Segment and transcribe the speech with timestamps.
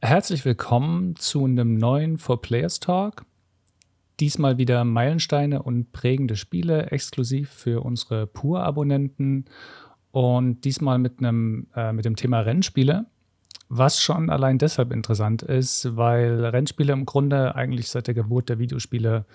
[0.00, 3.24] Herzlich willkommen zu einem neuen For Players Talk.
[4.20, 9.46] Diesmal wieder Meilensteine und prägende Spiele exklusiv für unsere Pur-Abonnenten
[10.12, 13.06] und diesmal mit einem äh, mit dem Thema Rennspiele,
[13.68, 18.58] was schon allein deshalb interessant ist, weil Rennspiele im Grunde eigentlich seit der Geburt der
[18.58, 19.26] Videospiele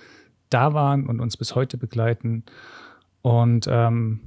[0.50, 2.44] da waren und uns bis heute begleiten
[3.22, 4.22] und ähm,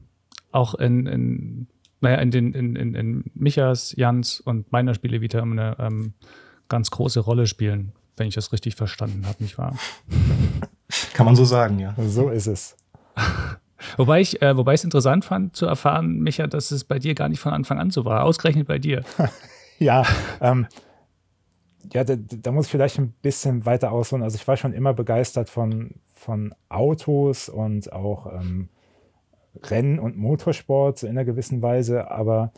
[0.51, 1.67] auch in, in
[2.01, 6.15] naja, in, den, in, in, in Michas, Jans und meiner Spiele wieder eine ähm,
[6.69, 9.77] ganz große Rolle spielen, wenn ich das richtig verstanden habe, nicht wahr?
[11.15, 11.95] Kann man so sagen, ja.
[12.09, 12.77] So ist es.
[13.97, 17.15] wobei ich äh, wobei ich es interessant fand zu erfahren, Micha, dass es bei dir
[17.15, 19.05] gar nicht von Anfang an so war, ausgerechnet bei dir.
[19.79, 20.05] ja,
[20.41, 20.67] ähm,
[21.93, 24.23] ja, da, da, muss ich vielleicht ein bisschen weiter ausholen.
[24.23, 28.69] Also ich war schon immer begeistert von, von Autos und auch ähm,
[29.65, 32.53] Rennen- und Motorsport in einer gewissen Weise, aber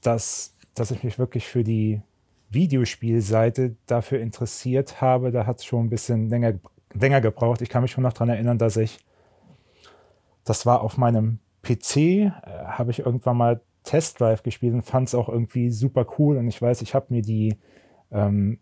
[0.00, 2.02] dass, dass ich mich wirklich für die
[2.50, 6.54] Videospielseite dafür interessiert habe, da hat es schon ein bisschen länger,
[6.92, 7.62] länger gebraucht.
[7.62, 8.98] Ich kann mich schon noch daran erinnern, dass ich,
[10.44, 12.30] das war auf meinem PC, äh,
[12.64, 16.36] habe ich irgendwann mal Test Drive gespielt und fand es auch irgendwie super cool.
[16.36, 17.56] Und ich weiß, ich habe mir die
[18.10, 18.58] ähm,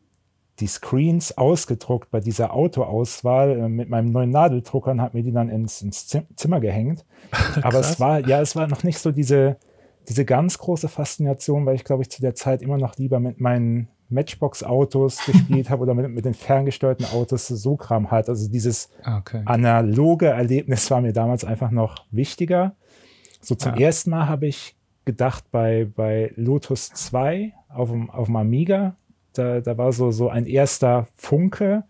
[0.61, 5.33] die Screens ausgedruckt bei dieser Autoauswahl äh, mit meinem neuen Nadeldrucker und habe mir die
[5.33, 7.05] dann ins, ins Zimmer gehängt.
[7.63, 9.57] Aber es war, ja, es war noch nicht so diese,
[10.09, 13.41] diese ganz große Faszination, weil ich glaube ich zu der Zeit immer noch lieber mit
[13.41, 18.29] meinen Matchbox-Autos gespielt habe oder mit, mit den ferngesteuerten Autos so Kram halt.
[18.29, 19.43] Also dieses okay.
[19.45, 22.77] analoge Erlebnis war mir damals einfach noch wichtiger.
[23.41, 23.87] So zum ja.
[23.87, 28.97] ersten Mal habe ich gedacht bei, bei Lotus 2 auf dem, auf dem Amiga,
[29.39, 31.85] da, da war so, so ein erster Funke,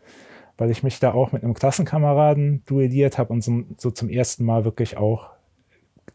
[0.58, 4.44] weil ich mich da auch mit einem Klassenkameraden duelliert habe und so, so zum ersten
[4.44, 5.30] Mal wirklich auch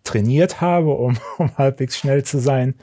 [0.04, 2.76] trainiert habe, um, um halbwegs schnell zu sein.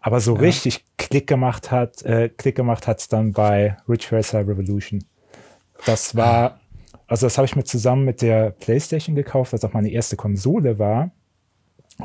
[0.00, 0.40] Aber so ja.
[0.40, 5.02] richtig Klick gemacht hat, äh, Klick gemacht hat es dann bei Ridge Racer Revolution.
[5.86, 6.60] Das war,
[7.06, 10.78] also das habe ich mir zusammen mit der PlayStation gekauft, was auch meine erste Konsole
[10.78, 11.10] war.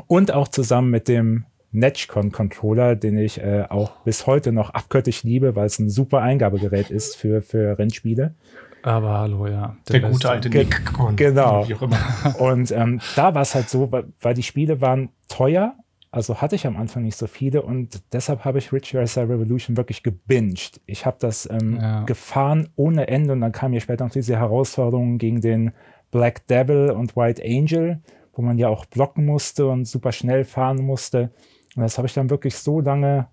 [0.06, 5.54] Und auch zusammen mit dem Netcon-Controller, den ich äh, auch bis heute noch abgöttisch liebe,
[5.56, 8.34] weil es ein super Eingabegerät ist für, für Rennspiele.
[8.82, 9.76] Aber hallo, ja.
[9.88, 10.82] Der, der gute alte Nick.
[11.16, 11.68] Genau.
[11.68, 11.98] Wie auch immer.
[12.38, 15.74] Und ähm, da war es halt so, weil, weil die Spiele waren teuer,
[16.12, 19.76] also hatte ich am Anfang nicht so viele und deshalb habe ich Ridge Racer Revolution
[19.76, 20.80] wirklich gebinged.
[20.86, 22.02] Ich habe das ähm, ja.
[22.02, 25.70] gefahren ohne Ende und dann kam mir später noch diese Herausforderungen gegen den
[26.10, 28.00] Black Devil und White Angel,
[28.32, 31.30] wo man ja auch blocken musste und super schnell fahren musste.
[31.76, 33.28] Und das habe ich dann wirklich so lange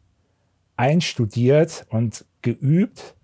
[0.76, 3.16] einstudiert und geübt,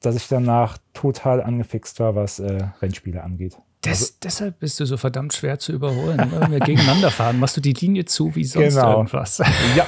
[0.00, 3.56] dass ich danach total angefixt war, was äh, Rennspiele angeht.
[3.84, 6.18] Des, also, deshalb bist du so verdammt schwer zu überholen.
[6.30, 8.96] Wenn wir gegeneinander fahren, machst du die Linie zu wie sonst genau.
[8.96, 9.42] irgendwas.
[9.76, 9.86] Ja.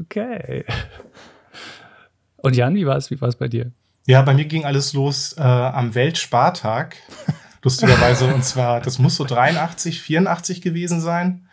[0.00, 0.64] okay.
[2.38, 3.72] Und Jan, wie war es wie bei dir?
[4.06, 6.96] Ja, bei mir ging alles los äh, am Weltspartag.
[7.62, 8.32] Lustigerweise.
[8.32, 11.47] und zwar, das muss so 83, 84 gewesen sein.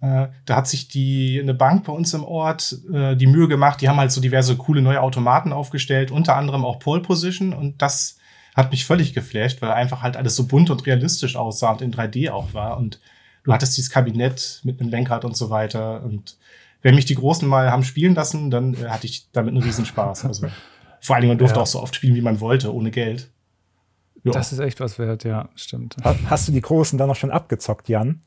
[0.00, 3.80] Äh, da hat sich die eine Bank bei uns im Ort äh, die Mühe gemacht.
[3.80, 7.52] Die haben halt so diverse coole neue Automaten aufgestellt, unter anderem auch Pole Position.
[7.52, 8.18] Und das
[8.54, 11.92] hat mich völlig geflasht, weil einfach halt alles so bunt und realistisch aussah und in
[11.92, 12.78] 3D auch war.
[12.78, 13.00] Und
[13.44, 16.02] du hattest dieses Kabinett mit einem Lenkrad und so weiter.
[16.02, 16.38] Und
[16.82, 20.24] wenn mich die Großen mal haben spielen lassen, dann äh, hatte ich damit einen Riesenspaß.
[20.24, 20.48] Also
[21.00, 21.62] vor allen Dingen, man durfte ja.
[21.62, 23.30] auch so oft spielen, wie man wollte, ohne Geld.
[24.22, 24.32] Jo.
[24.32, 25.96] Das ist echt was wert, ja, stimmt.
[26.26, 28.20] Hast du die Großen dann noch schon abgezockt, Jan?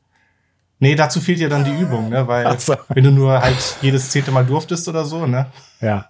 [0.78, 2.26] Nee, dazu fehlt ja dann die Übung, ne?
[2.26, 2.74] Weil so.
[2.88, 5.46] wenn du nur halt jedes zehnte Mal durftest oder so, ne?
[5.80, 6.06] Ja.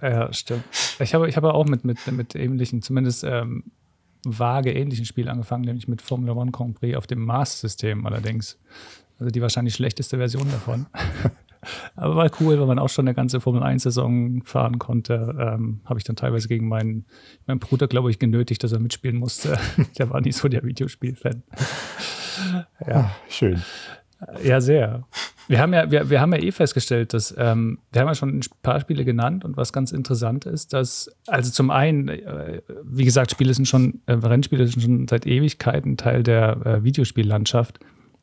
[0.00, 0.64] Ja, stimmt.
[1.00, 3.64] Ich habe, ich habe auch mit, mit, mit ähnlichen, zumindest ähm,
[4.24, 8.58] vage ähnlichen Spielen angefangen, nämlich mit Formula One Grand Prix auf dem Mars-System allerdings.
[9.18, 10.86] Also die wahrscheinlich schlechteste Version davon.
[11.96, 15.34] Aber war cool, weil man auch schon eine ganze Formel 1-Saison fahren konnte.
[15.38, 17.06] Ähm, Habe ich dann teilweise gegen meinen,
[17.46, 19.58] meinen Bruder, glaube ich, genötigt, dass er mitspielen musste.
[19.98, 21.42] der war nicht so der Videospiel-Fan.
[22.86, 23.62] Ja, schön.
[24.42, 25.04] Ja, sehr.
[25.48, 28.38] Wir haben ja, wir, wir haben ja eh festgestellt, dass ähm, wir haben ja schon
[28.38, 33.04] ein paar Spiele genannt und was ganz interessant ist, dass, also zum einen, äh, wie
[33.04, 37.78] gesagt, Spiele sind schon, äh, Rennspiele sind schon seit Ewigkeiten Teil der äh, Videospiellandschaft.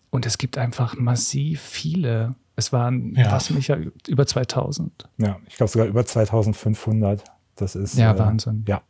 [0.10, 2.36] Und es gibt einfach massiv viele.
[2.56, 3.32] Es waren, ja.
[3.32, 3.78] was mich ja
[4.08, 5.10] über 2000.
[5.18, 7.24] Ja, ich glaube sogar über 2500.
[7.56, 7.98] Das ist.
[7.98, 8.66] Ja, äh, Wahnsinn.
[8.68, 8.82] Ja.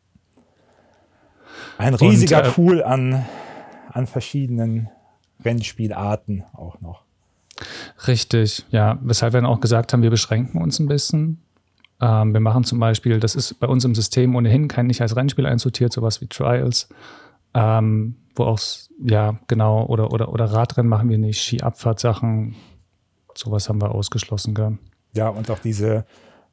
[1.78, 3.25] Ein riesiger und, äh, Pool an,
[3.92, 4.90] an verschiedenen
[5.44, 7.04] Rennspielarten auch noch.
[8.07, 8.98] Richtig, ja.
[9.01, 11.42] Weshalb wir dann auch gesagt haben, wir beschränken uns ein bisschen.
[12.01, 15.16] Ähm, wir machen zum Beispiel, das ist bei uns im System ohnehin kein nicht als
[15.16, 16.90] Rennspiel einsortiert, sowas wie Trials.
[17.54, 18.60] Ähm, wo auch,
[19.04, 22.56] ja, genau, oder, oder, oder Radrennen machen wir nicht, Skiabfahrtsachen,
[23.36, 24.80] sowas haben wir ausgeschlossen, gell?
[25.13, 26.06] Ja, und auch diese,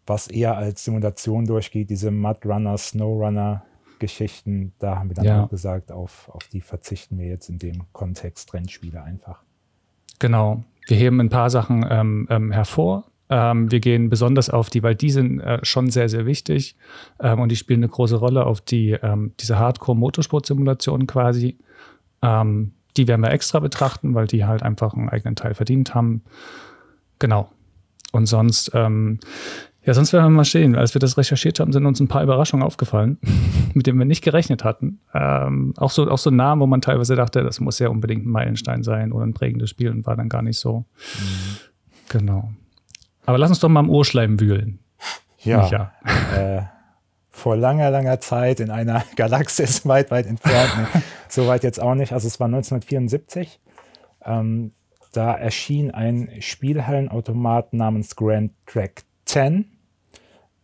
[0.07, 3.63] was eher als Simulation durchgeht, diese Mudrunner, Snowrunner
[4.01, 5.45] Geschichten, da haben wir dann ja.
[5.45, 9.43] auch gesagt, auf, auf die verzichten wir jetzt in dem Kontext Rennspiele einfach.
[10.19, 10.65] Genau.
[10.87, 13.05] Wir heben ein paar Sachen ähm, ähm, hervor.
[13.29, 16.77] Ähm, wir gehen besonders auf die, weil die sind äh, schon sehr, sehr wichtig
[17.21, 21.57] ähm, und die spielen eine große Rolle auf die, ähm, diese Hardcore-Motorsport-Simulationen quasi.
[22.23, 26.23] Ähm, die werden wir extra betrachten, weil die halt einfach einen eigenen Teil verdient haben.
[27.21, 27.51] Genau.
[28.13, 29.21] Und sonst, ähm,
[29.83, 30.77] ja, sonst werden wir mal stehen.
[30.77, 33.19] Als wir das recherchiert haben, sind uns ein paar Überraschungen aufgefallen,
[33.75, 35.01] mit denen wir nicht gerechnet hatten.
[35.15, 38.31] Ähm, auch, so, auch so Namen, wo man teilweise dachte, das muss ja unbedingt ein
[38.31, 40.81] Meilenstein sein oder ein prägendes Spiel und war dann gar nicht so.
[40.81, 41.57] Mhm.
[42.11, 42.51] Genau.
[43.25, 44.81] Aber lass uns doch mal im Urschleim wühlen.
[45.39, 45.67] Ja.
[45.69, 45.93] ja.
[46.37, 46.63] Äh,
[47.31, 50.77] vor langer, langer Zeit in einer Galaxis weit, weit entfernt.
[50.77, 51.03] Ne?
[51.29, 52.13] Soweit jetzt auch nicht.
[52.13, 53.61] Also es war 1974.
[54.25, 54.73] Ähm,
[55.13, 59.65] da erschien ein Spielhallenautomat namens Grand Track 10,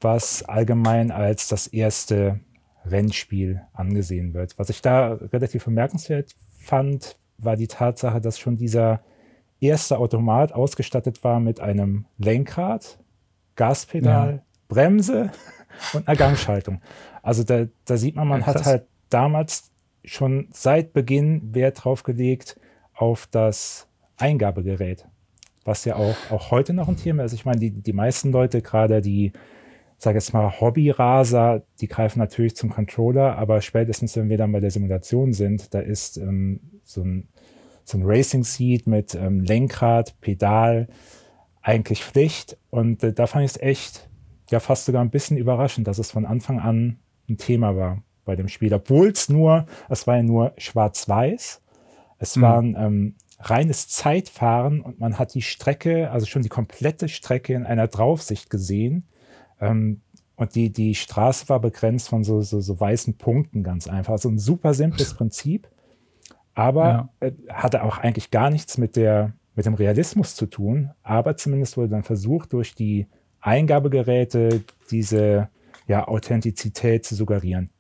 [0.01, 2.41] was allgemein als das erste
[2.85, 4.59] Rennspiel angesehen wird.
[4.59, 9.01] Was ich da relativ bemerkenswert fand, war die Tatsache, dass schon dieser
[9.61, 12.99] erste Automat ausgestattet war mit einem Lenkrad,
[13.55, 14.43] Gaspedal, ja.
[14.69, 15.31] Bremse
[15.93, 16.81] und einer Gangschaltung.
[17.23, 19.71] Also da, da sieht man, man ja, hat halt damals
[20.05, 22.59] schon seit Beginn Wert drauf gelegt
[22.95, 25.07] auf das Eingabegerät,
[25.67, 27.33] was ja auch, auch heute noch ein Thema ist.
[27.33, 29.33] Ich meine, die, die meisten Leute, gerade die,
[29.99, 34.61] sag jetzt mal, Hobbyraser, die greifen natürlich zum Controller, aber spätestens, wenn wir dann bei
[34.61, 37.29] der Simulation sind, da ist ähm, so ein
[37.87, 40.89] so ein Racing Seat mit ähm, Lenkrad, Pedal
[41.63, 42.59] eigentlich Pflicht.
[42.71, 44.09] Und äh, da fand ich es echt,
[44.51, 46.99] ja, fast sogar ein bisschen überraschend, dass es von Anfang an
[47.29, 48.75] ein Thema war bei dem Spiel.
[48.75, 51.63] Obwohl es nur, es war ja nur schwarz-weiß.
[52.19, 52.41] Es mhm.
[52.43, 57.55] war ein ähm, reines Zeitfahren und man hat die Strecke, also schon die komplette Strecke
[57.55, 59.07] in einer Draufsicht gesehen.
[59.61, 60.01] Ähm,
[60.37, 64.13] und die, die Straße war begrenzt von so, so, so weißen Punkten ganz einfach.
[64.13, 65.69] Also ein super simples Prinzip
[66.57, 67.29] aber ja.
[67.29, 70.91] äh, hatte auch eigentlich gar nichts mit, der, mit dem Realismus zu tun.
[71.03, 73.07] Aber zumindest wurde dann versucht, durch die
[73.41, 75.51] Eingabegeräte diese
[75.87, 77.71] ja, Authentizität zu suggerieren.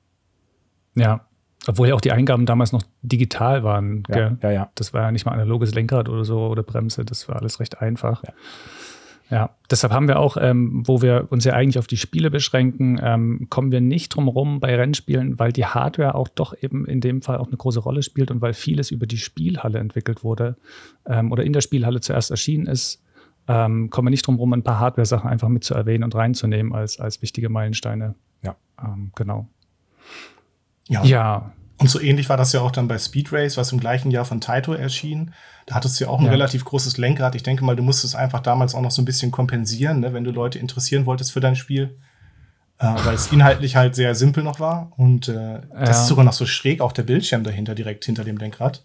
[0.94, 1.26] Ja,
[1.66, 4.04] obwohl ja auch die Eingaben damals noch digital waren.
[4.08, 7.28] Ja, ja, ja, Das war ja nicht mal analoges Lenkrad oder so oder Bremse, das
[7.28, 8.22] war alles recht einfach.
[8.24, 8.32] Ja.
[9.28, 13.00] Ja, deshalb haben wir auch, ähm, wo wir uns ja eigentlich auf die Spiele beschränken,
[13.02, 17.00] ähm, kommen wir nicht drum rum bei Rennspielen, weil die Hardware auch doch eben in
[17.00, 20.56] dem Fall auch eine große Rolle spielt und weil vieles über die Spielhalle entwickelt wurde
[21.06, 23.02] ähm, oder in der Spielhalle zuerst erschienen ist,
[23.48, 26.72] ähm, kommen wir nicht drum rum, ein paar Hardware-Sachen einfach mit zu erwähnen und reinzunehmen
[26.72, 28.14] als, als wichtige Meilensteine.
[28.42, 28.54] Ja.
[28.80, 29.48] Ähm, genau.
[30.88, 31.04] Ja.
[31.04, 31.52] ja.
[31.78, 34.24] Und so ähnlich war das ja auch dann bei Speed Race, was im gleichen Jahr
[34.24, 35.34] von Taito erschien.
[35.66, 36.30] Da hattest du ja auch ein ja.
[36.30, 37.34] relativ großes Lenkrad.
[37.34, 40.24] Ich denke mal, du musstest einfach damals auch noch so ein bisschen kompensieren, ne, wenn
[40.24, 41.98] du Leute interessieren wolltest für dein Spiel.
[42.78, 44.92] Äh, weil es inhaltlich halt sehr simpel noch war.
[44.96, 45.60] Und äh, ja.
[45.78, 48.84] das ist sogar noch so schräg, auch der Bildschirm dahinter, direkt hinter dem Lenkrad.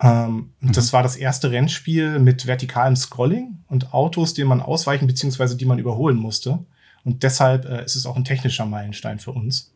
[0.00, 0.72] Ähm, mhm.
[0.72, 5.54] Das war das erste Rennspiel mit vertikalem Scrolling und Autos, denen man ausweichen bzw.
[5.54, 6.60] die man überholen musste.
[7.04, 9.73] Und deshalb äh, ist es auch ein technischer Meilenstein für uns.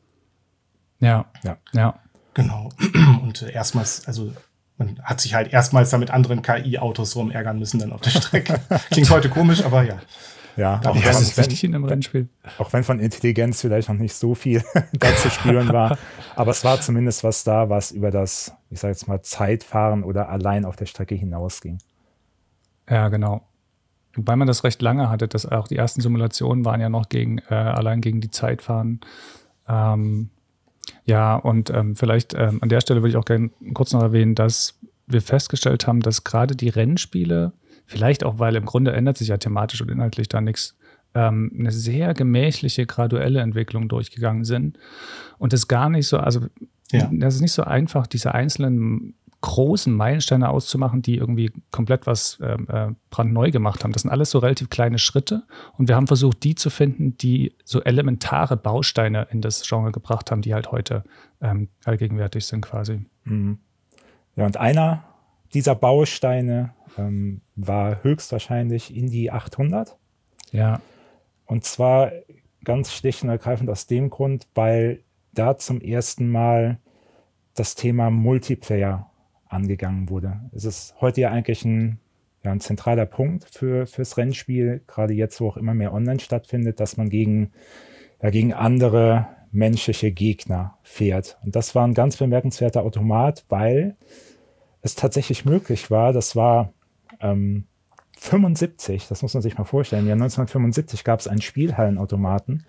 [1.00, 1.94] Ja, ja, ja.
[2.34, 2.70] Genau.
[3.22, 4.32] Und äh, erstmals, also
[4.76, 8.60] man hat sich halt erstmals damit anderen KI-Autos rumärgern müssen dann auf der Strecke.
[8.90, 9.98] Klingt heute komisch, aber ja.
[10.56, 12.28] Ja, auch, ja, ist wichtig in einem Rennspiel.
[12.58, 15.96] Auch wenn von Intelligenz vielleicht noch nicht so viel da zu spüren war.
[16.34, 20.28] Aber es war zumindest was da, was über das, ich sage jetzt mal, Zeitfahren oder
[20.28, 21.78] allein auf der Strecke hinausging.
[22.90, 23.42] Ja, genau.
[24.14, 27.38] Wobei man das recht lange hatte, dass auch die ersten Simulationen waren ja noch gegen,
[27.50, 29.00] äh, allein gegen die Zeitfahren.
[29.68, 30.30] Ähm,
[31.04, 34.34] ja, und ähm, vielleicht ähm, an der Stelle würde ich auch gerne kurz noch erwähnen,
[34.34, 37.52] dass wir festgestellt haben, dass gerade die Rennspiele,
[37.86, 40.76] vielleicht auch, weil im Grunde ändert sich ja thematisch und inhaltlich da nichts,
[41.14, 44.78] ähm, eine sehr gemächliche, graduelle Entwicklung durchgegangen sind.
[45.38, 46.40] Und das gar nicht so, also
[46.92, 47.10] ja.
[47.12, 52.66] das ist nicht so einfach, diese einzelnen großen Meilensteine auszumachen, die irgendwie komplett was ähm,
[52.68, 53.92] äh, brandneu gemacht haben.
[53.92, 55.44] Das sind alles so relativ kleine Schritte
[55.76, 60.30] und wir haben versucht, die zu finden, die so elementare Bausteine in das Genre gebracht
[60.30, 61.04] haben, die halt heute
[61.40, 63.06] ähm, allgegenwärtig sind quasi.
[63.24, 63.58] Mhm.
[64.34, 65.04] Ja, und einer
[65.54, 69.96] dieser Bausteine ähm, war höchstwahrscheinlich Indie 800.
[70.50, 70.80] Ja.
[71.46, 72.10] Und zwar
[72.64, 76.78] ganz schlicht und ergreifend aus dem Grund, weil da zum ersten Mal
[77.54, 79.10] das Thema Multiplayer
[79.48, 80.40] angegangen wurde.
[80.52, 81.98] Es ist heute ja eigentlich ein,
[82.42, 86.80] ja, ein zentraler Punkt für, fürs Rennspiel, gerade jetzt, wo auch immer mehr online stattfindet,
[86.80, 87.52] dass man gegen,
[88.22, 91.38] ja, gegen andere menschliche Gegner fährt.
[91.42, 93.96] Und das war ein ganz bemerkenswerter Automat, weil
[94.82, 96.72] es tatsächlich möglich war, das war
[97.20, 97.66] ähm,
[98.18, 102.64] 75, das muss man sich mal vorstellen, ja 1975 gab es einen Spielhallenautomaten,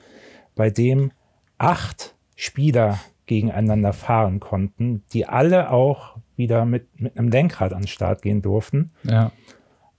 [0.55, 1.11] bei dem
[1.57, 7.87] acht Spieler gegeneinander fahren konnten, die alle auch wieder mit, mit einem Lenkrad an den
[7.87, 8.91] Start gehen durften.
[9.03, 9.31] Ja.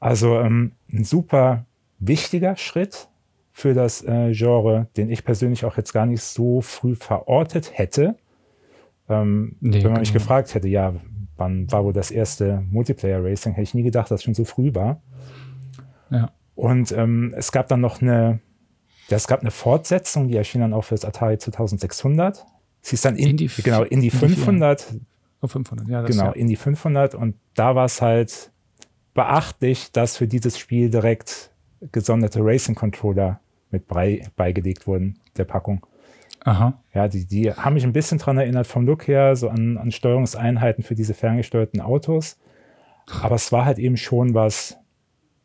[0.01, 1.67] Also ähm, ein super
[2.01, 3.09] wichtiger Schritt
[3.53, 8.17] für das äh, Genre, den ich persönlich auch jetzt gar nicht so früh verortet hätte.
[9.09, 10.23] Ähm, nee, wenn man mich genau.
[10.23, 10.95] gefragt hätte, ja,
[11.37, 14.45] wann war wohl das erste Multiplayer Racing, hätte ich nie gedacht, dass es schon so
[14.45, 15.03] früh war.
[16.11, 16.31] Ja.
[16.55, 18.41] Und ähm, es gab dann noch eine,
[19.09, 22.47] ja, es gab eine Fortsetzung, die erschien dann auch für das Atari 2600.
[22.83, 24.95] Sie ist dann in, Indie, genau, in die 500.
[25.43, 26.03] Oh, 500, ja.
[26.03, 26.33] Genau, ja.
[26.33, 27.15] in die 500.
[27.15, 28.51] Und da war es halt
[29.15, 31.51] beachtlich, dass für dieses Spiel direkt
[31.93, 35.87] gesonderte Racing-Controller mit bei, beigelegt wurden, der Packung.
[36.45, 36.81] Aha.
[36.95, 39.91] Ja, die, die haben mich ein bisschen daran erinnert vom Look her, so an, an
[39.91, 42.39] Steuerungseinheiten für diese ferngesteuerten Autos.
[43.23, 44.79] Aber es war halt eben schon was,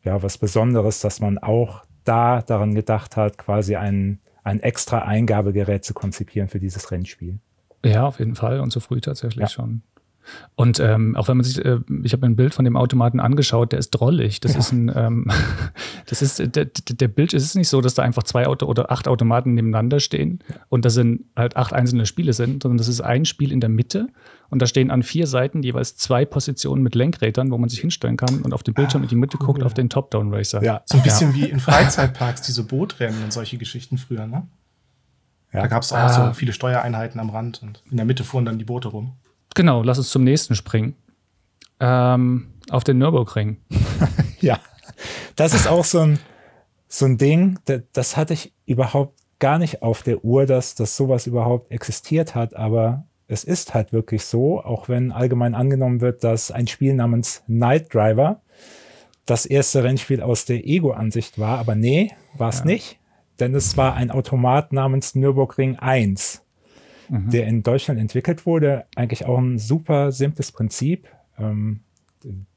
[0.03, 5.83] ja, was Besonderes, dass man auch da daran gedacht hat, quasi ein, ein extra Eingabegerät
[5.83, 7.39] zu konzipieren für dieses Rennspiel.
[7.93, 9.49] Ja, auf jeden Fall und so früh tatsächlich ja.
[9.49, 9.81] schon.
[10.55, 13.19] Und ähm, auch wenn man sich, äh, ich habe mir ein Bild von dem Automaten
[13.19, 14.39] angeschaut, der ist drollig.
[14.39, 14.59] Das ja.
[14.59, 15.27] ist ein, ähm,
[16.07, 18.91] das ist, der, der Bild ist es nicht so, dass da einfach zwei Auto oder
[18.91, 20.39] acht Automaten nebeneinander stehen
[20.69, 23.69] und da sind halt acht einzelne Spiele sind, sondern das ist ein Spiel in der
[23.69, 24.07] Mitte
[24.49, 28.17] und da stehen an vier Seiten jeweils zwei Positionen mit Lenkrädern, wo man sich hinstellen
[28.17, 29.47] kann und auf dem Bildschirm in die Mitte cool.
[29.47, 30.63] guckt auf den Top-Down-Racer.
[30.63, 31.35] Ja, so ein bisschen ja.
[31.35, 34.47] wie in Freizeitparks, diese Bootrennen und solche Geschichten früher, ne?
[35.55, 35.61] Ja.
[35.61, 36.27] Da gab es auch ah.
[36.27, 39.13] so viele Steuereinheiten am Rand und in der Mitte fuhren dann die Boote rum.
[39.55, 40.95] Genau, lass uns zum nächsten springen.
[41.79, 43.57] Ähm, auf den Nürburgring.
[44.39, 44.59] ja,
[45.35, 46.19] das ist auch so ein,
[46.87, 47.59] so ein Ding,
[47.93, 52.55] das, hatte ich überhaupt gar nicht auf der Uhr, dass, dass sowas überhaupt existiert hat,
[52.55, 57.43] aber es ist halt wirklich so, auch wenn allgemein angenommen wird, dass ein Spiel namens
[57.47, 58.41] Night Driver
[59.25, 62.65] das erste Rennspiel aus der Ego-Ansicht war, aber nee, war es ja.
[62.65, 62.99] nicht,
[63.39, 66.45] denn es war ein Automat namens Nürburgring 1
[67.09, 67.29] mhm.
[67.29, 68.85] der in Deutschland entwickelt wurde.
[68.95, 71.07] Eigentlich auch ein super simples Prinzip.
[71.37, 71.81] Ähm,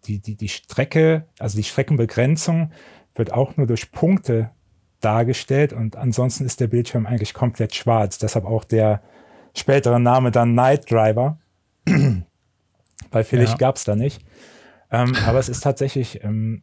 [0.07, 2.73] die, die, die Strecke, also die Streckenbegrenzung
[3.15, 4.51] wird auch nur durch Punkte
[5.01, 8.19] dargestellt und ansonsten ist der Bildschirm eigentlich komplett schwarz.
[8.19, 9.03] Deshalb auch der
[9.55, 11.39] spätere Name dann Night Driver,
[13.11, 13.59] weil vielleicht ja.
[13.59, 14.25] gab es da nicht.
[14.91, 16.63] Ähm, aber es ist tatsächlich ähm,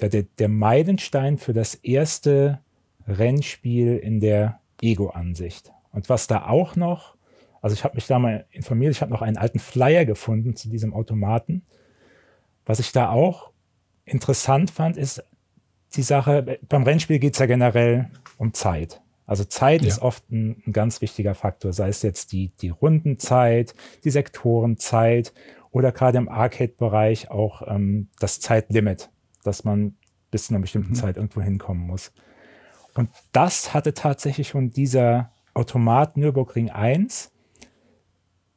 [0.00, 2.60] der, der Meilenstein für das erste
[3.06, 5.72] Rennspiel in der Ego-Ansicht.
[5.92, 7.16] Und was da auch noch
[7.62, 10.68] also ich habe mich da mal informiert, ich habe noch einen alten Flyer gefunden zu
[10.68, 11.62] diesem Automaten.
[12.66, 13.52] Was ich da auch
[14.04, 15.22] interessant fand, ist
[15.94, 19.00] die Sache, beim Rennspiel geht es ja generell um Zeit.
[19.26, 19.88] Also Zeit ja.
[19.88, 25.32] ist oft ein, ein, ganz wichtiger Faktor, sei es jetzt die, die Rundenzeit, die Sektorenzeit
[25.70, 29.10] oder gerade im Arcade-Bereich auch ähm, das Zeitlimit,
[29.44, 29.94] dass man
[30.32, 30.96] bis zu einer bestimmten mhm.
[30.96, 32.12] Zeit irgendwo hinkommen muss.
[32.94, 37.32] Und das hatte tatsächlich schon dieser Automat Nürburgring 1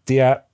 [0.07, 0.45] der,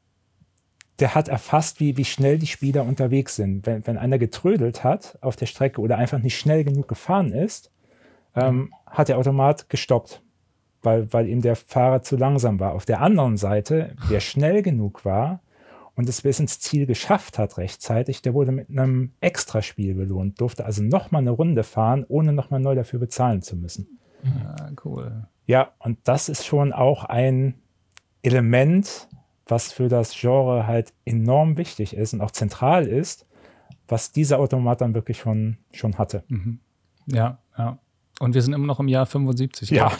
[1.00, 3.66] der hat erfasst, wie, wie schnell die Spieler unterwegs sind.
[3.66, 7.72] Wenn, wenn einer getrödelt hat auf der Strecke oder einfach nicht schnell genug gefahren ist,
[8.36, 10.22] ähm, hat der Automat gestoppt,
[10.84, 12.74] weil, weil ihm der Fahrer zu langsam war.
[12.74, 15.42] Auf der anderen Seite, wer schnell genug war
[15.96, 20.66] und es bis ins Ziel geschafft hat rechtzeitig, der wurde mit einem Extraspiel belohnt, durfte
[20.66, 24.00] also nochmal eine Runde fahren, ohne nochmal neu dafür bezahlen zu müssen.
[24.24, 25.28] Ja, ah, cool.
[25.46, 27.56] Ja, und das ist schon auch ein
[28.22, 29.10] Element,
[29.46, 33.26] was für das Genre halt enorm wichtig ist und auch zentral ist,
[33.88, 36.24] was dieser Automat dann wirklich schon, schon hatte.
[36.28, 36.60] Mhm.
[37.08, 37.80] Ja, ja.
[38.20, 39.72] Und wir sind immer noch im Jahr 75.
[39.72, 39.92] Ja.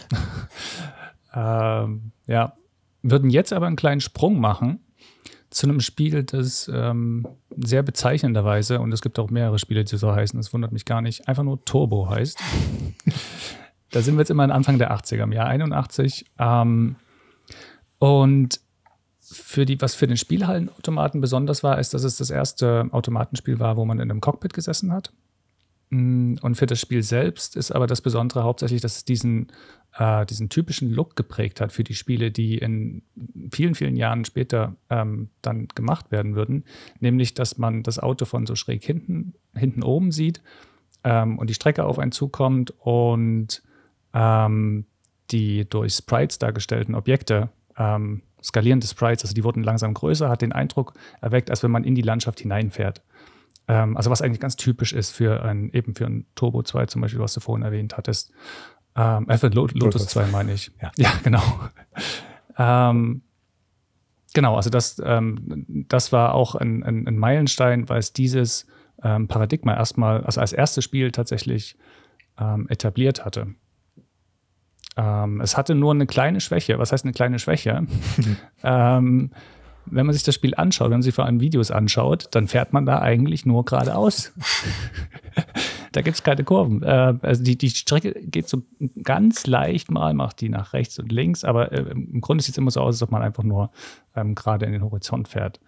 [1.34, 2.54] ähm, ja.
[3.02, 4.78] Würden jetzt aber einen kleinen Sprung machen
[5.52, 10.12] zu einem Spiel, das ähm, sehr bezeichnenderweise, und es gibt auch mehrere Spiele, die so
[10.12, 12.40] heißen, das wundert mich gar nicht, einfach nur Turbo heißt.
[13.90, 16.26] da sind wir jetzt immer Anfang der 80er, im Jahr 81.
[16.38, 16.96] Ähm,
[17.98, 18.60] und
[19.20, 23.76] für die, was für den Spielhallenautomaten besonders war, ist, dass es das erste Automatenspiel war,
[23.76, 25.12] wo man in einem Cockpit gesessen hat.
[25.92, 29.52] Mm, und für das Spiel selbst ist aber das Besondere hauptsächlich, dass es diesen,
[29.98, 33.02] äh, diesen typischen Look geprägt hat für die Spiele, die in
[33.52, 36.64] vielen, vielen Jahren später ähm, dann gemacht werden würden.
[37.00, 40.40] Nämlich, dass man das Auto von so schräg hinten, hinten oben sieht
[41.04, 43.62] ähm, und die Strecke auf einen zukommt und
[44.14, 44.86] ähm,
[45.30, 50.52] die durch Sprites dargestellten Objekte ähm, skalierende Sprites, also die wurden langsam größer, hat den
[50.52, 53.02] Eindruck erweckt, als wenn man in die Landschaft hineinfährt.
[53.68, 57.02] Ähm, also was eigentlich ganz typisch ist für ein, eben für ein Turbo 2 zum
[57.02, 58.32] Beispiel, was du vorhin erwähnt hattest.
[58.96, 60.70] Ähm, äh, für Lotus, Lotus 2 meine ich.
[60.80, 61.42] Ja, ja genau.
[62.58, 63.22] Ähm,
[64.34, 68.66] genau, also das, ähm, das war auch ein, ein, ein, Meilenstein, weil es dieses
[69.02, 71.76] ähm, Paradigma erstmal, also als erstes Spiel tatsächlich
[72.38, 73.54] ähm, etabliert hatte.
[74.96, 76.78] Ähm, es hatte nur eine kleine Schwäche.
[76.78, 77.86] Was heißt eine kleine Schwäche?
[78.62, 79.30] ähm,
[79.86, 82.72] wenn man sich das Spiel anschaut, wenn man sich vor allem Videos anschaut, dann fährt
[82.72, 84.32] man da eigentlich nur geradeaus.
[85.92, 86.82] da gibt es keine Kurven.
[86.82, 88.62] Äh, also die, die Strecke geht so
[89.02, 92.58] ganz leicht mal, macht die nach rechts und links, aber äh, im Grunde sieht es
[92.58, 93.70] immer so aus, als ob man einfach nur
[94.14, 95.60] ähm, gerade in den Horizont fährt.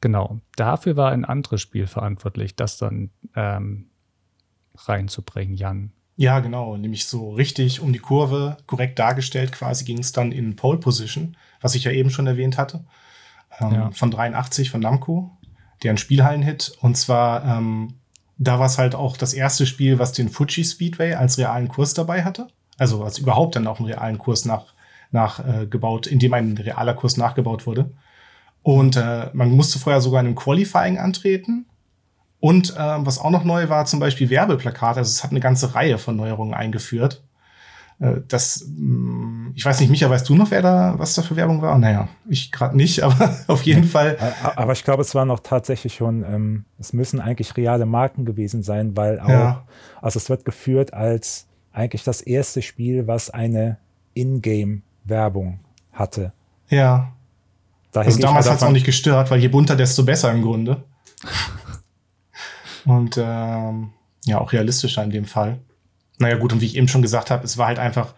[0.00, 0.40] Genau.
[0.56, 3.90] Dafür war ein anderes Spiel verantwortlich, das dann ähm,
[4.76, 5.92] reinzubringen, Jan.
[6.16, 10.54] Ja, genau, nämlich so richtig um die Kurve, korrekt dargestellt quasi, ging es dann in
[10.54, 12.84] Pole Position, was ich ja eben schon erwähnt hatte,
[13.60, 13.90] ähm, ja.
[13.92, 15.30] von 83 von Namco,
[15.82, 16.72] deren Spielhallen-Hit.
[16.80, 17.94] Und zwar, ähm,
[18.38, 21.94] da war es halt auch das erste Spiel, was den Fuji Speedway als realen Kurs
[21.94, 22.48] dabei hatte.
[22.78, 24.74] Also als überhaupt dann auch einen realen Kurs nach,
[25.10, 27.92] nachgebaut, äh, in dem ein realer Kurs nachgebaut wurde.
[28.62, 31.66] Und äh, man musste vorher sogar in einem Qualifying antreten
[32.40, 34.98] und ähm, was auch noch neu war, zum Beispiel Werbeplakate.
[34.98, 37.22] Also es hat eine ganze Reihe von Neuerungen eingeführt.
[38.00, 41.36] Äh, das, mm, ich weiß nicht, Micha, weißt du noch, wer da, was da für
[41.36, 41.78] Werbung war?
[41.78, 44.16] Naja, ich gerade nicht, aber auf jeden Fall.
[44.56, 48.62] Aber ich glaube, es war noch tatsächlich schon, ähm, es müssen eigentlich reale Marken gewesen
[48.62, 49.64] sein, weil auch, ja.
[50.00, 53.76] also es wird geführt als eigentlich das erste Spiel, was eine
[54.14, 55.60] Ingame-Werbung
[55.92, 56.32] hatte.
[56.68, 57.12] Ja.
[57.92, 60.84] Da also damals hat es auch nicht gestört, weil je bunter, desto besser im Grunde.
[62.84, 63.90] Und ähm,
[64.24, 65.58] ja, auch realistischer in dem Fall.
[66.20, 68.14] Naja, gut, und wie ich eben schon gesagt habe, es war halt einfach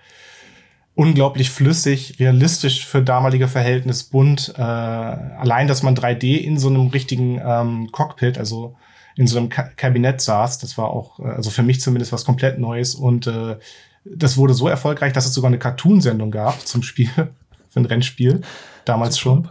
[0.94, 4.52] unglaublich flüssig, realistisch für damalige Verhältnis, bunt.
[4.56, 8.76] Äh, allein, dass man 3D in so einem richtigen ähm, Cockpit, also
[9.16, 12.24] in so einem Ka Kabinett saß, das war auch, äh, also für mich zumindest was
[12.24, 12.94] komplett Neues.
[12.94, 13.56] Und äh,
[14.04, 17.10] das wurde so erfolgreich, dass es sogar eine Cartoon-Sendung gab zum Spiel,
[17.68, 18.42] für ein Rennspiel.
[18.84, 19.48] Damals schon.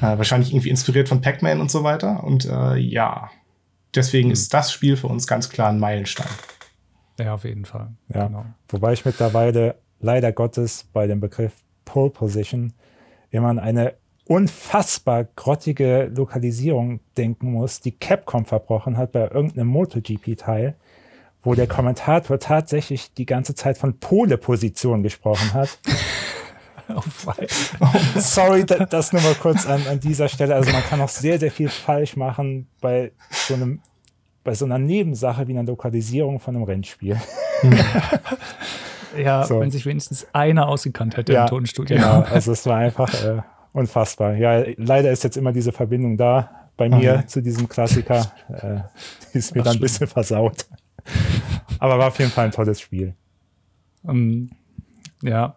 [0.00, 2.24] Äh, wahrscheinlich irgendwie inspiriert von Pac-Man und so weiter.
[2.24, 3.30] Und äh, ja,
[3.96, 4.34] Deswegen mhm.
[4.34, 6.28] ist das Spiel für uns ganz klar ein Meilenstein.
[7.18, 7.92] Ja, auf jeden Fall.
[8.12, 8.26] Ja.
[8.26, 8.44] Genau.
[8.68, 11.52] Wobei ich mittlerweile leider Gottes bei dem Begriff
[11.84, 12.72] Pole Position
[13.30, 13.94] immer an eine
[14.26, 20.74] unfassbar grottige Lokalisierung denken muss, die Capcom verbrochen hat bei irgendeinem MotoGP-Teil,
[21.42, 25.78] wo der Kommentator tatsächlich die ganze Zeit von Pole-Position gesprochen hat.
[26.88, 27.02] Oh,
[28.20, 30.54] Sorry, das nur mal kurz an, an dieser Stelle.
[30.54, 33.80] Also man kann auch sehr, sehr viel falsch machen bei so einem
[34.46, 37.20] bei so einer Nebensache wie einer Lokalisierung von einem Rennspiel.
[39.18, 39.60] ja, so.
[39.60, 41.96] wenn sich wenigstens einer ausgekannt hätte ja, im Tonstudio.
[41.96, 44.34] Genau, also es war einfach äh, unfassbar.
[44.36, 47.26] Ja, leider ist jetzt immer diese Verbindung da bei mir okay.
[47.26, 48.32] zu diesem Klassiker.
[48.48, 48.82] Äh,
[49.34, 50.66] die ist mir Ach, dann ein bisschen versaut.
[51.80, 53.14] Aber war auf jeden Fall ein tolles Spiel.
[54.04, 54.50] Um, ähm,
[55.22, 55.56] ja,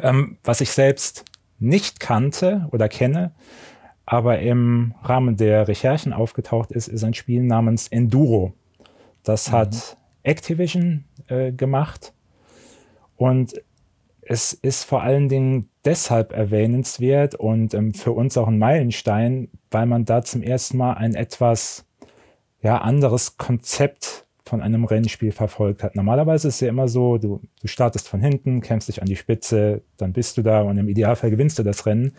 [0.00, 1.24] ähm, was ich selbst
[1.58, 3.32] nicht kannte oder kenne,
[4.10, 8.54] aber im Rahmen der Recherchen aufgetaucht ist, ist ein Spiel namens Enduro.
[9.22, 9.52] Das mhm.
[9.52, 12.14] hat Activision äh, gemacht
[13.16, 13.62] und
[14.22, 19.84] es ist vor allen Dingen deshalb erwähnenswert und ähm, für uns auch ein Meilenstein, weil
[19.84, 21.84] man da zum ersten Mal ein etwas
[22.62, 25.94] ja, anderes Konzept von einem Rennspiel verfolgt hat.
[25.94, 29.16] Normalerweise ist es ja immer so, du, du startest von hinten, kämpfst dich an die
[29.16, 32.14] Spitze, dann bist du da und im Idealfall gewinnst du das Rennen.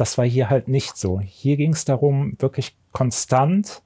[0.00, 1.20] Das war hier halt nicht so.
[1.20, 3.82] Hier ging es darum, wirklich konstant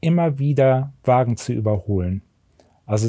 [0.00, 2.20] immer wieder Wagen zu überholen.
[2.84, 3.08] Also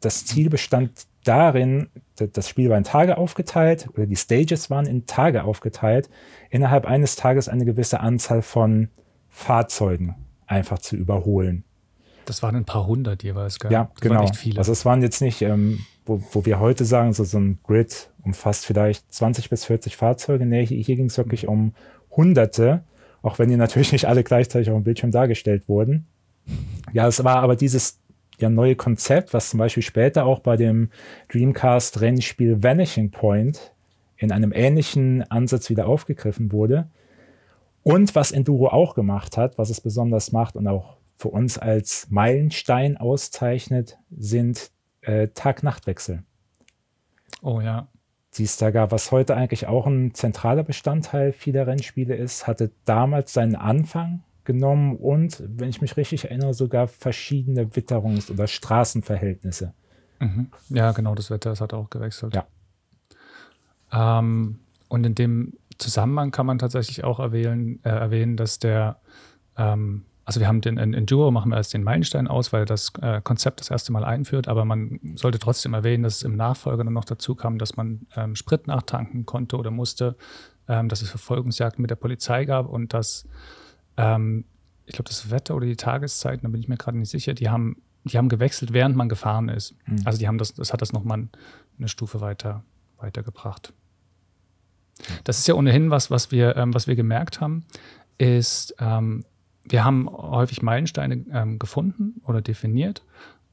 [0.00, 5.04] das Ziel bestand darin, das Spiel war in Tage aufgeteilt oder die Stages waren in
[5.04, 6.08] Tage aufgeteilt,
[6.48, 8.88] innerhalb eines Tages eine gewisse Anzahl von
[9.28, 10.14] Fahrzeugen
[10.46, 11.64] einfach zu überholen.
[12.24, 13.72] Das waren ein paar hundert jeweils, gell?
[13.72, 14.26] Ja, das genau.
[14.56, 18.09] Also es waren jetzt nicht, ähm, wo, wo wir heute sagen, so, so ein Grid
[18.24, 20.46] umfasst vielleicht 20 bis 40 Fahrzeuge.
[20.46, 21.74] Nee, hier, hier ging es wirklich um
[22.10, 22.84] Hunderte,
[23.22, 26.06] auch wenn die natürlich nicht alle gleichzeitig auf dem Bildschirm dargestellt wurden.
[26.92, 28.00] Ja, es war aber dieses
[28.38, 30.90] ja, neue Konzept, was zum Beispiel später auch bei dem
[31.28, 33.72] Dreamcast-Rennspiel Vanishing Point
[34.16, 36.88] in einem ähnlichen Ansatz wieder aufgegriffen wurde.
[37.82, 42.06] Und was Enduro auch gemacht hat, was es besonders macht und auch für uns als
[42.10, 44.70] Meilenstein auszeichnet, sind
[45.02, 46.22] äh, Tag-Nacht-Wechsel.
[47.42, 47.88] Oh ja.
[48.32, 53.56] Da gar, was heute eigentlich auch ein zentraler Bestandteil vieler Rennspiele ist, hatte damals seinen
[53.56, 59.74] Anfang genommen und, wenn ich mich richtig erinnere, sogar verschiedene Witterungs- oder Straßenverhältnisse.
[60.20, 60.48] Mhm.
[60.68, 62.34] Ja, genau, das Wetter, das hat auch gewechselt.
[62.34, 62.46] Ja.
[63.92, 69.00] Ähm, und in dem Zusammenhang kann man tatsächlich auch erwähnen, äh, erwähnen dass der
[69.56, 72.92] ähm, also wir haben den in Enduro machen wir als den Meilenstein aus, weil das
[73.02, 76.84] äh, Konzept das erste Mal einführt, aber man sollte trotzdem erwähnen, dass es im Nachfolger
[76.84, 80.14] dann noch dazu kam, dass man ähm, Sprit nachtanken konnte oder musste,
[80.68, 83.26] ähm, dass es Verfolgungsjagden mit der Polizei gab und dass
[83.96, 84.44] ähm,
[84.86, 87.50] ich glaube, das Wetter oder die Tageszeiten, da bin ich mir gerade nicht sicher, die
[87.50, 89.74] haben, die haben gewechselt, während man gefahren ist.
[89.86, 90.02] Mhm.
[90.04, 91.26] Also die haben das, das hat das nochmal
[91.76, 92.62] eine Stufe weiter,
[92.98, 93.72] weitergebracht.
[95.24, 97.64] Das ist ja ohnehin was, was wir, ähm, was wir gemerkt haben,
[98.16, 99.24] ist, ähm,
[99.64, 103.04] wir haben häufig Meilensteine ähm, gefunden oder definiert,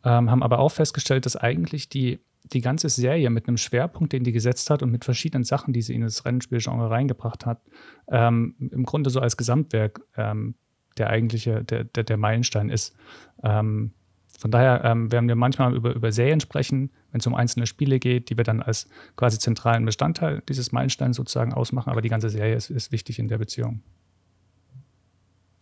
[0.03, 4.23] ähm, haben aber auch festgestellt, dass eigentlich die, die ganze Serie mit einem Schwerpunkt, den
[4.23, 7.61] die gesetzt hat und mit verschiedenen Sachen, die sie in das Rennspielgenre reingebracht hat,
[8.09, 10.55] ähm, im Grunde so als Gesamtwerk ähm,
[10.97, 12.95] der eigentliche, der, der, der Meilenstein ist.
[13.43, 13.91] Ähm,
[14.37, 17.99] von daher ähm, werden wir manchmal über, über Serien sprechen, wenn es um einzelne Spiele
[17.99, 22.29] geht, die wir dann als quasi zentralen Bestandteil dieses Meilensteins sozusagen ausmachen, aber die ganze
[22.29, 23.81] Serie ist, ist wichtig in der Beziehung.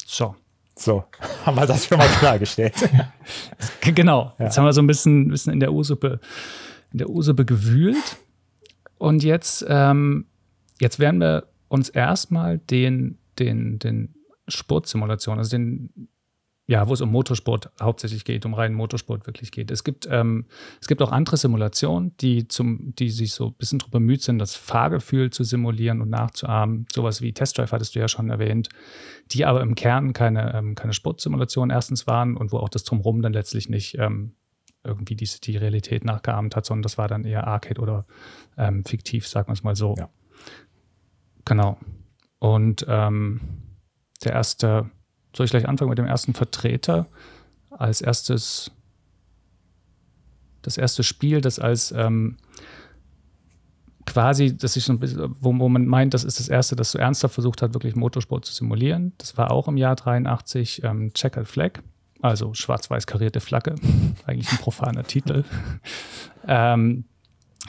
[0.05, 0.35] So.
[0.77, 1.05] So,
[1.45, 2.73] haben wir das schon mal klargestellt.
[3.81, 4.33] genau.
[4.37, 4.45] Ja.
[4.45, 6.19] Jetzt haben wir so ein bisschen, bisschen in der Ursuppe,
[6.91, 8.17] in der Ursuppe gewühlt.
[8.97, 10.25] Und jetzt, ähm,
[10.79, 14.15] jetzt werden wir uns erstmal den, den, den
[14.47, 16.09] Sportsimulation, also den,
[16.67, 19.69] ja, wo es um Motorsport hauptsächlich geht, um reinen Motorsport wirklich geht.
[19.69, 20.45] Es gibt, ähm,
[20.82, 24.39] es gibt auch andere Simulationen, die, zum, die sich so ein bisschen drüber bemüht sind,
[24.39, 26.88] das Fahrgefühl zu simulieren und nachzuahmen.
[26.91, 28.69] Sowas wie Test Drive hattest du ja schon erwähnt,
[29.32, 33.21] die aber im Kern keine, ähm, keine Sportsimulation erstens waren und wo auch das Drumherum
[33.21, 34.34] dann letztlich nicht ähm,
[34.84, 38.06] irgendwie die, die Realität nachgeahmt hat, sondern das war dann eher Arcade oder
[38.58, 39.95] ähm, fiktiv, sagen wir es mal so.
[39.97, 40.10] Ja.
[41.43, 41.78] Genau.
[42.39, 43.41] Und ähm,
[44.23, 44.89] der erste,
[45.36, 47.08] soll ich gleich anfangen mit dem ersten Vertreter?
[47.69, 48.71] Als erstes,
[50.62, 52.38] das erste Spiel, das als ähm,
[54.06, 56.91] quasi, dass ich so ein bisschen, wo, wo, man meint, das ist das erste, das
[56.91, 59.13] so ernsthaft versucht hat, wirklich Motorsport zu simulieren.
[59.17, 61.82] Das war auch im Jahr 83 ähm, Checkered Flag,
[62.21, 63.76] also schwarz-weiß karierte Flagge,
[64.26, 65.43] eigentlich ein profaner Titel.
[66.48, 67.06] ähm,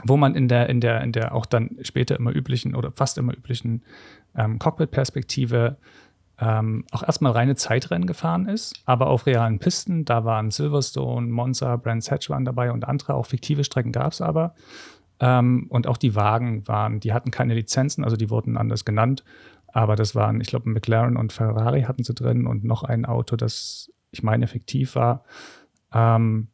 [0.04, 3.16] wo man in der, in der, in der auch dann später immer üblichen oder fast
[3.18, 3.82] immer üblichen
[4.36, 5.78] ähm, Cockpit-Perspektive
[6.38, 10.04] ähm, auch erstmal reine Zeitrennen gefahren ist, aber auf realen Pisten.
[10.04, 14.20] Da waren Silverstone, Monza, Brands Hatch waren dabei und andere, auch fiktive Strecken gab es
[14.20, 14.54] aber.
[15.18, 19.24] Ähm, und auch die Wagen waren, die hatten keine Lizenzen, also die wurden anders genannt.
[19.68, 23.36] Aber das waren, ich glaube, McLaren und Ferrari hatten sie drin und noch ein Auto,
[23.36, 25.24] das ich meine fiktiv war.
[25.92, 26.48] Ähm,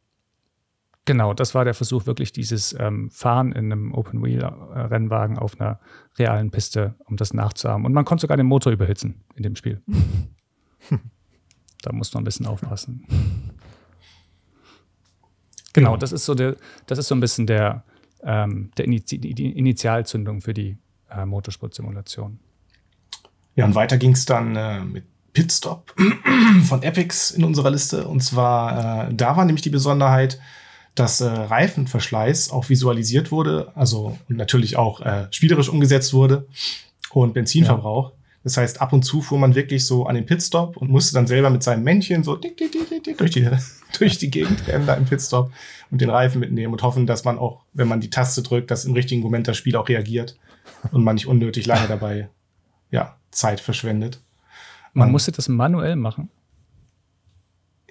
[1.05, 5.79] Genau, das war der Versuch, wirklich dieses ähm, Fahren in einem Open-Wheel-Rennwagen auf einer
[6.17, 7.85] realen Piste, um das nachzuahmen.
[7.85, 9.81] Und man konnte sogar den Motor überhitzen in dem Spiel.
[11.81, 13.05] da muss man ein bisschen aufpassen.
[15.73, 17.83] Genau, das ist so der, das ist so ein bisschen der,
[18.23, 20.77] ähm, der Inizi die Initialzündung für die
[21.09, 22.39] äh, Motorsportsimulation.
[23.55, 25.93] Ja, und weiter ging es dann äh, mit Pitstop
[26.65, 28.07] von Epics in unserer Liste.
[28.07, 30.39] Und zwar, äh, da war nämlich die Besonderheit,
[30.95, 36.47] dass äh, Reifenverschleiß auch visualisiert wurde, also natürlich auch äh, spielerisch umgesetzt wurde
[37.11, 38.11] und Benzinverbrauch.
[38.11, 38.15] Ja.
[38.43, 41.27] Das heißt, ab und zu fuhr man wirklich so an den Pitstop und musste dann
[41.27, 43.49] selber mit seinem Männchen so dick, dick, dick, dick, durch, die,
[43.97, 45.51] durch die Gegend rennen da im Pitstop
[45.89, 48.85] und den Reifen mitnehmen und hoffen, dass man auch, wenn man die Taste drückt, dass
[48.85, 50.37] im richtigen Moment das Spiel auch reagiert
[50.91, 52.29] und man nicht unnötig lange dabei
[52.91, 54.21] ja, Zeit verschwendet.
[54.93, 56.29] Man, man musste das manuell machen?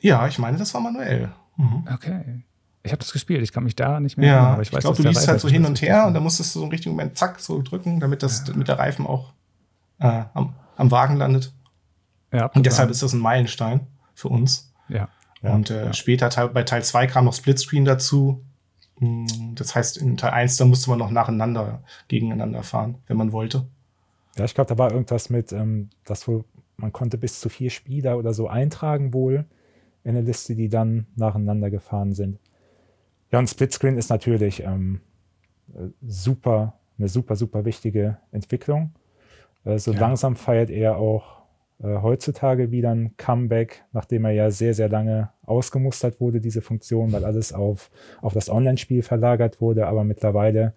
[0.00, 1.32] Ja, ich meine, das war manuell.
[1.56, 1.84] Mhm.
[1.92, 2.42] Okay.
[2.84, 4.78] Ich habe das gespielt, ich kann mich da nicht mehr ja, erinnern, aber ich, ich
[4.80, 6.96] glaube, du liest halt so hin und her und dann musstest du so im richtigen
[6.96, 8.54] Moment zack so drücken, damit das ja.
[8.54, 9.32] mit der Reifen auch
[10.00, 11.52] äh, am, am, Wagen landet.
[12.32, 14.72] Ja, und deshalb ist das ein Meilenstein für uns.
[14.88, 15.08] Ja.
[15.42, 15.92] Und äh, ja.
[15.92, 18.44] später bei Teil 2 kam noch Splitscreen dazu.
[18.98, 23.32] Hm, das heißt, in Teil 1, da musste man noch nacheinander gegeneinander fahren, wenn man
[23.32, 23.66] wollte.
[24.36, 26.44] Ja, ich glaube, da war irgendwas mit, ähm, dass wohl,
[26.76, 29.44] man konnte bis zu vier Spieler oder so eintragen wohl
[30.04, 32.38] in eine Liste, die dann nacheinander gefahren sind.
[33.32, 35.00] Ja, und Splitscreen ist natürlich ähm,
[36.06, 38.92] super, eine super, super wichtige Entwicklung.
[39.64, 40.00] Äh, so ja.
[40.00, 41.42] langsam feiert er auch
[41.82, 47.12] äh, heutzutage wieder ein Comeback, nachdem er ja sehr, sehr lange ausgemustert wurde, diese Funktion,
[47.12, 47.90] weil alles auf,
[48.20, 49.86] auf das Online-Spiel verlagert wurde.
[49.86, 50.74] Aber mittlerweile,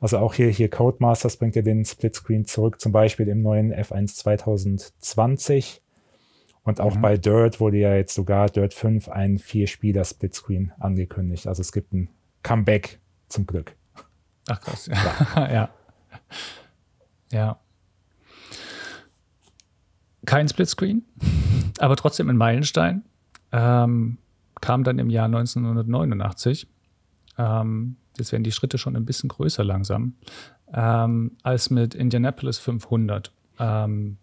[0.00, 4.16] also auch hier, hier Codemasters bringt ja den Splitscreen zurück, zum Beispiel im neuen F1
[4.16, 5.82] 2020
[6.66, 7.00] und auch mhm.
[7.00, 11.46] bei Dirt wurde ja jetzt sogar Dirt 5 ein Vier-Spieler-Splitscreen angekündigt.
[11.46, 12.10] Also es gibt ein
[12.42, 12.98] Comeback
[13.28, 13.76] zum Glück.
[14.48, 15.48] Ach krass, ja.
[15.52, 15.68] ja.
[17.30, 17.60] ja.
[20.24, 21.04] Kein Splitscreen,
[21.78, 23.04] aber trotzdem ein Meilenstein.
[23.52, 24.18] Ähm,
[24.60, 26.66] kam dann im Jahr 1989.
[27.38, 30.14] Ähm, jetzt werden die Schritte schon ein bisschen größer langsam,
[30.72, 33.32] ähm, als mit Indianapolis 500.
[33.60, 34.18] Ähm,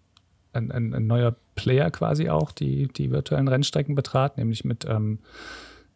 [0.53, 5.19] ein, ein, ein, neuer Player quasi auch die, die virtuellen Rennstrecken betrat, nämlich mit, ähm,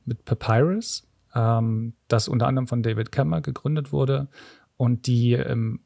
[0.06, 4.28] mit Papyrus, ähm, das unter anderem von David Kammer gegründet wurde
[4.78, 5.80] und die im,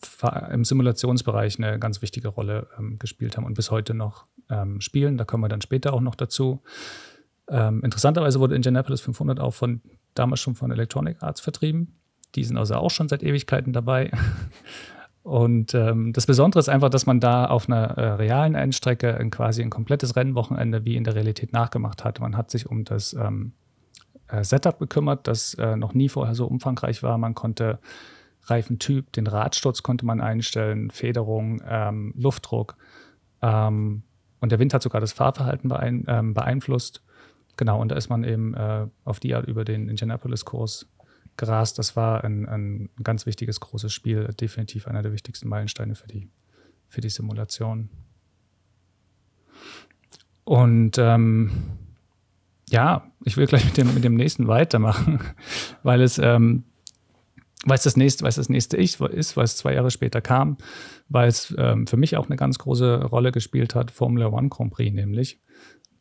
[0.51, 5.17] im Simulationsbereich eine ganz wichtige Rolle ähm, gespielt haben und bis heute noch ähm, spielen.
[5.17, 6.61] Da kommen wir dann später auch noch dazu.
[7.47, 9.81] Ähm, interessanterweise wurde Indianapolis 500 auch von
[10.13, 11.95] damals schon von Electronic Arts vertrieben.
[12.35, 14.11] Die sind also auch schon seit Ewigkeiten dabei.
[15.23, 19.29] Und ähm, das Besondere ist einfach, dass man da auf einer äh, realen Endstrecke ein,
[19.29, 22.19] quasi ein komplettes Rennwochenende wie in der Realität nachgemacht hat.
[22.19, 23.53] Man hat sich um das ähm,
[24.27, 27.17] äh, Setup gekümmert, das äh, noch nie vorher so umfangreich war.
[27.19, 27.79] Man konnte
[28.45, 32.75] Reifentyp, den Radsturz konnte man einstellen, Federung, ähm, Luftdruck.
[33.43, 34.01] Ähm,
[34.39, 37.03] und der Wind hat sogar das Fahrverhalten beein, ähm, beeinflusst.
[37.57, 40.87] Genau, und da ist man eben äh, auf die Art über den Indianapolis-Kurs
[41.41, 41.77] gerast.
[41.77, 46.29] Das war ein, ein, ganz wichtiges, großes Spiel, definitiv einer der wichtigsten Meilensteine für die,
[46.87, 47.89] für die Simulation.
[50.45, 51.51] Und ähm,
[52.69, 55.19] ja, ich will gleich mit dem, mit dem nächsten weitermachen,
[55.83, 56.63] weil es, ähm,
[57.65, 60.21] weil es das nächste, weil es das nächste Ich ist, weil es zwei Jahre später
[60.21, 60.57] kam,
[61.09, 64.71] weil es ähm, für mich auch eine ganz große Rolle gespielt hat, Formula One Grand
[64.71, 65.39] Prix nämlich,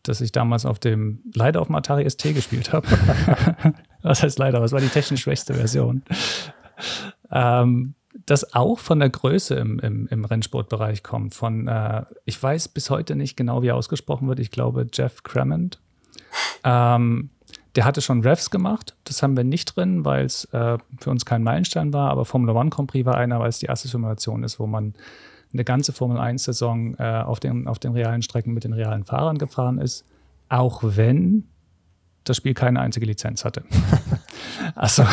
[0.02, 2.86] dass ich damals auf dem, leider auf dem Atari ST gespielt habe.
[4.02, 6.02] Was heißt leider, was war die technisch schwächste Version?
[7.30, 7.94] ähm,
[8.26, 11.34] das auch von der Größe im, im, im Rennsportbereich kommt.
[11.34, 14.40] Von, äh, ich weiß bis heute nicht genau, wie er ausgesprochen wird.
[14.40, 15.80] Ich glaube, Jeff Cremant.
[16.64, 17.30] Ähm,
[17.76, 18.96] der hatte schon Refs gemacht.
[19.04, 22.10] Das haben wir nicht drin, weil es äh, für uns kein Meilenstein war.
[22.10, 24.94] Aber Formula One Prix war einer, weil es die erste Simulation ist, wo man
[25.52, 29.38] eine ganze Formel 1-Saison äh, auf, den, auf den realen Strecken mit den realen Fahrern
[29.38, 30.04] gefahren ist.
[30.48, 31.44] Auch wenn
[32.24, 33.64] das Spiel keine einzige Lizenz hatte.
[34.74, 35.04] also,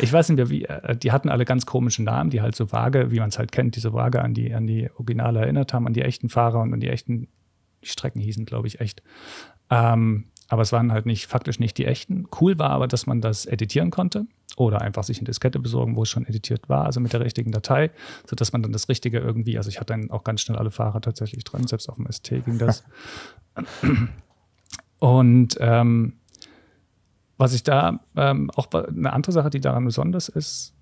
[0.00, 2.72] ich weiß nicht mehr, wie, äh, die hatten alle ganz komische Namen, die halt so
[2.72, 5.86] vage, wie man es halt kennt, diese vage an die, an die Originale erinnert haben,
[5.86, 7.28] an die echten Fahrer und an die echten,
[7.82, 9.02] die Strecken hießen, glaube ich, echt.
[9.70, 12.26] Ähm, aber es waren halt nicht, faktisch nicht die echten.
[12.40, 14.26] Cool war aber, dass man das editieren konnte
[14.56, 17.50] oder einfach sich eine Diskette besorgen, wo es schon editiert war, also mit der richtigen
[17.50, 17.90] Datei,
[18.26, 21.00] sodass man dann das Richtige irgendwie, also ich hatte dann auch ganz schnell alle Fahrer
[21.00, 22.84] tatsächlich drin, selbst auf dem ST ging das.
[24.98, 26.14] Und ähm,
[27.36, 30.74] was ich da ähm, auch eine andere Sache, die daran besonders ist,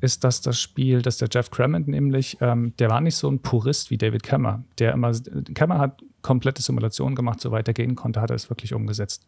[0.00, 3.40] ist, dass das Spiel, dass der Jeff Cremant nämlich, ähm, der war nicht so ein
[3.40, 4.64] Purist wie David Kemmer.
[4.78, 5.12] Der immer,
[5.54, 9.26] Kemmer hat komplette Simulationen gemacht, soweit er gehen konnte, hat er es wirklich umgesetzt.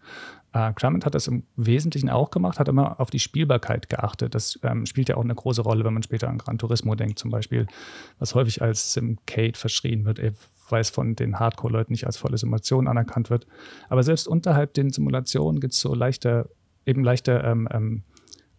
[0.53, 4.35] Äh, Cremant hat das im Wesentlichen auch gemacht, hat immer auf die Spielbarkeit geachtet.
[4.35, 7.19] Das ähm, spielt ja auch eine große Rolle, wenn man später an Gran Turismo denkt,
[7.19, 7.67] zum Beispiel,
[8.19, 10.21] was häufig als Simcade verschrien wird,
[10.69, 13.47] weil es von den Hardcore-Leuten nicht als volle Simulation anerkannt wird.
[13.89, 16.49] Aber selbst unterhalb den Simulationen gibt es so leichte,
[16.87, 18.03] eben leichte ähm, ähm,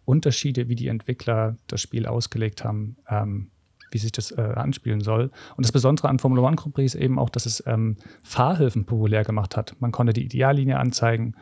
[0.04, 3.50] Unterschiede, wie die Entwickler das Spiel ausgelegt haben, ähm,
[3.90, 5.30] wie sich das äh, anspielen soll.
[5.56, 8.84] Und das Besondere an Formula One Grand Prix ist eben auch, dass es ähm, Fahrhilfen
[8.84, 9.76] populär gemacht hat.
[9.80, 11.36] Man konnte die Ideallinie anzeigen,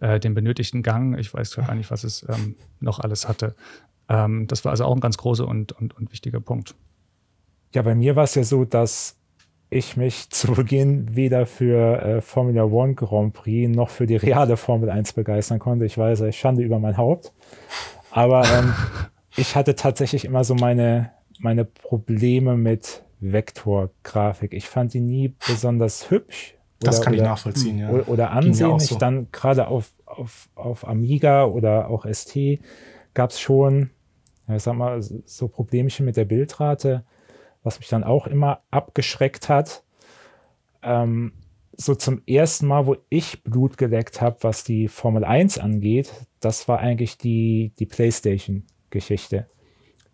[0.00, 1.18] äh, den benötigten Gang.
[1.18, 3.54] Ich weiß gar nicht, was es ähm, noch alles hatte.
[4.08, 6.74] Ähm, das war also auch ein ganz großer und, und, und wichtiger Punkt.
[7.74, 9.16] Ja, bei mir war es ja so, dass
[9.68, 14.56] ich mich zu Beginn weder für äh, Formula One Grand Prix noch für die reale
[14.56, 15.84] Formel 1 begeistern konnte.
[15.84, 17.32] Ich weiß, ich Schande über mein Haupt.
[18.16, 18.72] Aber ähm,
[19.36, 24.54] ich hatte tatsächlich immer so meine, meine Probleme mit Vektorgrafik.
[24.54, 26.54] Ich fand die nie besonders hübsch.
[26.80, 27.90] Oder, das kann ich nachvollziehen, ja.
[27.90, 28.88] Oder, oder ansehnlich.
[28.88, 28.96] So.
[28.96, 32.58] Dann gerade auf, auf, auf Amiga oder auch ST
[33.12, 33.90] gab es schon,
[34.48, 37.04] ja, ich sag mal, so Problemchen mit der Bildrate,
[37.62, 39.82] was mich dann auch immer abgeschreckt hat.
[40.82, 41.32] Ähm,
[41.76, 46.68] so zum ersten Mal, wo ich Blut geleckt habe, was die Formel 1 angeht, das
[46.68, 49.46] war eigentlich die, die PlayStation-Geschichte,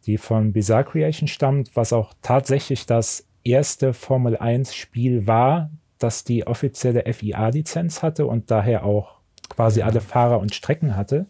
[0.07, 6.46] die von Bizarre Creation stammt, was auch tatsächlich das erste Formel 1-Spiel war, das die
[6.46, 11.27] offizielle FIA-Lizenz hatte und daher auch quasi alle Fahrer und Strecken hatte.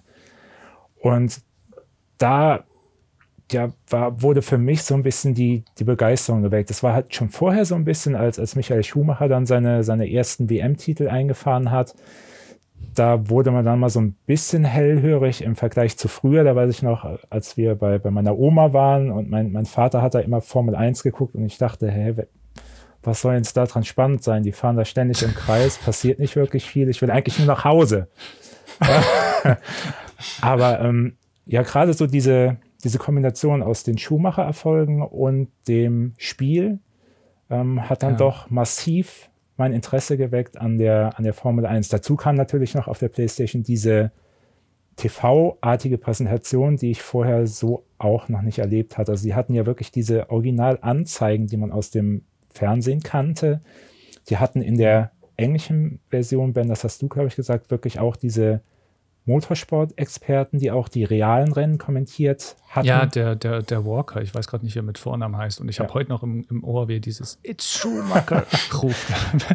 [0.96, 1.42] Und
[2.18, 2.64] da
[3.52, 6.70] ja, war, wurde für mich so ein bisschen die, die Begeisterung geweckt.
[6.70, 10.10] Das war halt schon vorher so ein bisschen, als, als Michael Schumacher dann seine, seine
[10.10, 11.94] ersten WM-Titel eingefahren hat.
[12.94, 16.44] Da wurde man dann mal so ein bisschen hellhörig im Vergleich zu früher.
[16.44, 20.02] Da weiß ich noch, als wir bei, bei meiner Oma waren und mein, mein Vater
[20.02, 22.14] hat da immer Formel 1 geguckt und ich dachte, hä,
[23.02, 24.42] was soll jetzt da dran spannend sein?
[24.42, 26.88] Die fahren da ständig im Kreis, passiert nicht wirklich viel.
[26.88, 28.08] Ich will eigentlich nur nach Hause.
[30.40, 36.80] Aber ähm, ja, gerade so diese, diese Kombination aus den Schumacher-Erfolgen und dem Spiel
[37.50, 38.18] ähm, hat dann ja.
[38.18, 41.88] doch massiv mein Interesse geweckt an der, an der Formel 1.
[41.88, 44.10] Dazu kam natürlich noch auf der PlayStation diese
[44.96, 49.12] TV-artige Präsentation, die ich vorher so auch noch nicht erlebt hatte.
[49.12, 53.62] Also sie hatten ja wirklich diese Originalanzeigen, die man aus dem Fernsehen kannte,
[54.28, 58.16] die hatten in der englischen Version, Ben, das hast du, glaube ich, gesagt, wirklich auch
[58.16, 58.60] diese
[59.24, 62.88] Motorsport-Experten, die auch die realen Rennen kommentiert hatten.
[62.88, 65.60] Ja, der, der, der Walker, ich weiß gerade nicht, wie er mit Vornamen heißt.
[65.60, 68.46] Und ich habe heute noch im, im Ohr, wie dieses It's Schumacher
[68.82, 69.12] ruft.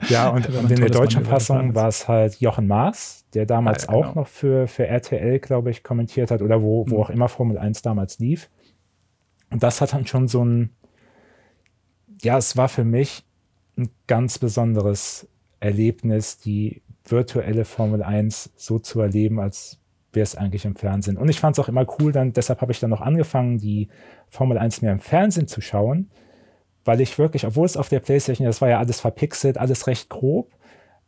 [0.09, 3.91] ja, und, und in der deutschen Fassung war es halt Jochen Maas, der damals ah,
[3.91, 4.09] ja, genau.
[4.09, 7.01] auch noch für, für RTL, glaube ich, kommentiert hat oder wo, wo mhm.
[7.01, 8.49] auch immer Formel 1 damals lief.
[9.49, 10.69] Und das hat dann schon so ein,
[12.21, 13.25] ja, es war für mich
[13.77, 15.27] ein ganz besonderes
[15.59, 19.79] Erlebnis, die virtuelle Formel 1 so zu erleben, als
[20.13, 21.17] wäre es eigentlich im Fernsehen.
[21.17, 23.89] Und ich fand es auch immer cool, dann, deshalb habe ich dann noch angefangen, die
[24.29, 26.09] Formel 1 mehr im Fernsehen zu schauen,
[26.85, 30.09] weil ich wirklich, obwohl es auf der Playstation, das war ja alles verpixelt, alles recht
[30.09, 30.51] grob,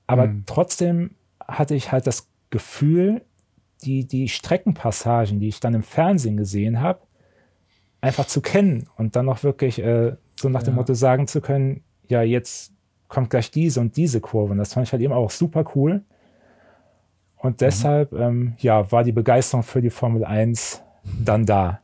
[0.07, 0.43] aber mhm.
[0.45, 3.21] trotzdem hatte ich halt das Gefühl,
[3.83, 7.01] die, die Streckenpassagen, die ich dann im Fernsehen gesehen habe,
[8.01, 10.67] einfach zu kennen und dann noch wirklich äh, so nach ja.
[10.67, 12.73] dem Motto sagen zu können, ja, jetzt
[13.10, 14.52] kommt gleich diese und diese Kurve.
[14.52, 16.04] Und das fand ich halt eben auch super cool.
[17.36, 18.22] Und deshalb, mhm.
[18.22, 20.82] ähm, ja, war die Begeisterung für die Formel 1
[21.26, 21.82] dann da.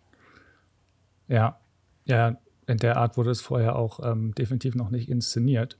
[1.27, 1.59] Ja,
[2.05, 5.77] ja, in der Art wurde es vorher auch ähm, definitiv noch nicht inszeniert.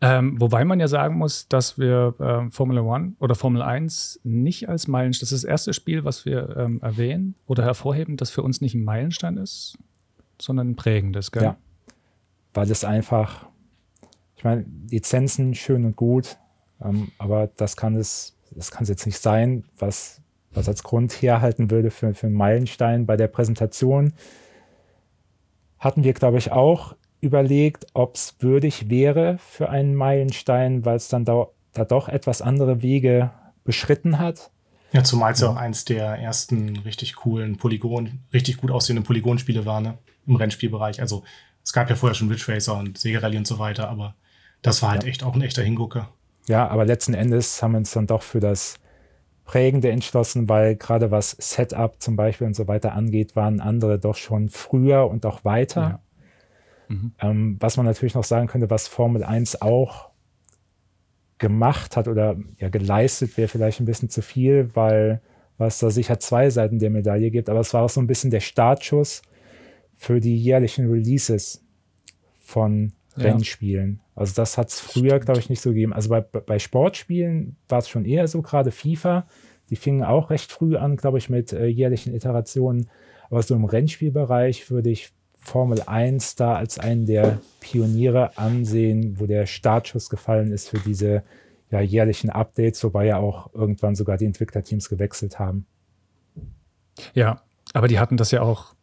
[0.00, 4.68] Ähm, wobei man ja sagen muss, dass wir ähm, Formula One oder Formel 1 nicht
[4.68, 8.42] als Meilenstein, das ist das erste Spiel, was wir ähm, erwähnen oder hervorheben, das für
[8.42, 9.78] uns nicht ein Meilenstein ist,
[10.40, 11.42] sondern ein prägendes, gell?
[11.42, 11.56] Ja.
[12.52, 13.46] Weil es einfach
[14.44, 16.36] ich meine, Lizenzen schön und gut,
[16.84, 20.20] ähm, aber das kann es, das kann es jetzt nicht sein, was,
[20.52, 23.06] was als Grund herhalten würde für, für einen Meilenstein.
[23.06, 24.12] Bei der Präsentation
[25.78, 31.08] hatten wir, glaube ich, auch überlegt, ob es würdig wäre für einen Meilenstein, weil es
[31.08, 33.30] dann da, da doch etwas andere Wege
[33.64, 34.50] beschritten hat.
[34.92, 39.64] Ja, zumal es ja auch eins der ersten richtig coolen Polygon, richtig gut aussehenden Polygonspiele
[39.64, 39.96] war, ne?
[40.26, 41.00] Im Rennspielbereich.
[41.00, 41.24] Also
[41.62, 44.14] es gab ja vorher schon Ridge Racer und Sega und so weiter, aber
[44.64, 45.10] das war halt ja.
[45.10, 46.08] echt auch ein echter Hingucker.
[46.48, 48.76] Ja, aber letzten Endes haben wir uns dann doch für das
[49.44, 54.16] Prägende entschlossen, weil gerade was Setup zum Beispiel und so weiter angeht, waren andere doch
[54.16, 55.80] schon früher und auch weiter.
[55.80, 56.00] Ja.
[56.88, 57.12] Mhm.
[57.20, 60.10] Ähm, was man natürlich noch sagen könnte, was Formel 1 auch
[61.36, 65.20] gemacht hat oder ja geleistet, wäre vielleicht ein bisschen zu viel, weil
[65.58, 68.30] was da sicher zwei Seiten der Medaille gibt, aber es war auch so ein bisschen
[68.30, 69.20] der Startschuss
[69.94, 71.62] für die jährlichen Releases
[72.40, 74.00] von Rennspielen.
[74.14, 75.92] Also das hat es früher, glaube ich, nicht so gegeben.
[75.92, 79.26] Also bei, bei Sportspielen war es schon eher so, gerade FIFA,
[79.70, 82.88] die fingen auch recht früh an, glaube ich, mit äh, jährlichen Iterationen.
[83.30, 89.26] Aber so im Rennspielbereich würde ich Formel 1 da als einen der Pioniere ansehen, wo
[89.26, 91.22] der Startschuss gefallen ist für diese
[91.70, 95.66] ja, jährlichen Updates, wobei ja auch irgendwann sogar die Entwicklerteams gewechselt haben.
[97.14, 98.74] Ja, aber die hatten das ja auch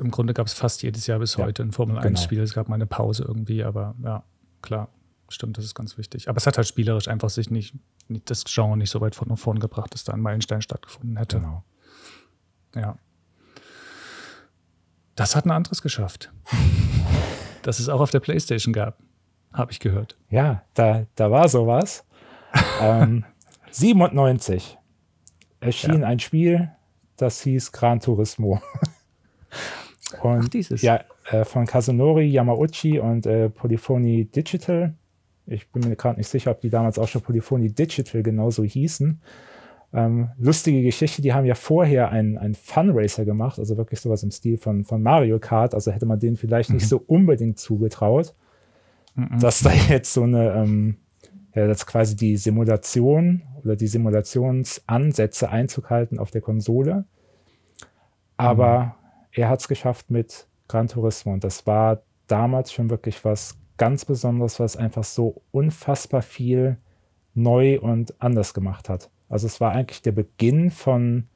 [0.00, 2.38] im Grunde gab es fast jedes Jahr bis ja, heute ein Formel-1-Spiel.
[2.38, 2.44] Genau.
[2.44, 4.24] Es gab mal eine Pause irgendwie, aber ja,
[4.66, 4.88] klar,
[5.28, 6.28] stimmt, das ist ganz wichtig.
[6.28, 7.74] Aber es hat halt spielerisch einfach sich nicht,
[8.08, 11.40] nicht das Genre nicht so weit von vorne gebracht, dass da ein Meilenstein stattgefunden hätte.
[11.40, 11.64] Genau.
[12.74, 12.98] Ja.
[15.14, 16.32] Das hat ein anderes geschafft.
[17.62, 18.98] dass es auch auf der Playstation gab,
[19.52, 20.16] habe ich gehört.
[20.30, 22.04] Ja, da, da war sowas.
[22.80, 23.24] ähm,
[23.70, 24.78] 97
[25.60, 26.06] erschien ja.
[26.06, 26.70] ein Spiel,
[27.16, 28.60] das hieß Gran Turismo.
[30.22, 30.82] Und Ach, dieses.
[30.82, 34.94] Ja, äh, von Kazunori Yamauchi und äh, Polyphony Digital.
[35.46, 39.20] Ich bin mir gerade nicht sicher, ob die damals auch schon Polyphony Digital genauso hießen.
[39.92, 44.30] Ähm, lustige Geschichte, die haben ja vorher einen, einen Funracer gemacht, also wirklich sowas im
[44.30, 45.74] Stil von, von Mario Kart.
[45.74, 46.76] Also hätte man denen vielleicht mhm.
[46.76, 48.34] nicht so unbedingt zugetraut,
[49.14, 49.38] mhm.
[49.38, 50.96] dass da jetzt so eine, ähm,
[51.54, 57.04] ja, dass quasi die Simulation oder die Simulationsansätze Einzug halten auf der Konsole.
[58.36, 63.24] Aber mhm er hat es geschafft mit Gran Turismo und das war damals schon wirklich
[63.24, 66.78] was ganz Besonderes, was einfach so unfassbar viel
[67.34, 69.10] neu und anders gemacht hat.
[69.28, 71.26] Also es war eigentlich der Beginn von,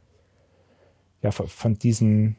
[1.23, 2.37] ja, von, von diesem,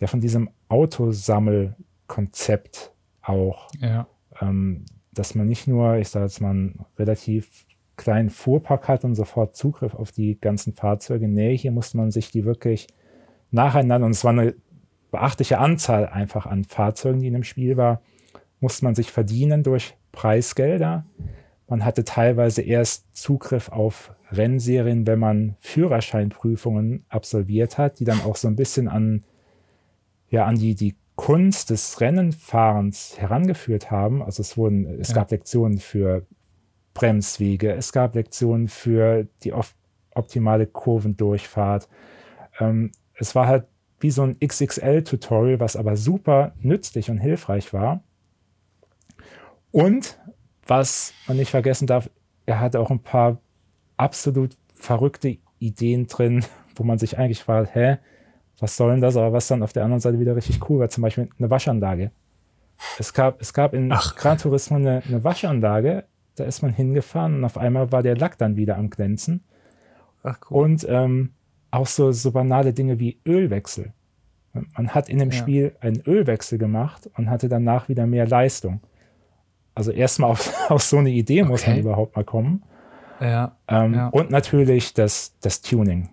[0.00, 3.68] ja, von diesem Autosammelkonzept auch.
[3.80, 4.06] Ja.
[4.40, 7.66] Ähm, dass man nicht nur, ich sage jetzt mal, einen relativ
[7.96, 11.28] kleinen Fuhrpark hat und sofort Zugriff auf die ganzen Fahrzeuge.
[11.28, 12.88] Nee, hier musste man sich die wirklich
[13.50, 14.54] nacheinander, und es war eine
[15.10, 18.00] beachtliche Anzahl einfach an Fahrzeugen, die in dem Spiel war,
[18.60, 21.04] musste man sich verdienen durch Preisgelder.
[21.68, 28.36] Man hatte teilweise erst Zugriff auf Rennserien, wenn man Führerscheinprüfungen absolviert hat, die dann auch
[28.36, 29.24] so ein bisschen an,
[30.28, 34.22] ja, an die, die Kunst des Rennenfahrens herangeführt haben.
[34.22, 35.16] Also es wurden, es ja.
[35.16, 36.26] gab Lektionen für
[36.94, 39.52] Bremswege, es gab Lektionen für die
[40.14, 41.88] optimale Kurvendurchfahrt.
[42.58, 43.66] Ähm, es war halt
[44.00, 48.02] wie so ein XXL-Tutorial, was aber super nützlich und hilfreich war.
[49.70, 50.18] Und
[50.66, 52.10] was man nicht vergessen darf,
[52.46, 53.38] er hat auch ein paar
[53.96, 56.44] absolut verrückte Ideen drin,
[56.74, 57.98] wo man sich eigentlich fragt, hä,
[58.58, 59.16] was soll denn das?
[59.16, 62.10] Aber was dann auf der anderen Seite wieder richtig cool war, zum Beispiel eine Waschanlage.
[62.98, 64.16] Es gab, es gab in Ach.
[64.16, 66.04] Gran Turismo eine, eine Waschanlage,
[66.36, 69.44] da ist man hingefahren und auf einmal war der Lack dann wieder am Glänzen.
[70.22, 70.64] Ach, cool.
[70.64, 71.32] Und ähm,
[71.70, 73.92] auch so, so banale Dinge wie Ölwechsel.
[74.52, 75.36] Man hat in dem ja.
[75.36, 78.80] Spiel einen Ölwechsel gemacht und hatte danach wieder mehr Leistung.
[79.74, 81.50] Also erstmal auf, auf so eine Idee okay.
[81.50, 82.64] muss man überhaupt mal kommen.
[83.20, 84.08] Ja, ähm, ja.
[84.08, 86.08] Und natürlich das, das Tuning.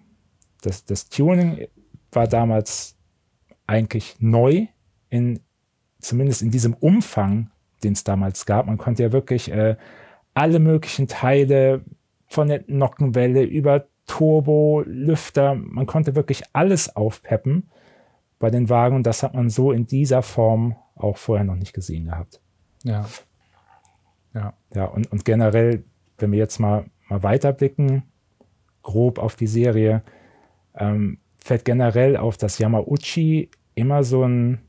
[0.61, 1.67] Das, das Tuning
[2.11, 2.97] war damals
[3.65, 4.67] eigentlich neu,
[5.09, 5.39] in,
[5.99, 7.49] zumindest in diesem Umfang,
[7.83, 8.67] den es damals gab.
[8.67, 9.77] Man konnte ja wirklich äh,
[10.33, 11.81] alle möglichen Teile
[12.27, 17.69] von der Nockenwelle über Turbo, Lüfter, man konnte wirklich alles aufpeppen
[18.39, 21.73] bei den Wagen und das hat man so in dieser Form auch vorher noch nicht
[21.73, 22.41] gesehen gehabt.
[22.83, 23.05] Ja.
[24.33, 24.53] Ja.
[24.73, 25.83] Ja, und, und generell,
[26.17, 28.03] wenn wir jetzt mal, mal weiterblicken,
[28.81, 30.03] grob auf die Serie,
[30.75, 34.59] ähm, fällt generell auf, dass Yamauchi immer so ein,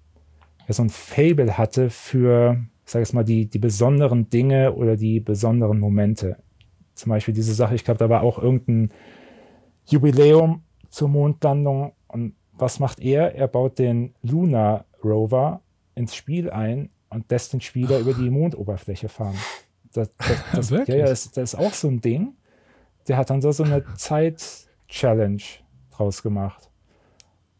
[0.67, 5.79] ja, so ein Fable hatte für, ich mal, die, die besonderen Dinge oder die besonderen
[5.79, 6.37] Momente.
[6.95, 8.91] Zum Beispiel diese Sache, ich glaube, da war auch irgendein
[9.89, 11.93] Jubiläum zur Mondlandung.
[12.07, 13.35] Und was macht er?
[13.35, 15.63] Er baut den Luna Rover
[15.95, 19.37] ins Spiel ein und lässt den Spieler über die Mondoberfläche fahren.
[19.93, 22.35] Das, das, das, ja, ja, das, das, ist auch so ein Ding.
[23.07, 25.43] Der hat dann so, so eine Zeit-Challenge
[25.91, 26.71] draus gemacht.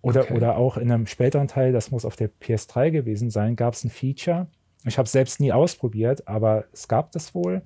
[0.01, 0.35] Oder, okay.
[0.35, 3.85] oder auch in einem späteren Teil, das muss auf der PS3 gewesen sein, gab es
[3.85, 4.47] ein Feature.
[4.85, 7.63] Ich habe es selbst nie ausprobiert, aber es gab das wohl,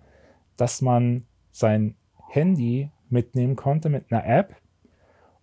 [0.56, 1.94] dass man sein
[2.30, 4.56] Handy mitnehmen konnte mit einer App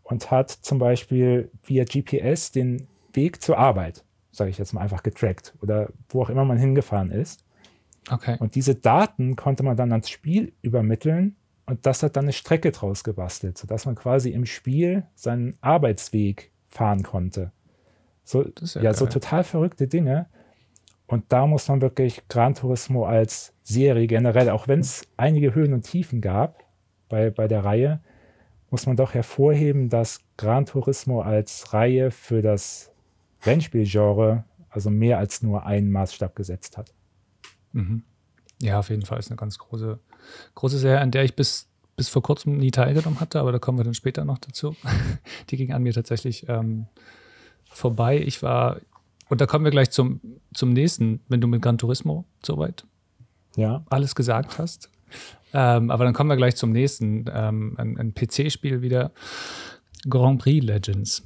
[0.04, 5.04] und hat zum Beispiel via GPS den Weg zur Arbeit, sage ich jetzt mal einfach
[5.04, 7.46] getrackt oder wo auch immer man hingefahren ist.
[8.10, 8.38] Okay.
[8.40, 12.72] Und diese Daten konnte man dann ans Spiel übermitteln und das hat dann eine Strecke
[12.72, 17.52] draus gebastelt, sodass man quasi im Spiel seinen Arbeitsweg fahren konnte.
[18.24, 20.28] So, ja, ja so total verrückte Dinge.
[21.06, 25.74] Und da muss man wirklich Gran Turismo als Serie generell, auch wenn es einige Höhen
[25.74, 26.64] und Tiefen gab
[27.10, 28.00] bei, bei der Reihe,
[28.70, 32.92] muss man doch hervorheben, dass Gran Turismo als Reihe für das
[33.44, 36.94] Rennspielgenre also mehr als nur einen Maßstab gesetzt hat.
[37.74, 38.04] Mhm.
[38.62, 40.00] Ja, auf jeden Fall ist eine ganz große,
[40.56, 43.78] große Serie, an der ich bis, bis vor kurzem nie teilgenommen hatte, aber da kommen
[43.78, 44.76] wir dann später noch dazu.
[45.50, 46.88] Die ging an mir tatsächlich ähm,
[47.66, 48.20] vorbei.
[48.20, 48.80] Ich war,
[49.30, 50.22] und da kommen wir gleich zum,
[50.54, 52.86] zum nächsten, wenn du mit Gran Turismo soweit
[53.56, 53.84] ja.
[53.90, 54.90] alles gesagt hast.
[55.54, 57.26] Ähm, aber dann kommen wir gleich zum nächsten.
[57.34, 59.12] Ähm, ein, ein PC-Spiel wieder.
[60.08, 61.24] Grand Prix Legends.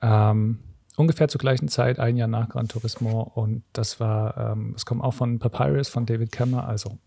[0.00, 0.60] Ähm,
[0.96, 3.22] ungefähr zur gleichen Zeit, ein Jahr nach Gran Turismo.
[3.34, 6.66] Und das war, ähm, es kommt auch von Papyrus, von David Kemmer.
[6.66, 6.98] Also,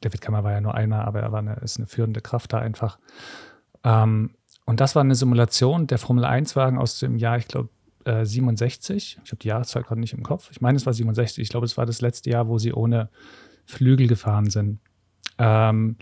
[0.00, 2.58] David Kemmer war ja nur einer, aber er war eine, ist eine führende Kraft da
[2.58, 2.98] einfach.
[3.84, 4.30] Ähm,
[4.64, 7.68] und das war eine Simulation der Formel 1-Wagen aus dem Jahr, ich glaube,
[8.04, 9.18] äh, 67.
[9.24, 10.50] Ich habe die Jahreszahl gerade nicht im Kopf.
[10.50, 11.42] Ich meine, es war 67.
[11.42, 13.08] Ich glaube, es war das letzte Jahr, wo sie ohne
[13.64, 14.80] Flügel gefahren sind.
[15.38, 15.96] Ähm,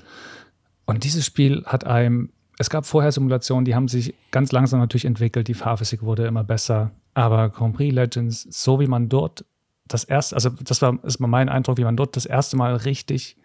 [0.84, 5.04] und dieses Spiel hat einem, es gab vorher Simulationen, die haben sich ganz langsam natürlich
[5.04, 9.44] entwickelt, die Fahrphysik wurde immer besser, aber Grand Prix Legends, so wie man dort
[9.86, 12.74] das erste, also das war ist mal mein Eindruck, wie man dort das erste Mal
[12.74, 13.36] richtig,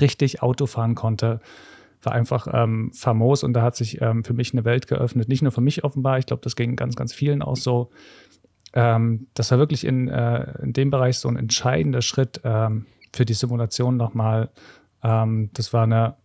[0.00, 1.40] richtig Auto fahren konnte,
[2.02, 5.28] war einfach ähm, famos und da hat sich ähm, für mich eine Welt geöffnet.
[5.28, 7.90] Nicht nur für mich offenbar, ich glaube, das ging ganz, ganz vielen auch so.
[8.74, 13.24] Ähm, das war wirklich in, äh, in dem Bereich so ein entscheidender Schritt ähm, für
[13.24, 14.50] die Simulation nochmal
[15.02, 16.16] ähm, das war eine,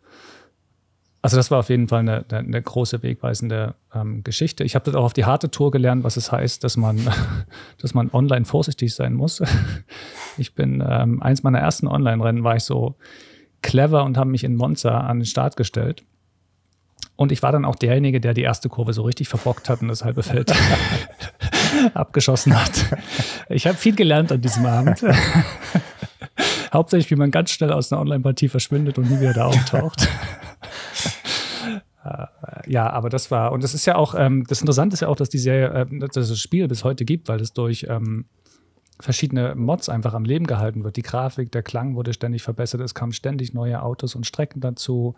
[1.21, 4.63] also das war auf jeden Fall eine, eine, eine große wegweisende ähm, Geschichte.
[4.63, 6.99] Ich habe das auch auf die harte Tour gelernt, was es heißt, dass man,
[7.81, 9.41] dass man online vorsichtig sein muss.
[10.39, 12.95] Ich bin ähm, eins meiner ersten Online-Rennen war ich so
[13.63, 16.03] clever und habe mich in Monza an den Start gestellt.
[17.15, 19.87] Und ich war dann auch derjenige, der die erste Kurve so richtig verbockt hat und
[19.87, 20.53] das halbe Feld
[21.95, 22.85] abgeschossen hat.
[23.49, 25.03] Ich habe viel gelernt an diesem Abend.
[26.73, 30.07] Hauptsächlich, wie man ganz schnell aus einer Online-Partie verschwindet und nie wieder da auftaucht.
[32.07, 35.07] Äh, ja, aber das war, und das ist ja auch, ähm, das Interessante ist ja
[35.09, 38.25] auch, dass die Serie, äh, dass das Spiel bis heute gibt, weil es durch ähm,
[38.99, 40.95] verschiedene Mods einfach am Leben gehalten wird.
[40.95, 45.15] Die Grafik, der Klang wurde ständig verbessert, es kamen ständig neue Autos und Strecken dazu.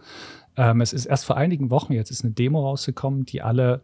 [0.58, 3.82] Ähm, es ist erst vor einigen Wochen jetzt ist eine Demo rausgekommen, die alle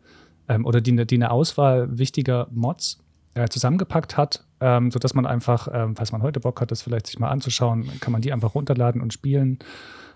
[0.50, 3.04] ähm, oder die, die eine Auswahl wichtiger Mods
[3.36, 7.06] äh, zusammengepackt hat, ähm, sodass man einfach, ähm, falls man heute Bock hat, das vielleicht
[7.06, 9.60] sich mal anzuschauen, kann man die einfach runterladen und spielen.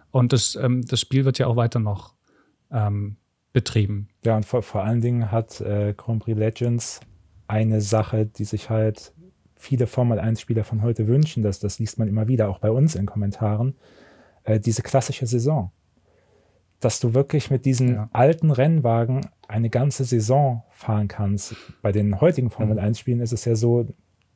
[0.10, 2.16] Und das, ähm, das Spiel wird ja auch weiter noch
[2.72, 3.18] ähm,
[3.54, 4.10] betrieben.
[4.26, 7.00] Ja, und vor, vor allen Dingen hat äh, Grand Prix Legends
[7.48, 9.14] eine Sache, die sich halt
[9.56, 12.96] viele Formel 1-Spieler von heute wünschen, dass das liest man immer wieder, auch bei uns
[12.96, 13.76] in Kommentaren.
[14.46, 15.72] äh, diese klassische Saison.
[16.80, 18.10] Dass du wirklich mit diesen ja.
[18.14, 21.56] alten Rennwagen eine ganze Saison fahren kannst.
[21.84, 23.24] Bei den heutigen Formel 1-Spielen mhm.
[23.24, 23.86] ist es ja so,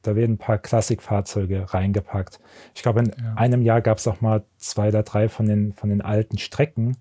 [0.04, 2.40] da werden ein paar Klassikfahrzeuge reingepackt.
[2.76, 3.34] Ich glaube, in ja.
[3.36, 6.98] einem Jahr gab es auch mal zwei oder drei von den, von den alten Strecken.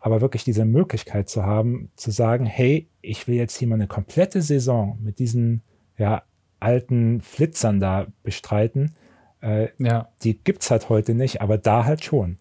[0.00, 3.86] Aber wirklich diese Möglichkeit zu haben, zu sagen, hey, ich will jetzt hier mal eine
[3.86, 5.62] komplette Saison mit diesen
[5.98, 6.22] ja,
[6.58, 8.94] alten Flitzern da bestreiten,
[9.42, 10.08] äh, ja.
[10.22, 12.38] die gibt es halt heute nicht, aber da halt schon.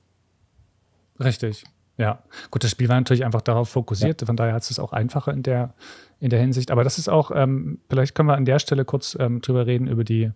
[1.19, 1.65] Richtig.
[1.99, 4.25] Ja, gut, das Spiel war natürlich einfach darauf fokussiert, ja.
[4.25, 5.73] von daher hat es auch einfacher in der,
[6.21, 6.71] in der Hinsicht.
[6.71, 9.87] Aber das ist auch, ähm, vielleicht können wir an der Stelle kurz ähm, drüber reden,
[9.87, 10.31] über die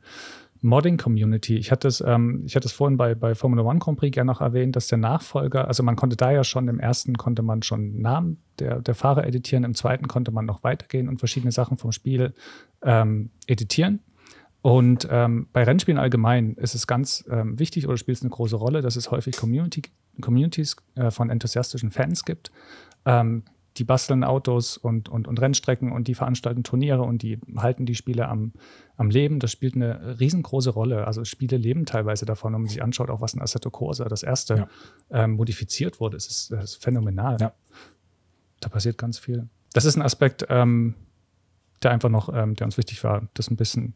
[0.62, 1.56] Modding-Community.
[1.56, 4.30] Ich hatte es, ähm, ich hatte es vorhin bei, bei Formula One Grand Prix gerne
[4.30, 7.64] noch erwähnt, dass der Nachfolger, also man konnte da ja schon, im ersten konnte man
[7.64, 11.78] schon Namen der, der Fahrer editieren, im zweiten konnte man noch weitergehen und verschiedene Sachen
[11.78, 12.34] vom Spiel
[12.82, 14.02] ähm, editieren.
[14.64, 18.56] Und ähm, bei Rennspielen allgemein ist es ganz ähm, wichtig oder spielt es eine große
[18.56, 19.82] Rolle, dass es häufig Community,
[20.22, 22.50] Communities äh, von enthusiastischen Fans gibt.
[23.04, 23.44] Ähm,
[23.76, 27.96] die basteln Autos und, und, und Rennstrecken und die veranstalten Turniere und die halten die
[27.96, 28.54] Spiele am,
[28.96, 29.40] am Leben.
[29.40, 31.08] Das spielt eine riesengroße Rolle.
[31.08, 34.24] Also Spiele leben teilweise davon, wenn man sich anschaut, auch was in Assetto Corsa, das
[34.24, 35.24] erste, ja.
[35.24, 36.16] ähm, modifiziert wurde.
[36.16, 37.36] Es ist, das ist phänomenal.
[37.42, 37.54] Ja.
[38.62, 39.50] Da passiert ganz viel.
[39.74, 40.94] Das ist ein Aspekt, ähm,
[41.82, 43.96] der einfach noch, ähm, der uns wichtig war, das ein bisschen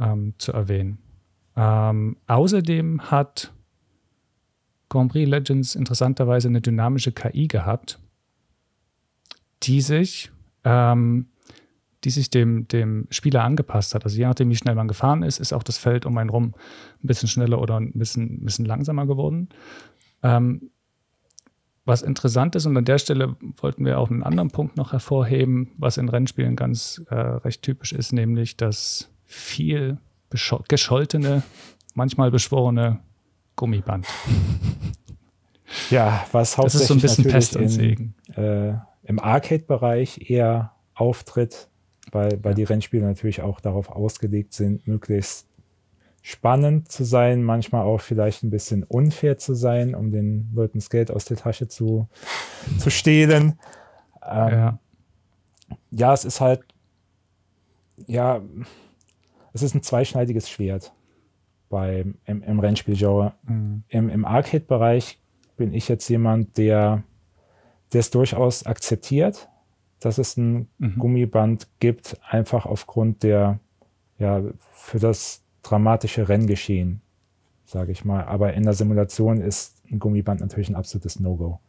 [0.00, 0.98] ähm, zu erwähnen.
[1.56, 3.52] Ähm, außerdem hat
[4.88, 8.00] Grand Prix Legends interessanterweise eine dynamische KI gehabt,
[9.62, 10.32] die sich,
[10.64, 11.26] ähm,
[12.04, 14.04] die sich dem, dem Spieler angepasst hat.
[14.04, 16.54] Also je nachdem, wie schnell man gefahren ist, ist auch das Feld um einen rum
[17.02, 19.50] ein bisschen schneller oder ein bisschen, ein bisschen langsamer geworden.
[20.22, 20.70] Ähm,
[21.84, 25.72] was interessant ist, und an der Stelle wollten wir auch einen anderen Punkt noch hervorheben,
[25.76, 29.98] was in Rennspielen ganz äh, recht typisch ist, nämlich dass viel
[30.68, 31.42] gescholtene,
[31.94, 33.00] manchmal beschworene
[33.56, 34.06] Gummiband.
[35.88, 38.14] Ja, was hauptsächlich das ist so ein bisschen Pest und Segen.
[38.34, 38.72] Äh,
[39.04, 41.68] im Arcade-Bereich eher auftritt,
[42.10, 42.56] weil, weil ja.
[42.56, 45.46] die Rennspiele natürlich auch darauf ausgelegt sind, möglichst
[46.22, 50.90] spannend zu sein, manchmal auch vielleicht ein bisschen unfair zu sein, um den Leuten das
[50.90, 52.08] Geld aus der Tasche zu,
[52.78, 53.60] zu stehlen.
[54.28, 54.78] Ähm, ja.
[55.92, 56.62] ja, es ist halt,
[58.08, 58.42] ja,
[59.52, 60.92] es ist ein zweischneidiges Schwert
[61.68, 63.34] beim, im, im Rennspielgenre.
[63.44, 63.84] Mhm.
[63.88, 65.18] Im, im Arcade-Bereich
[65.56, 67.02] bin ich jetzt jemand, der,
[67.92, 69.48] es durchaus akzeptiert,
[70.00, 70.98] dass es ein mhm.
[70.98, 73.60] Gummiband gibt, einfach aufgrund der,
[74.18, 74.42] ja,
[74.72, 77.02] für das dramatische Renngeschehen,
[77.64, 78.24] sage ich mal.
[78.24, 81.60] Aber in der Simulation ist ein Gummiband natürlich ein absolutes No-Go.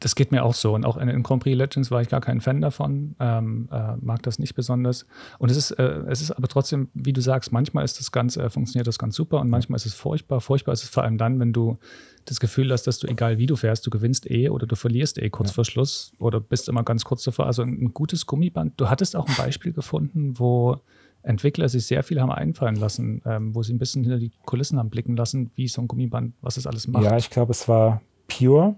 [0.00, 0.74] Das geht mir auch so.
[0.74, 3.96] Und auch in, in Grand Prix Legends war ich gar kein Fan davon, ähm, äh,
[4.00, 5.06] mag das nicht besonders.
[5.38, 8.36] Und es ist, äh, es ist aber trotzdem, wie du sagst, manchmal ist das ganz,
[8.36, 10.40] äh, funktioniert das ganz super und manchmal ist es furchtbar.
[10.40, 11.78] Furchtbar ist es vor allem dann, wenn du
[12.24, 15.18] das Gefühl hast, dass du, egal wie du fährst, du gewinnst eh oder du verlierst
[15.18, 15.54] eh kurz ja.
[15.54, 17.46] vor Schluss oder bist immer ganz kurz davor.
[17.46, 18.74] Also ein, ein gutes Gummiband.
[18.78, 20.80] Du hattest auch ein Beispiel gefunden, wo
[21.22, 24.78] Entwickler sich sehr viel haben einfallen lassen, ähm, wo sie ein bisschen hinter die Kulissen
[24.78, 27.04] haben blicken lassen, wie so ein Gummiband, was es alles macht.
[27.04, 28.76] Ja, ich glaube, es war Pure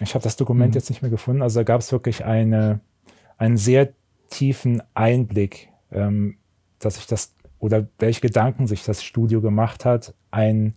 [0.00, 0.74] ich habe das Dokument mhm.
[0.74, 1.42] jetzt nicht mehr gefunden.
[1.42, 2.80] Also da gab es wirklich eine,
[3.36, 3.92] einen sehr
[4.30, 6.36] tiefen Einblick, ähm,
[6.78, 10.74] dass sich das oder welche Gedanken sich das Studio gemacht hat, ein,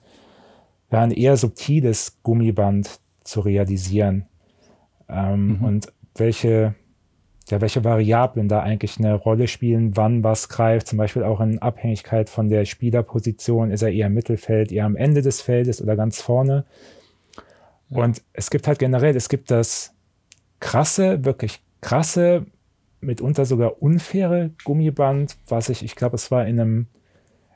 [0.92, 4.28] ja, ein eher subtiles Gummiband zu realisieren
[5.10, 5.66] ähm, mhm.
[5.66, 6.76] und welche,
[7.50, 11.60] ja, welche Variablen da eigentlich eine Rolle spielen, wann was greift, zum Beispiel auch in
[11.60, 15.96] Abhängigkeit von der Spielerposition, ist er eher im Mittelfeld, eher am Ende des Feldes oder
[15.96, 16.66] ganz vorne.
[17.90, 19.94] Und es gibt halt generell, es gibt das
[20.60, 22.46] krasse, wirklich krasse,
[23.00, 26.88] mitunter sogar unfaire Gummiband, was ich, ich glaube, es war in einem,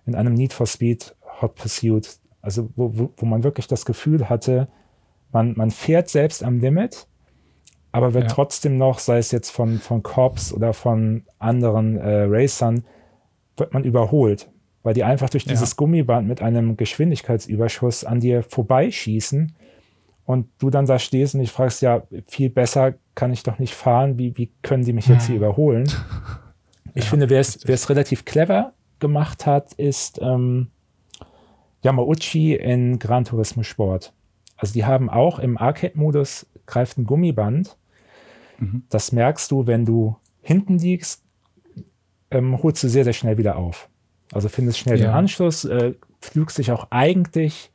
[0.06, 4.30] in einem Need for Speed Hot Pursuit, also wo, wo, wo man wirklich das Gefühl
[4.30, 4.68] hatte,
[5.32, 7.08] man, man fährt selbst am Limit,
[7.92, 8.30] aber wird ja.
[8.30, 12.84] trotzdem noch, sei es jetzt von, von Cops oder von anderen äh, Racern,
[13.58, 14.52] wird man überholt,
[14.84, 15.76] weil die einfach durch dieses ja.
[15.76, 19.56] Gummiband mit einem Geschwindigkeitsüberschuss an dir vorbeischießen
[20.30, 23.74] und du dann da stehst und ich fragst, ja, viel besser kann ich doch nicht
[23.74, 25.92] fahren, wie, wie können die mich jetzt hier überholen?
[26.96, 30.70] Ich ja, finde, wer es relativ clever gemacht hat, ist ähm,
[31.84, 34.12] Yamauchi in Gran Turismo Sport.
[34.58, 37.78] Also die haben auch im Arcade-Modus greift ein Gummiband.
[38.58, 38.84] Mhm.
[38.90, 41.24] Das merkst du, wenn du hinten liegst,
[42.32, 43.88] ähm, holst du sehr, sehr schnell wieder auf.
[44.34, 45.06] Also findest schnell ja.
[45.06, 47.72] den Anschluss, äh, flügst dich auch eigentlich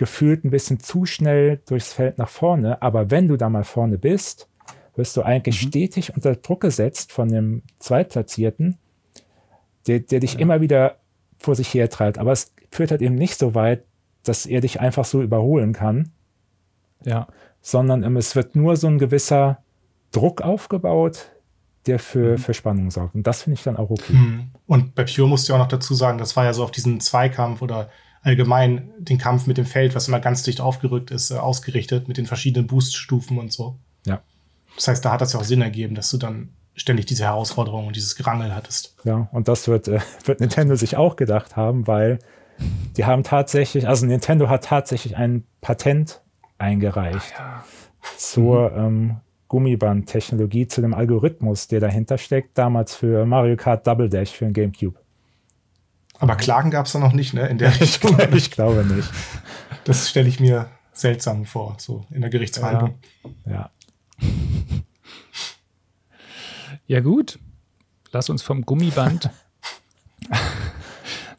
[0.00, 2.80] gefühlt ein bisschen zu schnell durchs Feld nach vorne.
[2.80, 4.48] Aber wenn du da mal vorne bist,
[4.96, 5.68] wirst du eigentlich mhm.
[5.68, 8.78] stetig unter Druck gesetzt von dem Zweitplatzierten,
[9.86, 10.40] der, der dich ja.
[10.40, 10.96] immer wieder
[11.38, 12.16] vor sich her treibt.
[12.16, 13.84] Aber es führt halt eben nicht so weit,
[14.22, 16.12] dass er dich einfach so überholen kann,
[17.04, 17.26] Ja.
[17.60, 19.58] Sondern ähm, es wird nur so ein gewisser
[20.12, 21.30] Druck aufgebaut,
[21.84, 22.38] der für, mhm.
[22.38, 23.14] für Spannung sorgt.
[23.14, 24.14] Und das finde ich dann auch okay.
[24.14, 24.50] Mhm.
[24.66, 27.00] Und bei Pure musst du auch noch dazu sagen, das war ja so auf diesen
[27.00, 27.90] Zweikampf oder
[28.22, 32.16] allgemein den Kampf mit dem Feld, was immer ganz dicht aufgerückt ist, äh, ausgerichtet mit
[32.16, 33.76] den verschiedenen Booststufen und so.
[34.06, 34.20] Ja.
[34.76, 37.86] Das heißt, da hat das ja auch Sinn ergeben, dass du dann ständig diese Herausforderung
[37.86, 38.94] und dieses Gerangel hattest.
[39.04, 42.18] Ja, und das wird, äh, wird Nintendo sich auch gedacht haben, weil
[42.96, 46.20] die haben tatsächlich, also Nintendo hat tatsächlich ein Patent
[46.58, 47.64] eingereicht ja.
[48.16, 48.76] zur mhm.
[48.76, 49.16] ähm,
[49.48, 54.52] Gummiband-Technologie, zu dem Algorithmus, der dahinter steckt, damals für Mario Kart Double Dash für den
[54.52, 54.99] GameCube.
[56.20, 57.48] Aber Klagen gab es da noch nicht, ne?
[57.48, 58.16] In der Richtung.
[58.32, 59.10] ich glaube nicht.
[59.84, 62.94] Das stelle ich mir seltsam vor, so in der Gerichtsverhandlung.
[63.46, 63.52] Ja.
[63.52, 63.70] ja.
[66.86, 67.38] Ja, gut.
[68.12, 69.30] Lass uns vom Gummiband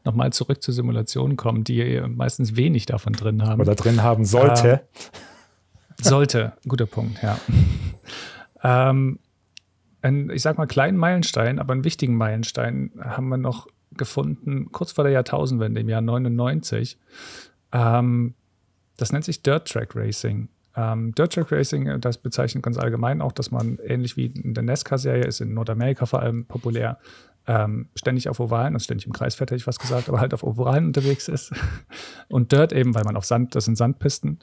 [0.06, 3.62] nochmal zurück zur Simulation kommen, die meistens wenig davon drin haben.
[3.62, 4.82] Oder drin haben sollte.
[6.00, 7.38] Äh, sollte, guter Punkt, ja.
[8.64, 9.20] ähm,
[10.02, 13.68] ein, ich sag mal, kleinen Meilenstein, aber einen wichtigen Meilenstein haben wir noch
[13.98, 16.98] gefunden, kurz vor der Jahrtausendwende, im Jahr 99.
[17.72, 18.34] Ähm,
[18.98, 20.50] das nennt sich Dirt Track Racing.
[20.76, 24.64] Ähm, Dirt Track Racing, das bezeichnet ganz allgemein auch, dass man ähnlich wie in der
[24.64, 26.98] NASCAR-Serie, ist in Nordamerika vor allem populär,
[27.48, 30.34] ähm, ständig auf Ovalen, also ständig im Kreis fährt, hätte ich was gesagt, aber halt
[30.34, 31.52] auf Ovalen unterwegs ist.
[32.28, 34.39] Und Dirt eben, weil man auf Sand, das sind Sandpisten.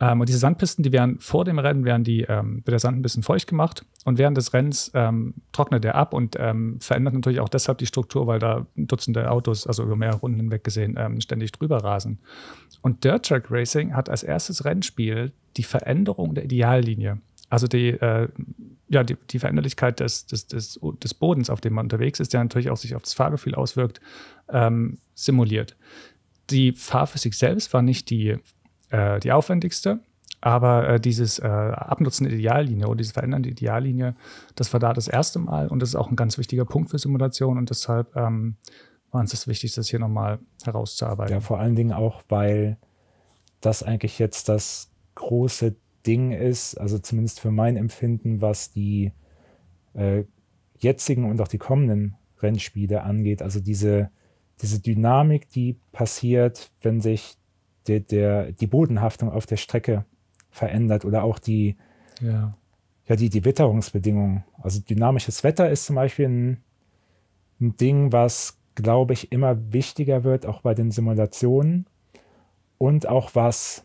[0.00, 2.98] Ähm, und diese Sandpisten, die werden vor dem Rennen, werden die, ähm, wird der Sand
[2.98, 7.14] ein bisschen feucht gemacht und während des Rennens ähm, trocknet der ab und ähm, verändert
[7.14, 10.94] natürlich auch deshalb die Struktur, weil da Dutzende Autos, also über mehrere Runden hinweg gesehen,
[10.98, 12.18] ähm, ständig drüber rasen.
[12.82, 17.18] Und Dirt Track Racing hat als erstes Rennspiel die Veränderung der Ideallinie,
[17.50, 18.28] also die, äh,
[18.88, 22.42] ja, die, die Veränderlichkeit des, des, des, des, Bodens, auf dem man unterwegs ist, der
[22.42, 24.00] natürlich auch sich auf das Fahrgefühl auswirkt,
[24.50, 25.76] ähm, simuliert.
[26.50, 28.38] Die Fahrphysik selbst war nicht die
[28.90, 30.00] äh, die aufwendigste.
[30.40, 34.14] Aber äh, dieses äh, Abnutzen der Ideallinie oder dieses Verändern der Ideallinie,
[34.54, 36.98] das war da das erste Mal und das ist auch ein ganz wichtiger Punkt für
[36.98, 38.56] Simulation und deshalb ähm,
[39.10, 41.34] war uns das wichtig, das hier nochmal herauszuarbeiten.
[41.34, 42.76] Ja, vor allen Dingen auch, weil
[43.60, 45.74] das eigentlich jetzt das große
[46.06, 49.12] Ding ist, also zumindest für mein Empfinden, was die
[49.94, 50.24] äh,
[50.78, 53.42] jetzigen und auch die kommenden Rennspiele angeht.
[53.42, 54.10] Also diese,
[54.62, 57.37] diese Dynamik, die passiert, wenn sich
[57.88, 60.04] der, der, die Bodenhaftung auf der Strecke
[60.50, 61.76] verändert oder auch die,
[62.20, 62.52] ja.
[63.06, 64.44] Ja, die, die Witterungsbedingungen.
[64.60, 66.62] Also dynamisches Wetter ist zum Beispiel ein,
[67.60, 71.86] ein Ding, was, glaube ich, immer wichtiger wird, auch bei den Simulationen
[72.76, 73.84] und auch was,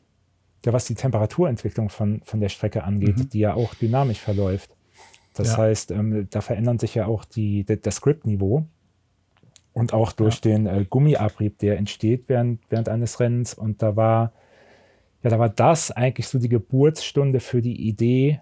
[0.65, 3.29] ja, was die Temperaturentwicklung von, von der Strecke angeht, mhm.
[3.29, 4.75] die ja auch dynamisch verläuft.
[5.33, 5.57] Das ja.
[5.57, 8.65] heißt, ähm, da verändern sich ja auch die, das Script-Niveau
[9.73, 10.41] und auch durch ja.
[10.41, 13.53] den äh, Gummiabrieb, der entsteht während, während eines Rennens.
[13.53, 14.31] Und da war,
[15.23, 18.41] ja, da war das eigentlich so die Geburtsstunde für die Idee,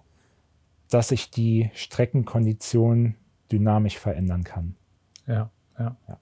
[0.89, 3.15] dass sich die Streckenkondition
[3.51, 4.75] dynamisch verändern kann.
[5.25, 5.95] Ja, ja.
[6.07, 6.19] ja.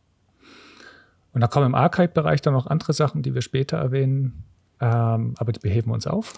[1.34, 4.44] Und da kommen im Arcade-Bereich dann noch andere Sachen, die wir später erwähnen,
[4.80, 6.34] ähm, aber die beheben wir uns auf.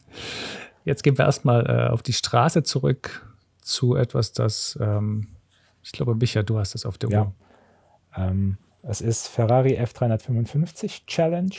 [0.84, 5.28] Jetzt gehen wir erstmal äh, auf die Straße zurück zu etwas, das, ähm,
[5.82, 7.22] ich glaube, Micha, du hast das auf der ja.
[7.22, 7.34] Uhr.
[8.16, 11.54] Ähm, es ist Ferrari F355 Challenge.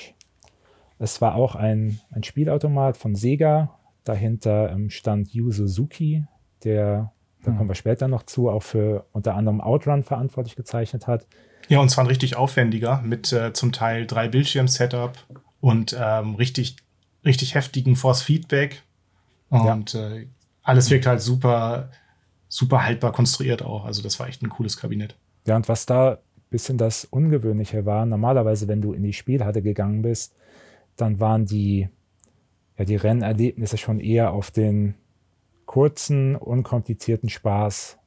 [1.00, 3.78] Es war auch ein, ein Spielautomat von Sega.
[4.04, 6.26] Dahinter ähm, stand Yu Suzuki,
[6.64, 7.12] der,
[7.44, 7.58] da hm.
[7.58, 11.28] kommen wir später noch zu, auch für unter anderem Outrun verantwortlich gezeichnet hat.
[11.68, 15.18] Ja, und zwar ein richtig aufwendiger mit äh, zum Teil drei Bildschirm-Setup
[15.60, 16.78] und ähm, richtig,
[17.26, 18.84] richtig heftigen Force-Feedback.
[19.50, 20.10] Und ja.
[20.10, 20.28] äh,
[20.64, 21.92] alles wirkt halt super,
[22.48, 23.84] super haltbar konstruiert auch.
[23.84, 25.18] Also das war echt ein cooles Kabinett.
[25.46, 26.20] Ja, und was da
[26.50, 28.06] bisschen das Ungewöhnliche war.
[28.06, 30.36] Normalerweise, wenn du in die Spielhalle gegangen bist,
[30.96, 31.90] dann waren die,
[32.78, 34.96] ja, die Rennerlebnisse schon eher auf den
[35.66, 37.98] kurzen, unkomplizierten Spaß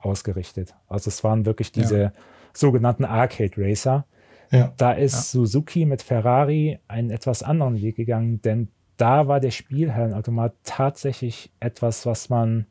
[0.00, 0.74] ausgerichtet.
[0.88, 2.12] Also es waren wirklich diese ja.
[2.52, 4.06] sogenannten Arcade Racer.
[4.50, 4.72] Ja.
[4.76, 5.42] Da ist ja.
[5.42, 12.04] Suzuki mit Ferrari einen etwas anderen Weg gegangen, denn da war der Spielhallenautomat tatsächlich etwas,
[12.04, 12.66] was man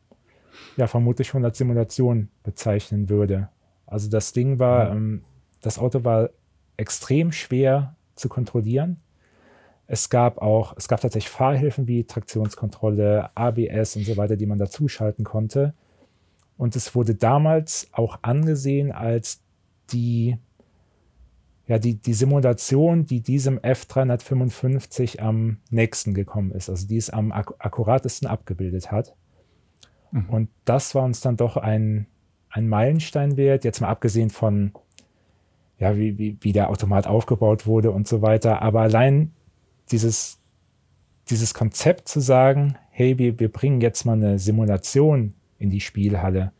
[0.77, 3.49] ja vermutlich schon als Simulation bezeichnen würde.
[3.89, 5.23] Also das Ding war, ähm,
[5.61, 6.29] das Auto war
[6.77, 9.01] extrem schwer zu kontrollieren.
[9.87, 14.59] Es gab auch, es gab tatsächlich Fahrhilfen wie Traktionskontrolle, ABS und so weiter, die man
[14.59, 15.73] dazuschalten konnte.
[16.57, 19.41] Und es wurde damals auch angesehen als
[19.91, 20.37] die,
[21.67, 27.31] ja, die, die Simulation, die diesem F355 am nächsten gekommen ist, also die es am
[27.31, 29.15] ak akkuratesten abgebildet hat.
[30.11, 30.29] Mhm.
[30.29, 32.07] Und das war uns dann doch ein,
[32.49, 34.71] ein Meilenstein wert, jetzt mal abgesehen von,
[35.77, 38.61] ja, wie, wie, wie der Automat aufgebaut wurde und so weiter.
[38.61, 39.31] Aber allein
[39.91, 40.39] dieses,
[41.29, 46.51] dieses Konzept zu sagen, hey, wir, wir bringen jetzt mal eine Simulation in die Spielhalle,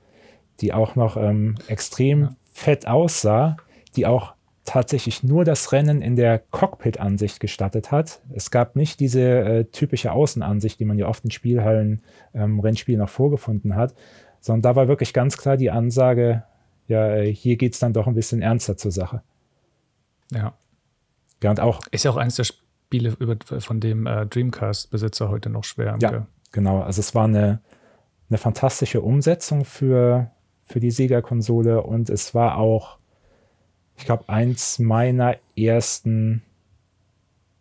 [0.62, 2.36] die auch noch ähm, extrem ja.
[2.52, 3.58] fett aussah,
[3.96, 4.34] die auch
[4.66, 8.22] tatsächlich nur das Rennen in der Cockpit-Ansicht gestattet hat.
[8.32, 12.04] Es gab nicht diese äh, typische Außenansicht, die man ja oft in Spielhallen,
[12.36, 13.96] ähm, Rennspielen noch vorgefunden hat,
[14.42, 16.44] sondern da war wirklich ganz klar die Ansage,
[16.88, 19.22] ja, äh, hier geht es dann doch ein bisschen ernster zur Sache.
[20.32, 20.54] Ja.
[21.42, 21.82] Ja, und auch.
[21.92, 25.98] Ist ja auch eines der Spiele, über, von dem äh, Dreamcast-Besitzer heute noch schwer.
[26.02, 26.82] Ja, genau.
[26.82, 27.62] Also es war eine,
[28.30, 30.32] eine fantastische Umsetzung für,
[30.64, 32.98] für die Sega-Konsole und es war auch,
[33.96, 36.44] ich glaube, eins meiner ersten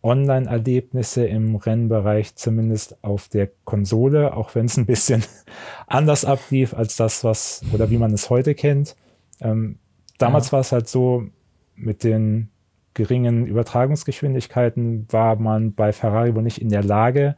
[0.02, 5.24] Online-Erlebnisse im Rennbereich, zumindest auf der Konsole, auch wenn es ein bisschen
[5.86, 8.96] anders ablief als das, was oder wie man es heute kennt.
[9.40, 9.78] Ähm,
[10.18, 10.52] damals ja.
[10.52, 11.24] war es halt so,
[11.74, 12.50] mit den
[12.94, 17.36] geringen Übertragungsgeschwindigkeiten war man bei Ferrari wohl nicht in der Lage,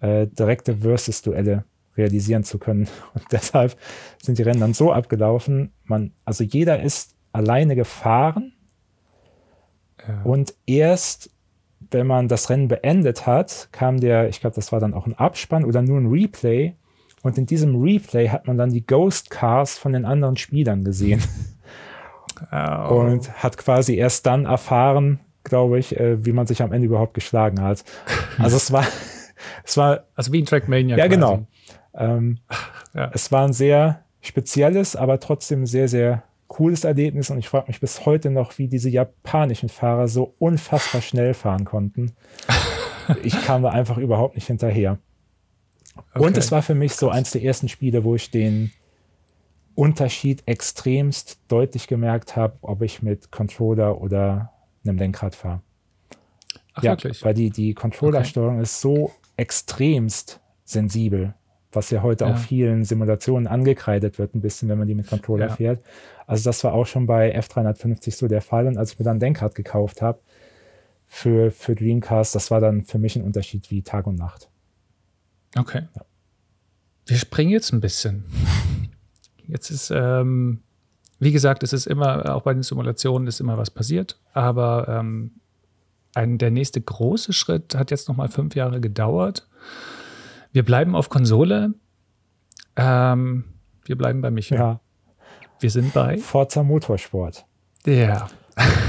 [0.00, 1.64] äh, direkte Versus-Duelle
[1.96, 2.88] realisieren zu können.
[3.14, 3.76] Und deshalb
[4.22, 8.52] sind die Rennen dann so abgelaufen, man, also jeder ist alleine gefahren
[10.06, 10.22] ja.
[10.22, 11.30] und erst
[11.94, 15.14] wenn man das Rennen beendet hat, kam der, ich glaube, das war dann auch ein
[15.14, 16.74] Abspann oder nur ein Replay.
[17.22, 21.22] Und in diesem Replay hat man dann die Ghost Cars von den anderen Spielern gesehen.
[22.50, 22.96] Oh.
[22.96, 27.14] Und hat quasi erst dann erfahren, glaube ich, äh, wie man sich am Ende überhaupt
[27.14, 27.84] geschlagen hat.
[28.38, 28.84] Also es war,
[29.64, 30.04] es war.
[30.16, 30.96] Also wie ein Trackmania.
[30.96, 31.14] Ja, quasi.
[31.14, 31.46] genau.
[31.94, 32.40] Ähm,
[32.92, 33.10] ja.
[33.14, 37.80] Es war ein sehr spezielles, aber trotzdem sehr, sehr cooles Erlebnis und ich frage mich
[37.80, 42.12] bis heute noch, wie diese japanischen Fahrer so unfassbar schnell fahren konnten.
[43.22, 44.98] ich kam da einfach überhaupt nicht hinterher.
[45.96, 46.24] Okay.
[46.24, 48.72] Und es war für mich so eins der ersten Spiele, wo ich den
[49.74, 54.52] Unterschied extremst deutlich gemerkt habe, ob ich mit Controller oder
[54.84, 55.60] einem Lenkrad fahre.
[56.74, 57.24] Ach, ja, wirklich?
[57.24, 58.62] Weil die, die Controllersteuerung okay.
[58.64, 61.34] ist so extremst sensibel
[61.74, 62.32] was ja heute ja.
[62.32, 65.56] auch vielen Simulationen angekreidet wird, ein bisschen, wenn man die mit Controller ja.
[65.56, 65.84] fährt.
[66.26, 68.66] Also das war auch schon bei F350 so der Fall.
[68.66, 70.20] Und als ich mir dann Lenkrad gekauft habe
[71.06, 74.48] für, für Dreamcast, das war dann für mich ein Unterschied wie Tag und Nacht.
[75.56, 75.88] Okay.
[75.94, 76.04] Ja.
[77.06, 78.24] Wir springen jetzt ein bisschen.
[79.46, 80.62] Jetzt ist, ähm,
[81.18, 85.32] wie gesagt, es ist immer, auch bei den Simulationen ist immer was passiert, aber ähm,
[86.14, 89.46] ein, der nächste große Schritt hat jetzt nochmal fünf Jahre gedauert.
[90.52, 91.74] Wir bleiben auf Konsole.
[92.76, 93.44] Ähm,
[93.84, 94.58] wir bleiben bei Michael.
[94.58, 94.80] Ja.
[95.60, 97.46] Wir sind bei Forza Motorsport.
[97.86, 98.28] Ja.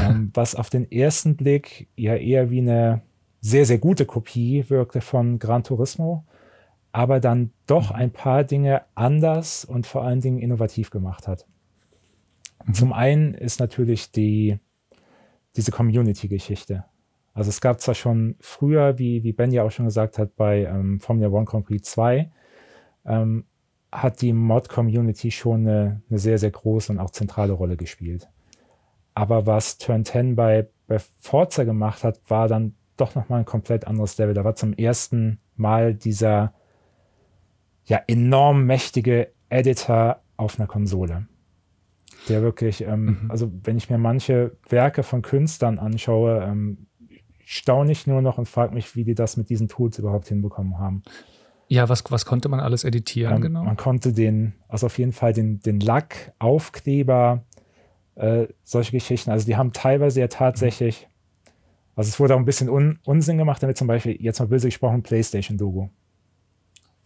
[0.03, 3.01] ähm, was auf den ersten Blick ja eher wie eine
[3.41, 6.25] sehr, sehr gute Kopie wirkte von Gran Turismo,
[6.91, 11.45] aber dann doch ein paar Dinge anders und vor allen Dingen innovativ gemacht hat.
[12.65, 12.73] Mhm.
[12.73, 14.59] Zum einen ist natürlich die,
[15.55, 16.85] diese Community-Geschichte.
[17.33, 20.65] Also es gab zwar schon früher, wie, wie Ben ja auch schon gesagt hat, bei
[20.65, 22.31] ähm, Formula One Grand Prix 2,
[23.05, 23.45] ähm,
[24.01, 28.29] hat die Mod-Community schon eine, eine, sehr, sehr große und auch zentrale Rolle gespielt.
[29.13, 33.87] Aber was Turn 10 bei, bei Forza gemacht hat, war dann doch nochmal ein komplett
[33.87, 34.33] anderes Level.
[34.33, 36.53] Da war zum ersten Mal dieser
[37.85, 41.27] ja enorm mächtige Editor auf einer Konsole.
[42.27, 43.31] Der wirklich, ähm, mhm.
[43.31, 46.87] also wenn ich mir manche Werke von Künstlern anschaue, ähm,
[47.45, 50.79] staune ich nur noch und frage mich, wie die das mit diesen Tools überhaupt hinbekommen
[50.79, 51.03] haben.
[51.67, 53.63] Ja, was, was konnte man alles editieren, ähm, genau?
[53.63, 57.43] Man konnte den, also auf jeden Fall den, den Lack, Aufkleber,
[58.15, 59.31] äh, solche Geschichten.
[59.31, 61.07] Also die haben teilweise ja tatsächlich,
[61.95, 64.67] also es wurde auch ein bisschen Un Unsinn gemacht, damit zum Beispiel, jetzt mal böse
[64.67, 65.89] gesprochen, PlayStation-Logo.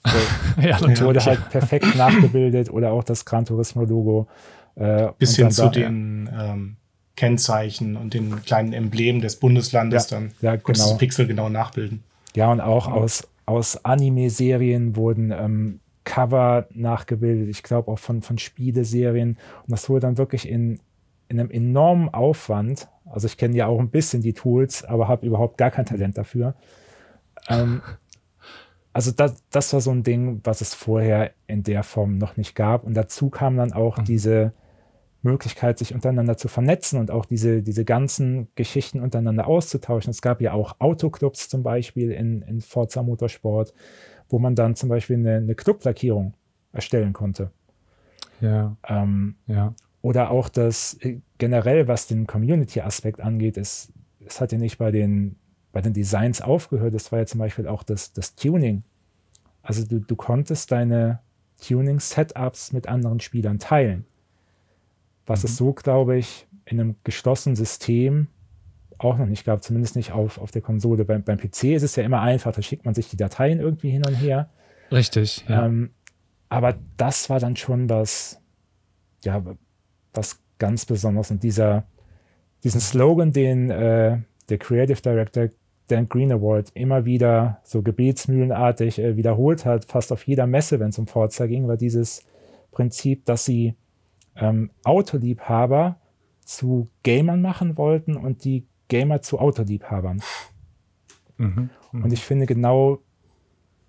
[0.05, 0.11] So,
[0.61, 1.01] ja, natürlich.
[1.01, 4.27] Wurde halt perfekt nachgebildet oder auch das Gran Turismo-Logo.
[4.75, 6.77] Äh, Bis hin zu den ähm,
[7.15, 10.67] Kennzeichen und den kleinen Emblem des Bundeslandes ja, dann ja, genau.
[10.67, 12.03] das Pixel genau nachbilden.
[12.35, 12.99] Ja, und auch genau.
[13.01, 19.31] aus, aus Anime-Serien wurden ähm, Cover nachgebildet, ich glaube auch von, von Spieleserien.
[19.31, 20.79] Und das wurde dann wirklich in,
[21.29, 22.89] in einem enormen Aufwand.
[23.05, 26.17] Also ich kenne ja auch ein bisschen die Tools, aber habe überhaupt gar kein Talent
[26.17, 26.53] dafür.
[27.47, 27.81] Ähm,
[28.93, 32.53] also das, das war so ein Ding, was es vorher in der Form noch nicht
[32.53, 32.83] gab.
[32.83, 34.05] Und dazu kam dann auch mhm.
[34.05, 34.53] diese
[35.21, 40.11] Möglichkeit, sich untereinander zu vernetzen und auch diese, diese ganzen Geschichten untereinander auszutauschen.
[40.11, 43.73] Es gab ja auch Autoclubs zum Beispiel in, in Forza Motorsport,
[44.29, 46.35] wo man dann zum Beispiel eine, eine Clublackierung
[46.71, 47.51] erstellen konnte.
[48.39, 48.77] Ja.
[48.87, 49.73] Ähm, ja.
[50.01, 53.91] Oder auch das äh, generell, was den Community-Aspekt angeht, ist,
[54.25, 55.35] es hat ja nicht bei den,
[55.73, 58.83] bei den Designs aufgehört, es war ja zum Beispiel auch das, das Tuning.
[59.61, 61.19] Also du, du konntest deine
[61.61, 64.05] Tuning-Setups mit anderen Spielern teilen
[65.29, 65.49] was mhm.
[65.49, 68.27] es so, glaube ich, in einem geschlossenen System
[68.97, 71.05] auch noch nicht gab, zumindest nicht auf, auf der Konsole.
[71.05, 73.89] Beim, beim PC ist es ja immer einfach, da schickt man sich die Dateien irgendwie
[73.89, 74.49] hin und her.
[74.91, 75.45] Richtig.
[75.47, 75.65] Ja.
[75.65, 75.91] Ähm,
[76.49, 78.41] aber das war dann schon das,
[79.23, 79.41] ja,
[80.13, 81.31] was ganz Besonderes.
[81.31, 81.85] Und dieser,
[82.63, 84.17] diesen Slogan, den äh,
[84.49, 85.47] der Creative Director
[85.87, 90.89] Dan Green Award immer wieder so gebetsmühlenartig äh, wiederholt hat, fast auf jeder Messe, wenn
[90.89, 92.25] es um Forza ging, war dieses
[92.71, 93.75] Prinzip, dass sie
[94.39, 95.99] ähm, Autoliebhaber
[96.43, 100.21] zu Gamern machen wollten und die Gamer zu Autoliebhabern.
[101.37, 102.03] Mhm, mh.
[102.03, 102.99] Und ich finde, genau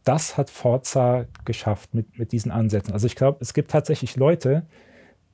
[0.05, 2.93] das hat Forza geschafft mit, mit diesen Ansätzen.
[2.93, 4.67] Also ich glaube, es gibt tatsächlich Leute,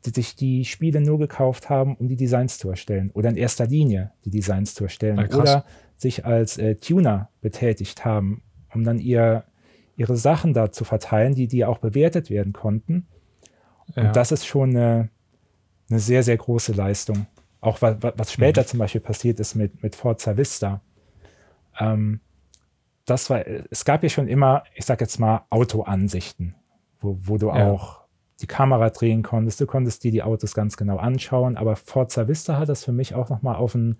[0.04, 3.10] die sich die Spiele nur gekauft haben, um die Designs zu erstellen.
[3.12, 5.18] Oder in erster Linie die Designs zu erstellen.
[5.18, 5.64] Ja, oder
[5.96, 8.42] sich als äh, Tuner betätigt haben,
[8.72, 9.44] um dann ihr,
[9.96, 13.06] ihre Sachen da zu verteilen, die, die auch bewertet werden konnten.
[13.94, 14.04] Ja.
[14.04, 15.08] Und das ist schon eine,
[15.90, 17.26] eine sehr, sehr große Leistung.
[17.60, 18.66] Auch was, was später mhm.
[18.66, 20.80] zum Beispiel passiert ist mit, mit Forza Vista.
[21.78, 22.20] Ähm,
[23.04, 26.54] das war, es gab ja schon immer, ich sag jetzt mal, Autoansichten,
[27.00, 27.70] wo, wo du ja.
[27.70, 28.06] auch
[28.40, 32.58] die Kamera drehen konntest, du konntest dir die Autos ganz genau anschauen, aber Forza Vista
[32.58, 33.96] hat das für mich auch nochmal auf ein,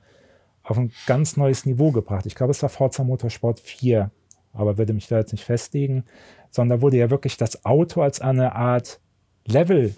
[0.63, 2.27] auf ein ganz neues Niveau gebracht.
[2.27, 4.11] Ich glaube, es war Forza Motorsport 4,
[4.53, 6.05] aber würde mich da jetzt nicht festlegen,
[6.51, 9.01] sondern wurde ja wirklich das Auto als eine Art
[9.47, 9.95] Level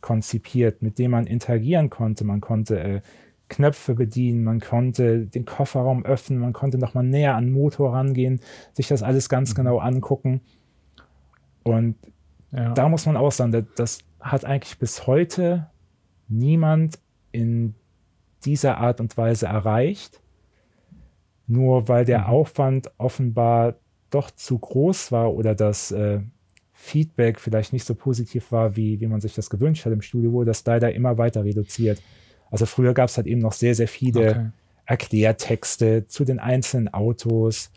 [0.00, 2.24] konzipiert, mit dem man interagieren konnte.
[2.24, 3.00] Man konnte äh,
[3.48, 8.40] Knöpfe bedienen, man konnte den Kofferraum öffnen, man konnte nochmal näher an den Motor rangehen,
[8.72, 9.56] sich das alles ganz mhm.
[9.56, 10.40] genau angucken.
[11.62, 11.96] Und
[12.52, 12.72] ja.
[12.74, 15.70] da muss man auch sagen, das hat eigentlich bis heute
[16.28, 16.98] niemand
[17.32, 17.74] in
[18.44, 20.20] dieser Art und Weise erreicht.
[21.46, 22.26] Nur weil der mhm.
[22.26, 23.74] Aufwand offenbar
[24.10, 26.20] doch zu groß war oder das äh,
[26.86, 30.30] Feedback vielleicht nicht so positiv war, wie, wie man sich das gewünscht hat im Studio,
[30.32, 32.00] wurde das leider immer weiter reduziert.
[32.50, 34.46] Also früher gab es halt eben noch sehr, sehr viele okay.
[34.84, 37.72] Erklärtexte zu den einzelnen Autos,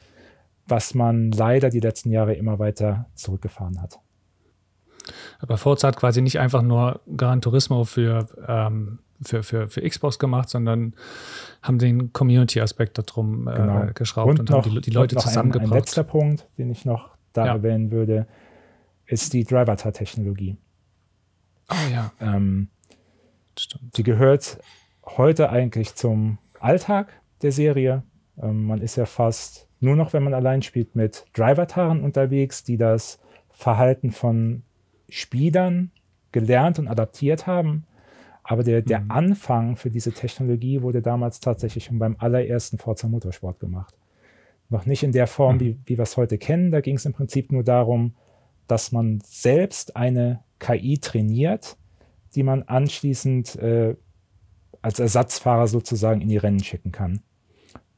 [0.68, 4.00] was man leider die letzten Jahre immer weiter zurückgefahren hat.
[5.40, 10.20] Aber Forza hat quasi nicht einfach nur Gran Turismo für, ähm, für, für, für Xbox
[10.20, 10.94] gemacht, sondern
[11.64, 13.88] haben den Community-Aspekt darum äh, genau.
[13.96, 15.72] geschraubt und, und noch, haben die, die Leute zusammengebracht.
[15.72, 17.54] Ein, ein letzter Punkt, den ich noch da ja.
[17.54, 18.28] erwähnen würde,
[19.10, 20.56] ist die Driver-Technologie.
[21.70, 22.12] Oh ja.
[22.22, 22.70] Ähm,
[23.58, 23.98] Stimmt.
[23.98, 24.60] Die gehört
[25.06, 28.04] heute eigentlich zum Alltag der Serie.
[28.42, 32.78] Ähm, man ist ja fast nur noch, wenn man allein spielt, mit Driver-Taren unterwegs, die
[32.78, 34.64] das Verhalten von
[35.10, 35.92] Spielern
[36.32, 37.86] gelernt und adaptiert haben.
[38.44, 39.12] Aber der, der mhm.
[39.12, 43.96] Anfang für diese Technologie wurde damals tatsächlich schon beim allerersten Forza Motorsport gemacht.
[44.70, 45.60] Noch nicht in der Form, mhm.
[45.60, 46.72] wie, wie wir es heute kennen.
[46.72, 48.16] Da ging es im Prinzip nur darum,
[48.70, 51.76] dass man selbst eine KI trainiert,
[52.36, 53.96] die man anschließend äh,
[54.82, 57.22] als Ersatzfahrer sozusagen in die Rennen schicken kann.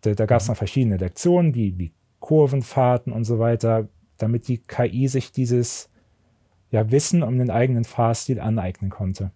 [0.01, 0.53] Da, da gab es mhm.
[0.53, 5.89] noch verschiedene Lektionen, wie, wie Kurvenfahrten und so weiter, damit die KI sich dieses
[6.69, 9.32] ja, Wissen um den eigenen Fahrstil aneignen konnte.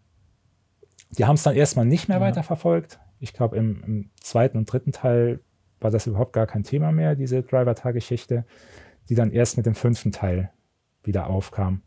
[1.18, 2.24] Die haben es dann erstmal nicht mehr ja.
[2.24, 3.00] weiterverfolgt.
[3.20, 5.42] Ich glaube, im, im, zweiten und dritten Teil
[5.82, 8.46] war das überhaupt gar kein Thema mehr, diese Driver-Tar-Geschichte,
[9.10, 10.52] die dann erst mit dem fünften Teil
[11.08, 11.82] wieder aufkam.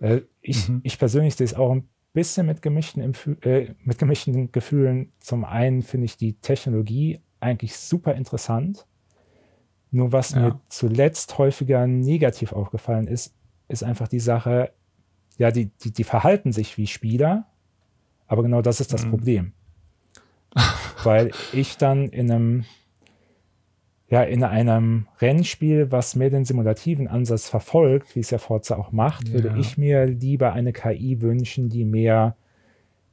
[0.00, 0.80] Äh, ich, mhm.
[0.82, 5.12] ich persönlich sehe es auch ein bisschen mit gemischten, äh, mit gemischten Gefühlen.
[5.20, 8.86] Zum einen finde ich die Technologie eigentlich super interessant.
[9.90, 10.40] Nur was ja.
[10.40, 13.34] mir zuletzt häufiger negativ aufgefallen ist,
[13.68, 14.72] ist einfach die Sache,
[15.38, 17.46] ja, die, die, die verhalten sich wie Spieler,
[18.26, 19.10] aber genau das ist das mhm.
[19.10, 19.52] Problem.
[21.02, 22.64] Weil ich dann in einem
[24.10, 28.90] ja, in einem Rennspiel, was mehr den simulativen Ansatz verfolgt, wie es ja Forza auch
[28.90, 29.34] macht, ja.
[29.34, 32.36] würde ich mir lieber eine KI wünschen, die mehr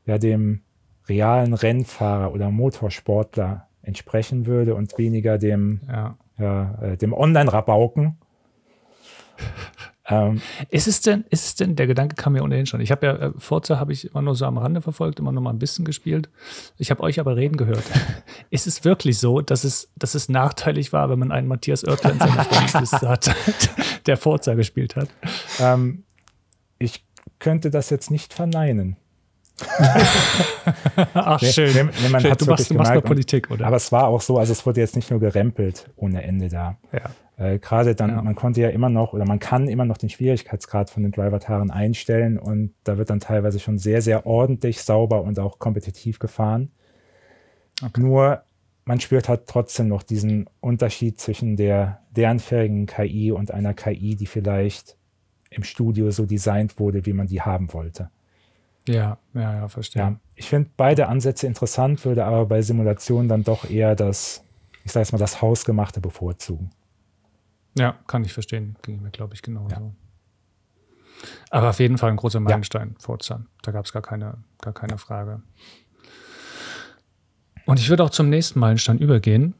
[0.06, 0.62] ja, dem
[1.08, 6.18] realen Rennfahrer oder Motorsportler entsprechen würde und weniger dem, ja.
[6.40, 8.18] Ja, äh, dem Online-Rabauken.
[10.10, 12.80] Ähm, ist es denn, ist es denn, der Gedanke kam mir ohnehin schon.
[12.80, 15.44] Ich habe ja, äh, Forza habe ich immer nur so am Rande verfolgt, immer nur
[15.44, 16.30] mal ein bisschen gespielt.
[16.78, 17.84] Ich habe euch aber reden gehört.
[18.50, 22.14] ist es wirklich so, dass es, dass es nachteilig war, wenn man einen Matthias Oertler
[22.14, 23.36] in seiner Freundesliste hat,
[24.06, 25.10] der Forza gespielt hat?
[25.60, 26.04] Ähm,
[26.80, 27.04] ich
[27.40, 28.96] könnte das jetzt nicht verneinen.
[31.14, 31.74] Ach, schön.
[31.74, 32.36] Nee, nee, man schön.
[32.38, 33.66] du machst, du machst nur Politik, oder?
[33.66, 36.78] Aber es war auch so, also es wurde jetzt nicht nur gerempelt ohne Ende da.
[36.94, 37.10] Ja.
[37.38, 38.22] Äh, Gerade dann, ja.
[38.22, 41.72] man konnte ja immer noch oder man kann immer noch den Schwierigkeitsgrad von den Driver-Taren
[41.72, 46.72] einstellen und da wird dann teilweise schon sehr, sehr ordentlich, sauber und auch kompetitiv gefahren.
[47.84, 48.02] Okay.
[48.02, 48.44] Nur
[48.86, 54.26] man spürt halt trotzdem noch diesen Unterschied zwischen der lernfähigen KI und einer KI, die
[54.26, 54.98] vielleicht
[55.50, 58.10] im Studio so designt wurde, wie man die haben wollte.
[58.88, 60.02] Ja, ja, ja, verstehe.
[60.02, 64.44] Ja, ich finde beide Ansätze interessant, würde aber bei Simulationen dann doch eher das,
[64.86, 66.72] ich sage jetzt mal, das Hausgemachte bevorzugen.
[67.78, 68.76] Ja, kann ich verstehen.
[68.82, 69.76] Ging mir, glaube ich, genauso.
[69.76, 69.92] Ja.
[71.50, 72.96] Aber auf jeden Fall ein großer Meilenstein, ja.
[73.00, 73.46] Forza.
[73.64, 75.42] Da gab es gar keine, gar keine Frage.
[77.66, 79.54] Und ich würde auch zum nächsten Meilenstein übergehen,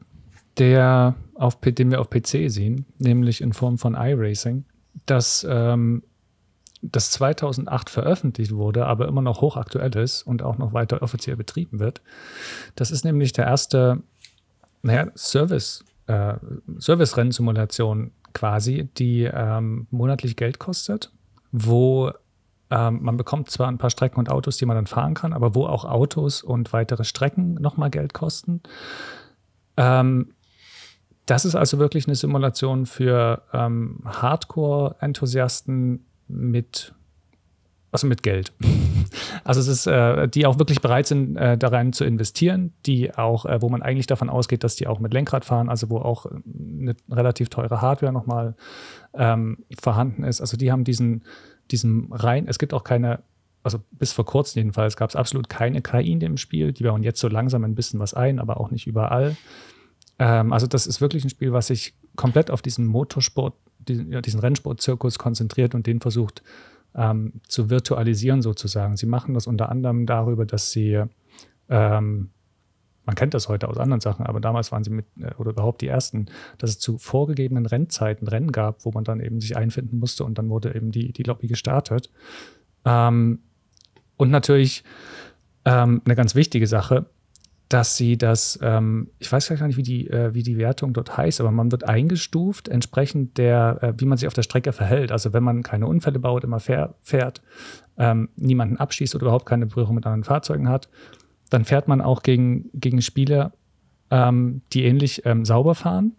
[0.56, 4.64] der auf, den wir auf PC sehen, nämlich in Form von iRacing,
[5.06, 6.02] das, ähm,
[6.80, 11.80] das 2008 veröffentlicht wurde, aber immer noch hochaktuell ist und auch noch weiter offiziell betrieben
[11.80, 12.00] wird.
[12.76, 14.02] Das ist nämlich der erste
[14.82, 16.34] naja, Service, äh,
[16.78, 21.12] Service-Rennsimulation quasi, die ähm, monatlich Geld kostet,
[21.52, 22.12] wo
[22.70, 25.54] ähm, man bekommt zwar ein paar Strecken und Autos, die man dann fahren kann, aber
[25.54, 28.62] wo auch Autos und weitere Strecken nochmal Geld kosten.
[29.76, 30.34] Ähm,
[31.26, 36.94] das ist also wirklich eine Simulation für ähm, Hardcore-Enthusiasten mit,
[37.90, 38.52] also mit Geld.
[39.44, 43.46] Also es ist, äh, die auch wirklich bereit sind, äh, daran zu investieren, die auch,
[43.46, 46.26] äh, wo man eigentlich davon ausgeht, dass die auch mit Lenkrad fahren, also wo auch
[46.26, 48.54] eine relativ teure Hardware nochmal
[49.14, 50.42] ähm, vorhanden ist.
[50.42, 51.24] Also die haben diesen,
[51.70, 53.20] diesen rein, es gibt auch keine,
[53.62, 56.72] also bis vor kurzem jedenfalls gab es absolut keine KI in dem Spiel.
[56.72, 59.36] Die bauen jetzt so langsam ein bisschen was ein, aber auch nicht überall.
[60.18, 64.20] Ähm, also das ist wirklich ein Spiel, was sich komplett auf diesen Motorsport, diesen, ja,
[64.20, 66.42] diesen Rennsport-Zirkus konzentriert und den versucht
[66.94, 68.96] ähm, zu virtualisieren sozusagen.
[68.96, 71.02] Sie machen das unter anderem darüber, dass sie,
[71.68, 72.30] ähm,
[73.04, 75.80] man kennt das heute aus anderen Sachen, aber damals waren sie mit, äh, oder überhaupt
[75.80, 76.26] die ersten,
[76.58, 80.38] dass es zu vorgegebenen Rennzeiten Rennen gab, wo man dann eben sich einfinden musste und
[80.38, 82.10] dann wurde eben die, die Lobby gestartet.
[82.84, 83.40] Ähm,
[84.16, 84.84] und natürlich
[85.64, 87.06] ähm, eine ganz wichtige Sache,
[87.68, 91.16] dass sie das, ähm, ich weiß gar nicht, wie die, äh, wie die Wertung dort
[91.16, 95.12] heißt, aber man wird eingestuft entsprechend der, äh, wie man sich auf der Strecke verhält.
[95.12, 97.42] Also wenn man keine Unfälle baut, immer fair, fährt,
[97.98, 100.88] ähm, niemanden abschießt oder überhaupt keine Berührung mit anderen Fahrzeugen hat,
[101.50, 103.52] dann fährt man auch gegen, gegen Spieler,
[104.10, 106.12] ähm, die ähnlich ähm, sauber fahren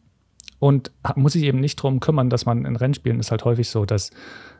[0.60, 3.86] und muss sich eben nicht darum kümmern, dass man in Rennspielen ist halt häufig so,
[3.86, 4.12] dass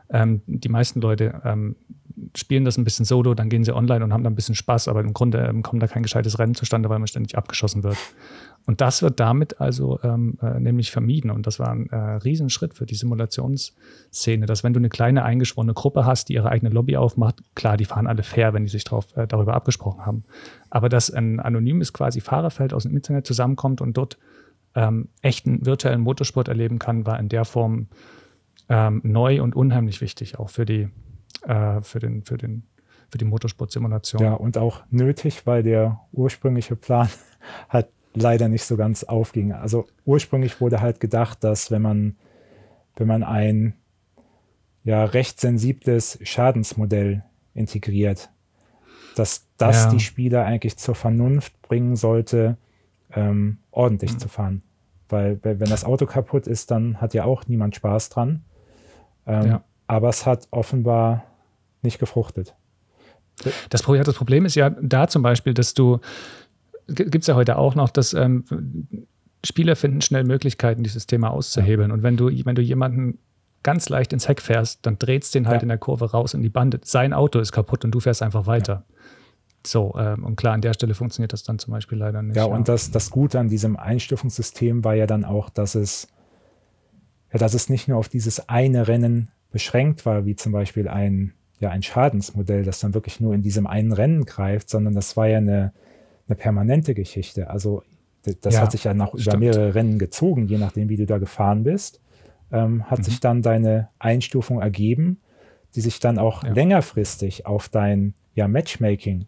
[0.08, 1.76] ähm, die meisten Leute ähm,
[2.36, 4.88] spielen das ein bisschen solo, dann gehen sie online und haben da ein bisschen Spaß,
[4.88, 7.96] aber im Grunde ähm, kommt da kein gescheites Rennen zustande, weil man ständig abgeschossen wird.
[8.66, 11.30] Und das wird damit also ähm, äh, nämlich vermieden.
[11.30, 15.74] Und das war ein äh, Riesenschritt für die Simulationsszene, dass wenn du eine kleine eingeschworene
[15.74, 18.84] Gruppe hast, die ihre eigene Lobby aufmacht, klar, die fahren alle fair, wenn die sich
[18.84, 20.24] drauf, äh, darüber abgesprochen haben.
[20.68, 24.18] Aber dass ein anonymes quasi Fahrerfeld aus dem Internet zusammenkommt und dort
[24.74, 27.88] ähm, echten virtuellen Motorsport erleben kann, war in der Form
[28.68, 30.88] ähm, neu und unheimlich wichtig, auch für die,
[31.46, 32.64] äh, für den, für den,
[33.10, 34.22] für die Motorsportsimulation.
[34.22, 37.08] Ja, und auch nötig, weil der ursprüngliche Plan
[37.68, 39.52] halt leider nicht so ganz aufging.
[39.52, 42.16] Also ursprünglich wurde halt gedacht, dass wenn man,
[42.96, 43.74] wenn man ein
[44.84, 47.24] ja, recht sensibles Schadensmodell
[47.54, 48.30] integriert,
[49.16, 49.90] dass das ja.
[49.90, 52.56] die Spieler eigentlich zur Vernunft bringen sollte,
[53.12, 54.18] ähm, ordentlich mhm.
[54.18, 54.62] zu fahren.
[55.08, 58.44] Weil wenn das Auto kaputt ist, dann hat ja auch niemand Spaß dran.
[59.26, 59.64] Ähm, ja.
[59.90, 61.24] Aber es hat offenbar
[61.82, 62.54] nicht gefruchtet.
[63.70, 65.98] Das, das Problem ist ja da zum Beispiel, dass du,
[66.86, 68.44] gibt es ja heute auch noch, dass ähm,
[69.44, 71.90] Spieler finden schnell Möglichkeiten, dieses Thema auszuhebeln.
[71.90, 73.18] Und wenn du, wenn du jemanden
[73.64, 75.62] ganz leicht ins Heck fährst, dann drehst den halt ja.
[75.62, 76.78] in der Kurve raus in die Bande.
[76.84, 78.84] Sein Auto ist kaputt und du fährst einfach weiter.
[78.88, 78.96] Ja.
[79.66, 82.36] So, ähm, und klar, an der Stelle funktioniert das dann zum Beispiel leider nicht.
[82.36, 86.06] Ja, und Das, das Gute an diesem Einstufungssystem war ja dann auch, dass es
[87.32, 91.32] ja, dass es nicht nur auf dieses eine Rennen beschränkt war, wie zum Beispiel ein,
[91.58, 95.26] ja, ein Schadensmodell, das dann wirklich nur in diesem einen Rennen greift, sondern das war
[95.26, 95.72] ja eine,
[96.28, 97.50] eine permanente Geschichte.
[97.50, 97.82] Also
[98.22, 101.18] das ja, hat sich ja noch über mehrere Rennen gezogen, je nachdem, wie du da
[101.18, 102.00] gefahren bist,
[102.52, 103.04] ähm, hat mhm.
[103.04, 105.20] sich dann deine Einstufung ergeben,
[105.74, 106.50] die sich dann auch ja.
[106.52, 109.26] längerfristig auf dein ja, Matchmaking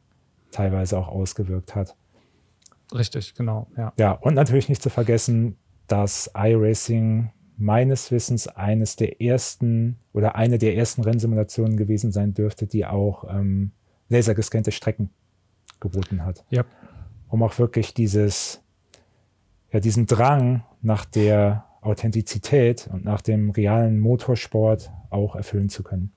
[0.51, 1.97] teilweise auch ausgewirkt hat.
[2.95, 3.69] Richtig, genau.
[3.77, 3.93] Ja.
[3.99, 5.57] ja, und natürlich nicht zu vergessen,
[5.87, 7.31] dass iRacing
[7.63, 13.25] meines Wissens eines der ersten oder eine der ersten Rennsimulationen gewesen sein dürfte, die auch
[13.33, 13.71] ähm,
[14.09, 15.11] lasergescannte Strecken
[15.79, 16.45] geboten hat.
[16.51, 16.65] Ja.
[17.29, 18.63] Um auch wirklich dieses,
[19.71, 26.13] ja, diesen Drang nach der Authentizität und nach dem realen Motorsport auch erfüllen zu können.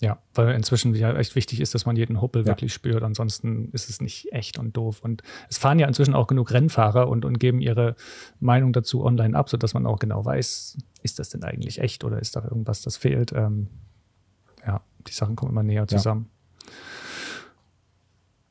[0.00, 2.48] Ja, weil inzwischen ja echt wichtig ist, dass man jeden Huppel ja.
[2.48, 3.02] wirklich spürt.
[3.02, 5.00] Ansonsten ist es nicht echt und doof.
[5.02, 7.96] Und es fahren ja inzwischen auch genug Rennfahrer und, und geben ihre
[8.38, 12.20] Meinung dazu online ab, sodass man auch genau weiß, ist das denn eigentlich echt oder
[12.20, 13.32] ist da irgendwas, das fehlt.
[13.32, 13.68] Ähm,
[14.64, 16.30] ja, die Sachen kommen immer näher zusammen.
[16.62, 16.70] Ja.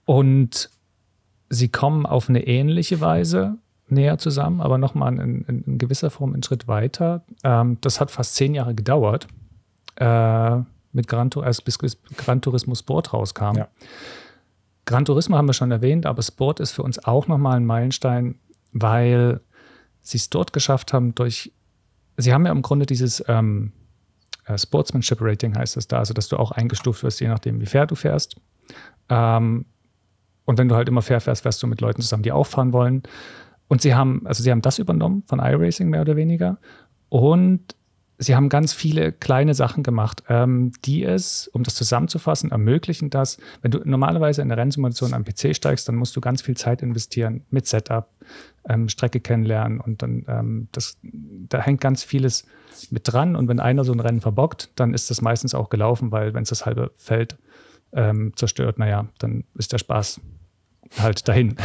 [0.06, 0.70] Und
[1.50, 6.34] sie kommen auf eine ähnliche Weise näher zusammen, aber nochmal in, in, in gewisser Form
[6.34, 7.24] einen Schritt weiter.
[7.46, 9.28] Ähm, das hat fast zehn Jahre gedauert.
[9.96, 10.62] Äh,
[10.92, 13.56] mit Gran, also bis, bis Gran Turismo Sport rauskam.
[13.56, 13.68] Ja.
[14.86, 18.40] Gran Turismo haben wir schon erwähnt, aber Sport ist für uns auch nochmal ein Meilenstein,
[18.72, 19.42] weil
[20.02, 21.54] sie es dort geschafft haben durch,
[22.16, 23.74] sie haben ja im Grunde dieses ähm,
[24.46, 27.66] äh, Sportsmanship Rating heißt es da, also dass du auch eingestuft wirst, je nachdem, wie
[27.66, 28.40] fair du fährst.
[29.10, 29.66] Ähm,
[30.46, 32.72] und wenn du halt immer fair fährst, wärst du mit Leuten zusammen, die auch fahren
[32.72, 33.04] wollen.
[33.68, 36.58] Und sie haben, also sie haben das übernommen von iRacing mehr oder weniger.
[37.10, 37.76] Und
[38.18, 43.38] sie haben ganz viele kleine Sachen gemacht, ähm, die es, um das zusammenzufassen, ermöglichen, dass,
[43.62, 46.82] wenn du normalerweise in der Rennsimulation am PC steigst, dann musst du ganz viel Zeit
[46.82, 48.10] investieren mit Setup,
[48.68, 52.46] ähm, Strecke kennenlernen und dann, ähm, das, da hängt ganz vieles
[52.90, 53.36] mit dran.
[53.36, 56.44] Und wenn einer so ein Rennen verbockt, dann ist das meistens auch gelaufen, weil wenn
[56.44, 57.38] es das halbe Feld
[57.94, 60.22] ähm, zerstört, naja, dann ist der Spaß
[60.98, 61.56] halt dahin.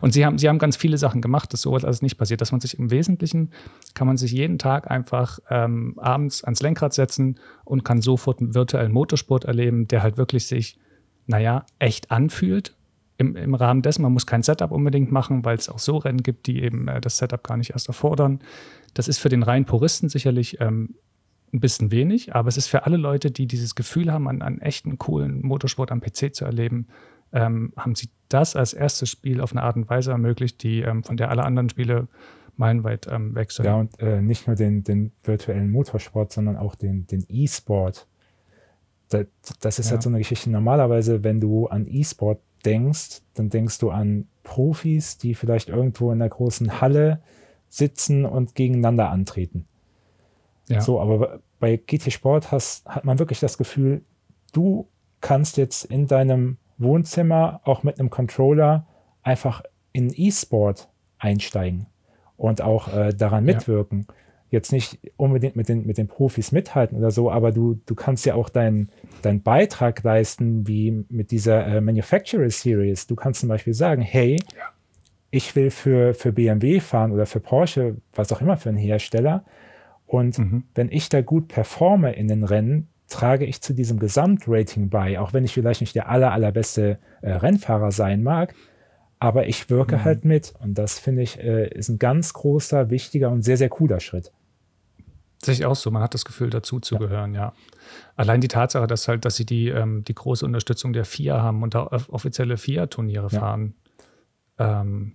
[0.00, 2.52] Und sie haben, sie haben ganz viele Sachen gemacht, dass sowas alles nicht passiert, dass
[2.52, 3.50] man sich im Wesentlichen,
[3.94, 8.54] kann man sich jeden Tag einfach ähm, abends ans Lenkrad setzen und kann sofort einen
[8.54, 10.78] virtuellen Motorsport erleben, der halt wirklich sich,
[11.26, 12.74] naja, echt anfühlt.
[13.16, 16.22] Im, Im Rahmen dessen, man muss kein Setup unbedingt machen, weil es auch so Rennen
[16.22, 18.40] gibt, die eben äh, das Setup gar nicht erst erfordern.
[18.94, 20.94] Das ist für den reinen Puristen sicherlich ähm,
[21.52, 24.60] ein bisschen wenig, aber es ist für alle Leute, die dieses Gefühl haben, an, an
[24.60, 26.86] echten, coolen Motorsport am PC zu erleben,
[27.32, 31.02] ähm, haben sie das als erstes Spiel auf eine Art und Weise ermöglicht, die ähm,
[31.02, 32.08] von der alle anderen Spiele
[32.56, 33.66] meilenweit ähm, weg sind.
[33.66, 38.06] Ja, und äh, nicht nur den, den virtuellen Motorsport, sondern auch den, E-Sport.
[39.08, 39.26] Das,
[39.60, 39.92] das, ist ja.
[39.92, 40.50] halt so eine Geschichte.
[40.50, 46.18] Normalerweise, wenn du an E-Sport denkst, dann denkst du an Profis, die vielleicht irgendwo in
[46.18, 47.22] der großen Halle
[47.68, 49.66] sitzen und gegeneinander antreten.
[50.68, 50.80] Ja.
[50.80, 54.02] So, aber bei GT Sport hast, hat man wirklich das Gefühl,
[54.52, 54.88] du
[55.20, 58.86] kannst jetzt in deinem Wohnzimmer auch mit einem Controller
[59.22, 59.62] einfach
[59.92, 61.86] in E-Sport einsteigen
[62.36, 64.06] und auch äh, daran mitwirken.
[64.08, 64.14] Ja.
[64.50, 68.24] Jetzt nicht unbedingt mit den, mit den Profis mithalten oder so, aber du, du kannst
[68.24, 73.06] ja auch deinen dein Beitrag leisten, wie mit dieser äh, Manufacturer Series.
[73.06, 74.64] Du kannst zum Beispiel sagen, hey, ja.
[75.30, 79.44] ich will für, für BMW fahren oder für Porsche, was auch immer für einen Hersteller.
[80.06, 80.64] Und mhm.
[80.74, 85.32] wenn ich da gut performe in den Rennen, trage ich zu diesem Gesamtrating bei, auch
[85.32, 88.54] wenn ich vielleicht nicht der aller, allerbeste äh, Rennfahrer sein mag,
[89.18, 90.04] aber ich wirke mhm.
[90.04, 90.54] halt mit.
[90.60, 94.32] Und das finde ich äh, ist ein ganz großer, wichtiger und sehr, sehr cooler Schritt.
[95.42, 95.90] Sehe ich auch so.
[95.90, 97.52] Man hat das Gefühl, dazu zu gehören, ja.
[98.16, 101.62] Allein die Tatsache, dass halt, dass sie die, ähm, die große Unterstützung der FIA haben
[101.62, 103.40] und da offizielle FIA-Turniere ja.
[103.40, 103.74] fahren.
[104.58, 105.12] Ähm,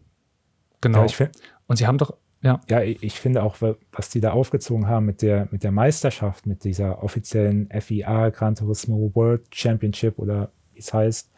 [0.79, 1.05] genau.
[1.05, 1.29] Ja,
[1.67, 2.59] und sie haben doch ja.
[2.69, 3.57] ja, ich finde auch,
[3.93, 8.55] was die da aufgezogen haben mit der, mit der Meisterschaft, mit dieser offiziellen FIA Gran
[8.55, 11.31] Turismo World Championship oder wie es heißt,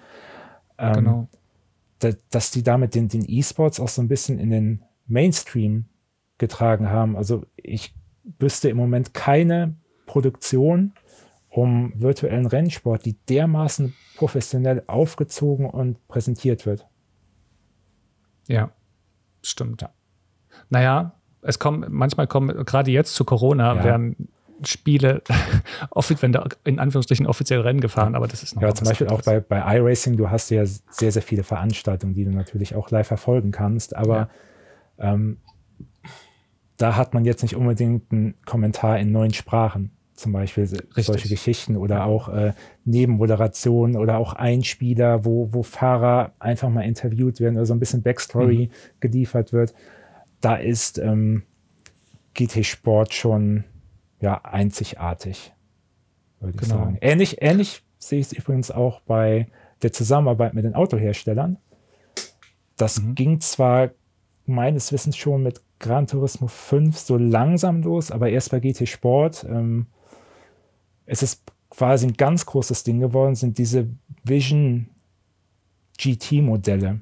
[0.80, 1.28] ähm, genau.
[2.00, 5.86] da, dass die damit den, den E-Sports auch so ein bisschen in den Mainstream
[6.40, 7.16] getragen haben.
[7.16, 7.94] Also ich
[8.40, 9.76] wüsste im Moment keine
[10.08, 10.94] Produktion
[11.50, 16.88] um virtuellen Rennsport, die dermaßen professionell aufgezogen und präsentiert wird.
[18.48, 18.72] Ja,
[19.42, 19.84] stimmt.
[19.84, 19.95] Ja.
[20.70, 23.84] Naja, es kommen, manchmal kommen, gerade jetzt zu Corona, ja.
[23.84, 24.30] werden
[24.64, 25.22] Spiele
[26.22, 29.22] wenn da in Anführungsstrichen offiziell Rennen gefahren, aber das ist noch Ja, zum Beispiel auch
[29.22, 33.08] bei, bei iRacing, du hast ja sehr, sehr viele Veranstaltungen, die du natürlich auch live
[33.08, 34.30] verfolgen kannst, aber
[34.98, 35.14] ja.
[35.14, 35.38] ähm,
[36.78, 41.06] da hat man jetzt nicht unbedingt einen Kommentar in neuen Sprachen, zum Beispiel Richtig.
[41.06, 42.54] solche Geschichten oder auch äh,
[42.86, 48.02] Nebenmoderationen oder auch Einspieler, wo, wo Fahrer einfach mal interviewt werden oder so ein bisschen
[48.02, 49.00] Backstory mhm.
[49.02, 49.74] geliefert wird
[50.42, 51.44] da ist ähm,
[52.34, 53.64] GT Sport schon
[54.20, 55.54] ja, einzigartig,
[56.40, 56.76] würde genau.
[56.76, 56.98] ich sagen.
[57.02, 59.48] Ähnlich, ähnlich sehe ich es übrigens auch bei
[59.82, 61.58] der Zusammenarbeit mit den Autoherstellern.
[62.78, 63.16] Das mhm.
[63.16, 63.92] ging zwar
[64.46, 69.46] meines Wissens schon mit Gran Turismo 5 so langsam los, aber erst bei GT Sport.
[69.50, 69.88] Ähm,
[71.06, 73.90] es ist quasi ein ganz großes Ding geworden, sind diese
[74.24, 74.90] Vision
[75.98, 77.02] GT-Modelle.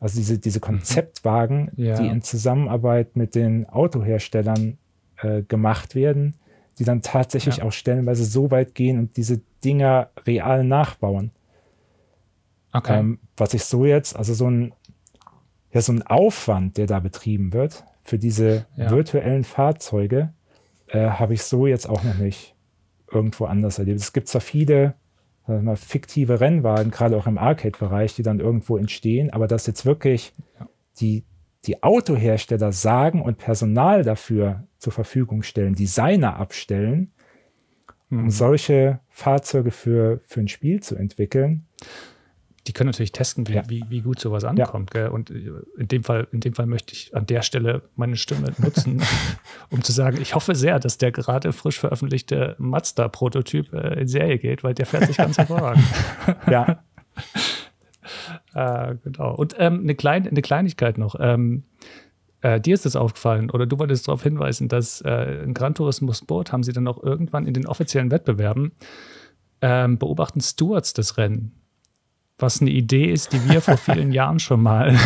[0.00, 0.62] Also diese, diese mhm.
[0.62, 1.94] Konzeptwagen, ja.
[1.94, 4.78] die in Zusammenarbeit mit den Autoherstellern
[5.18, 6.34] äh, gemacht werden,
[6.78, 7.64] die dann tatsächlich ja.
[7.64, 11.30] auch stellenweise so weit gehen und diese Dinger real nachbauen.
[12.72, 12.98] Okay.
[12.98, 14.72] Ähm, was ich so jetzt, also so ein,
[15.72, 18.90] ja, so ein Aufwand, der da betrieben wird für diese ja.
[18.90, 20.32] virtuellen Fahrzeuge,
[20.88, 22.54] äh, habe ich so jetzt auch noch nicht
[23.10, 24.00] irgendwo anders erlebt.
[24.00, 24.94] Es gibt zwar viele
[25.46, 30.32] mal, fiktive Rennwagen, gerade auch im Arcade-Bereich, die dann irgendwo entstehen, aber dass jetzt wirklich
[31.00, 31.24] die,
[31.64, 37.12] die Autohersteller sagen und Personal dafür zur Verfügung stellen, Designer abstellen,
[38.10, 38.30] um mhm.
[38.30, 41.66] solche Fahrzeuge für, für ein Spiel zu entwickeln.
[42.70, 43.62] Die können natürlich testen, wie, ja.
[43.66, 44.94] wie, wie, gut sowas ankommt.
[44.94, 45.08] Ja.
[45.08, 48.52] Und äh, in dem, Fall, in dem Fall möchte ich an der Stelle meine Stimme
[48.58, 49.02] nutzen,
[49.70, 54.38] um zu sagen, ich hoffe sehr, dass der gerade frisch veröffentlichte Mazda-Prototyp äh, in Serie
[54.38, 55.82] geht, weil der fährt sich ganz hervorragend.
[56.48, 56.84] ja.
[58.54, 59.34] äh, genau.
[59.34, 61.16] Und ähm, eine, klein, eine Kleinigkeit noch.
[61.18, 61.64] Ähm,
[62.40, 66.12] äh, dir ist es aufgefallen oder du wolltest darauf hinweisen, dass äh, in Gran Turismo
[66.12, 68.70] Sport haben sie dann auch irgendwann in den offiziellen Wettbewerben
[69.60, 71.59] ähm, beobachten Stewards das Rennen.
[72.40, 74.96] Was eine Idee ist, die wir vor vielen Jahren schon mal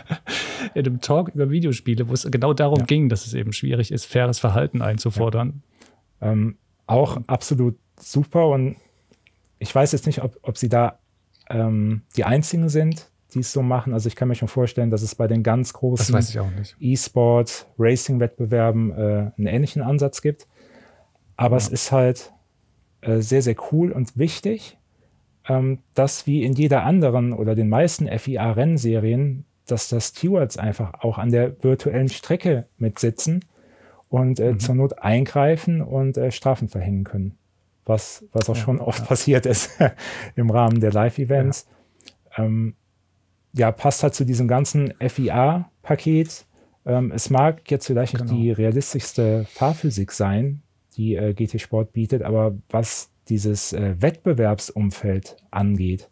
[0.74, 2.84] in einem Talk über Videospiele, wo es genau darum ja.
[2.86, 5.62] ging, dass es eben schwierig ist, faires Verhalten einzufordern.
[6.20, 6.32] Ja.
[6.32, 8.76] Ähm, auch absolut super und
[9.58, 10.98] ich weiß jetzt nicht, ob, ob sie da
[11.50, 13.92] ähm, die einzigen sind, die es so machen.
[13.92, 16.18] Also ich kann mir schon vorstellen, dass es bei den ganz großen
[16.80, 18.94] E-Sport, Racing-Wettbewerben äh,
[19.36, 20.48] einen ähnlichen Ansatz gibt.
[21.36, 21.58] Aber ja.
[21.58, 22.32] es ist halt
[23.02, 24.78] äh, sehr, sehr cool und wichtig,
[25.94, 31.30] dass wie in jeder anderen oder den meisten FIA-Rennserien, dass das Stewards einfach auch an
[31.30, 33.44] der virtuellen Strecke mitsitzen
[34.08, 34.60] und äh, mhm.
[34.60, 37.38] zur Not eingreifen und äh, Strafen verhängen können.
[37.84, 39.06] Was, was auch ja, schon oft ja.
[39.06, 39.78] passiert ist
[40.36, 41.66] im Rahmen der Live-Events.
[42.36, 42.44] Ja.
[42.44, 42.74] Ähm,
[43.52, 46.46] ja, passt halt zu diesem ganzen FIA-Paket.
[46.86, 48.24] Ähm, es mag jetzt vielleicht genau.
[48.24, 50.62] nicht die realistischste Fahrphysik sein,
[50.96, 56.10] die äh, GT Sport bietet, aber was dieses äh, Wettbewerbsumfeld angeht,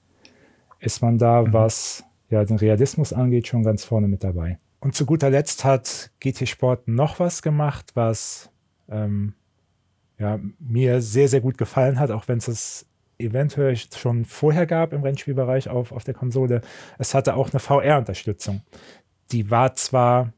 [0.80, 1.52] ist man da, mhm.
[1.52, 4.58] was ja den Realismus angeht, schon ganz vorne mit dabei.
[4.80, 8.50] Und zu guter Letzt hat GT Sport noch was gemacht, was
[8.88, 9.34] ähm,
[10.18, 12.86] ja, mir sehr, sehr gut gefallen hat, auch wenn es
[13.18, 16.60] eventuell schon vorher gab im Rennspielbereich auf, auf der Konsole.
[16.98, 18.62] Es hatte auch eine VR-Unterstützung.
[19.32, 20.32] Die war zwar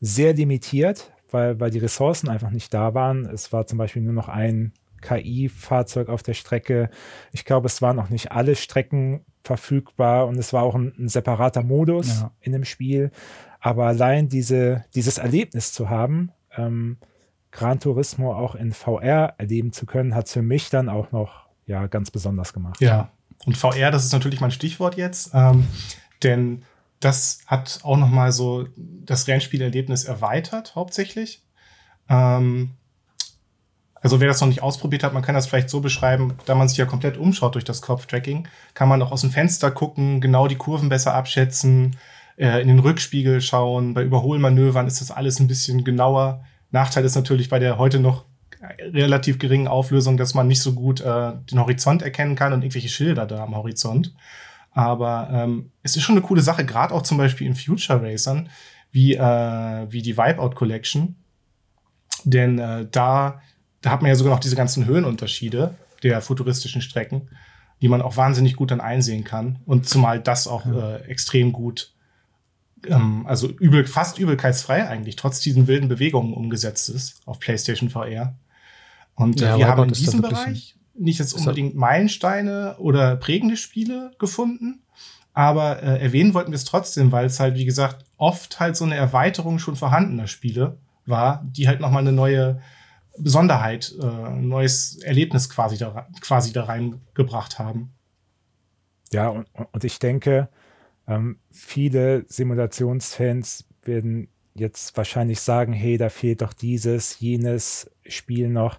[0.00, 3.26] sehr limitiert, weil, weil die Ressourcen einfach nicht da waren.
[3.26, 6.90] Es war zum Beispiel nur noch ein KI-Fahrzeug auf der Strecke.
[7.32, 11.08] Ich glaube, es waren noch nicht alle Strecken verfügbar und es war auch ein, ein
[11.08, 12.32] separater Modus ja.
[12.40, 13.10] in dem Spiel.
[13.60, 16.98] Aber allein diese, dieses Erlebnis zu haben, ähm,
[17.52, 21.46] Gran Turismo auch in VR erleben zu können, hat es für mich dann auch noch
[21.66, 22.80] ja ganz besonders gemacht.
[22.80, 23.10] Ja,
[23.46, 25.66] und VR, das ist natürlich mein Stichwort jetzt, ähm,
[26.22, 26.62] denn
[27.00, 31.42] das hat auch noch mal so das Rennspielerlebnis erweitert, hauptsächlich.
[32.08, 32.72] Ähm,
[34.00, 36.68] also wer das noch nicht ausprobiert hat, man kann das vielleicht so beschreiben, da man
[36.68, 40.48] sich ja komplett umschaut durch das Kopftracking, kann man auch aus dem Fenster gucken, genau
[40.48, 41.96] die Kurven besser abschätzen,
[42.36, 43.94] äh, in den Rückspiegel schauen.
[43.94, 46.44] Bei Überholmanövern ist das alles ein bisschen genauer.
[46.70, 48.24] Nachteil ist natürlich bei der heute noch
[48.80, 52.88] relativ geringen Auflösung, dass man nicht so gut äh, den Horizont erkennen kann und irgendwelche
[52.88, 54.14] Schilder da am Horizont.
[54.72, 58.50] Aber ähm, es ist schon eine coole Sache, gerade auch zum Beispiel in Future Racern,
[58.92, 61.16] wie, äh, wie die Wipeout Collection.
[62.24, 63.40] Denn äh, da,
[63.82, 67.28] da hat man ja sogar noch diese ganzen Höhenunterschiede der futuristischen Strecken,
[67.80, 69.58] die man auch wahnsinnig gut dann einsehen kann.
[69.66, 71.92] Und zumal das auch äh, extrem gut,
[72.86, 78.34] ähm, also übel, fast übelkeitsfrei eigentlich, trotz diesen wilden Bewegungen umgesetzt ist auf PlayStation VR.
[79.14, 84.12] Und äh, ja, wir haben in diesem Bereich nicht jetzt unbedingt Meilensteine oder prägende Spiele
[84.18, 84.82] gefunden,
[85.32, 88.84] aber äh, erwähnen wollten wir es trotzdem, weil es halt, wie gesagt, oft halt so
[88.84, 90.76] eine Erweiterung schon vorhandener Spiele
[91.06, 92.60] war, die halt nochmal eine neue
[93.22, 97.92] Besonderheit, äh, ein neues Erlebnis quasi da, quasi da reingebracht haben.
[99.12, 100.48] Ja, und, und ich denke,
[101.06, 108.78] ähm, viele Simulationsfans werden jetzt wahrscheinlich sagen, hey, da fehlt doch dieses, jenes Spiel noch.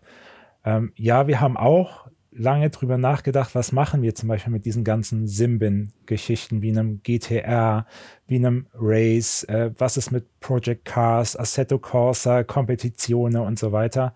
[0.64, 4.84] Ähm, ja, wir haben auch lange drüber nachgedacht, was machen wir zum Beispiel mit diesen
[4.84, 7.86] ganzen Simbin-Geschichten, wie einem GTR,
[8.28, 14.16] wie einem Race, äh, was ist mit Project Cars, Assetto Corsa, Kompetitionen und so weiter.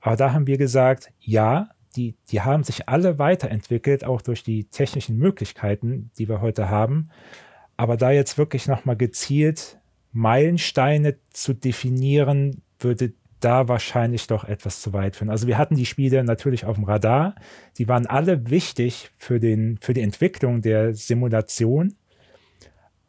[0.00, 4.64] Aber da haben wir gesagt, ja, die, die haben sich alle weiterentwickelt, auch durch die
[4.64, 7.08] technischen Möglichkeiten, die wir heute haben.
[7.76, 9.78] Aber da jetzt wirklich nochmal gezielt
[10.12, 15.30] Meilensteine zu definieren, würde da wahrscheinlich doch etwas zu weit führen.
[15.30, 17.34] Also wir hatten die Spiele natürlich auf dem Radar.
[17.78, 21.94] Die waren alle wichtig für, den, für die Entwicklung der Simulation.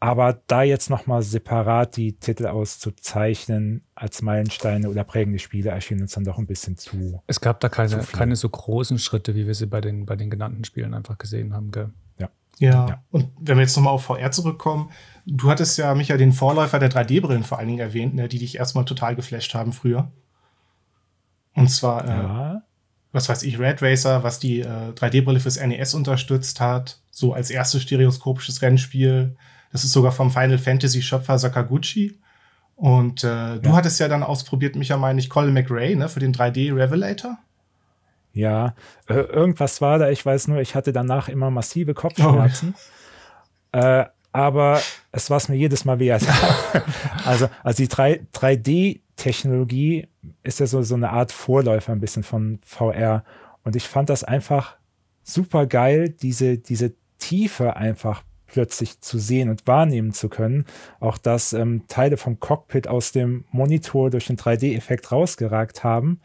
[0.00, 6.12] Aber da jetzt nochmal separat die Titel auszuzeichnen als Meilensteine oder prägende Spiele erschien uns
[6.12, 7.20] dann doch ein bisschen zu.
[7.26, 10.30] Es gab da keine, keine so großen Schritte, wie wir sie bei den, bei den
[10.30, 11.72] genannten Spielen einfach gesehen haben.
[11.72, 11.90] Gell?
[12.18, 12.28] Ja.
[12.58, 12.86] ja.
[12.88, 14.90] Ja, und wenn wir jetzt nochmal auf VR zurückkommen,
[15.28, 18.56] du hattest ja, Micha, den Vorläufer der 3D-Brillen vor allen Dingen erwähnt, ne, die dich
[18.56, 20.10] erstmal total geflasht haben früher.
[21.54, 22.62] Und zwar, äh, ja.
[23.12, 27.50] was weiß ich, Red Racer, was die äh, 3D-Brille fürs NES unterstützt hat, so als
[27.50, 29.36] erstes stereoskopisches Rennspiel.
[29.72, 32.18] Das ist sogar vom Final Fantasy-Schöpfer Sakaguchi.
[32.76, 33.58] Und äh, ja.
[33.58, 37.38] du hattest ja dann ausprobiert, Micha, meine ich, Colin McRae, ne, für den 3D-Revelator.
[38.32, 38.74] Ja,
[39.08, 42.74] äh, irgendwas war da, ich weiß nur, ich hatte danach immer massive Kopfschmerzen.
[43.72, 44.06] Äh,
[44.38, 46.22] aber es war es mir jedes Mal wert.
[47.24, 50.06] also, also die 3D-Technologie
[50.44, 53.24] ist ja so, so eine Art Vorläufer ein bisschen von VR.
[53.64, 54.76] Und ich fand das einfach
[55.24, 60.66] super geil, diese, diese Tiefe einfach plötzlich zu sehen und wahrnehmen zu können.
[61.00, 66.20] Auch dass ähm, Teile vom Cockpit aus dem Monitor durch den 3D-Effekt rausgeragt haben.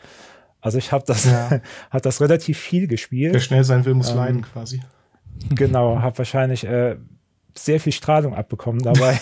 [0.62, 1.62] Also ich habe das, ja.
[1.90, 3.34] hab das relativ viel gespielt.
[3.34, 4.84] Wer schnell sein will, muss ähm, leiden quasi.
[5.50, 6.98] Genau, habe wahrscheinlich äh,
[7.56, 9.20] sehr viel Strahlung abbekommen dabei.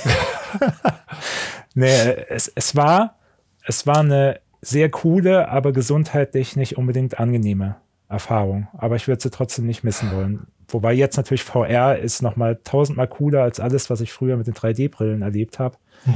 [1.74, 1.88] nee,
[2.30, 3.18] es, es, war,
[3.66, 7.78] es war eine sehr coole, aber gesundheitlich nicht unbedingt angenehme
[8.08, 8.68] Erfahrung.
[8.74, 10.48] Aber ich würde sie trotzdem nicht missen wollen.
[10.68, 14.48] Wobei jetzt natürlich VR ist noch mal tausendmal cooler als alles, was ich früher mit
[14.48, 15.78] den 3D-Brillen erlebt habe.
[16.06, 16.14] Mhm.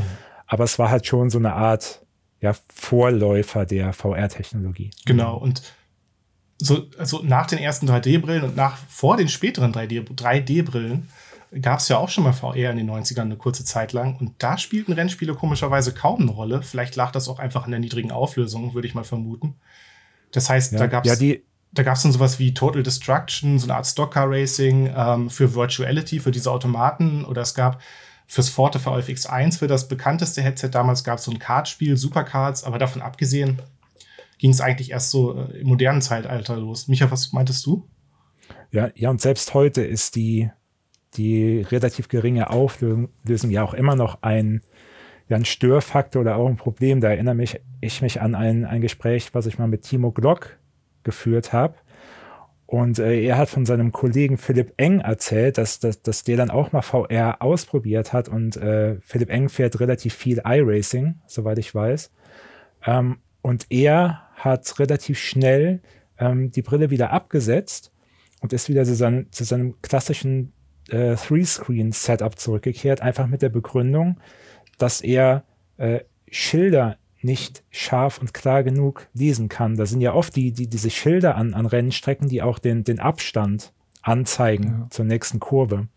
[0.47, 2.05] Aber es war halt schon so eine Art
[2.39, 4.91] ja, Vorläufer der VR-Technologie.
[5.05, 5.37] Genau.
[5.37, 5.61] Und
[6.57, 11.09] so, also nach den ersten 3D-Brillen und nach vor den späteren 3D-Brillen
[11.61, 14.17] gab es ja auch schon mal VR in den 90ern eine kurze Zeit lang.
[14.17, 16.61] Und da spielten Rennspiele komischerweise kaum eine Rolle.
[16.61, 19.55] Vielleicht lag das auch einfach an der niedrigen Auflösung, würde ich mal vermuten.
[20.31, 21.35] Das heißt, ja, da gab es ja,
[21.71, 25.53] da gab es dann sowas wie Total Destruction, so eine Art Stockcar Racing ähm, für
[25.53, 27.25] Virtuality, für diese Automaten.
[27.25, 27.81] Oder es gab
[28.27, 32.63] fürs Forte VFX 1, für das bekannteste Headset damals, gab es so ein Kartspiel, Supercards.
[32.63, 33.61] Aber davon abgesehen
[34.37, 36.87] ging es eigentlich erst so äh, im modernen Zeitalter los.
[36.87, 37.87] Micha, was meintest du?
[38.71, 40.49] Ja, ja, und selbst heute ist die,
[41.17, 44.61] die relativ geringe Auflösung ja auch immer noch ein,
[45.27, 47.01] ja, ein Störfaktor oder auch ein Problem.
[47.01, 50.57] Da erinnere mich ich mich an ein, ein Gespräch, was ich mal mit Timo Glock
[51.03, 51.75] geführt habe.
[52.67, 56.49] Und äh, er hat von seinem Kollegen Philipp Eng erzählt, dass, dass, dass der dann
[56.49, 58.27] auch mal VR ausprobiert hat.
[58.27, 62.11] Und äh, Philipp Eng fährt relativ viel iRacing, soweit ich weiß.
[62.85, 65.81] Ähm, und er hat relativ schnell
[66.17, 67.91] ähm, die Brille wieder abgesetzt
[68.41, 70.53] und ist wieder zu, sein, zu seinem klassischen
[70.89, 74.17] äh, Three-Screen-Setup zurückgekehrt, einfach mit der Begründung,
[74.77, 75.43] dass er
[75.77, 79.75] äh, Schilder nicht scharf und klar genug lesen kann.
[79.75, 82.99] Da sind ja oft die, die, diese Schilder an, an Rennstrecken, die auch den, den
[82.99, 84.87] Abstand anzeigen ja.
[84.91, 85.87] zur nächsten Kurve.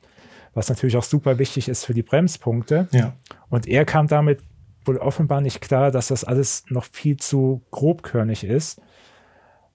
[0.55, 2.89] Was natürlich auch super wichtig ist für die Bremspunkte.
[2.93, 3.15] Ja.
[3.51, 4.41] Und er kam damit
[4.85, 8.81] wohl offenbar nicht klar, dass das alles noch viel zu grobkörnig ist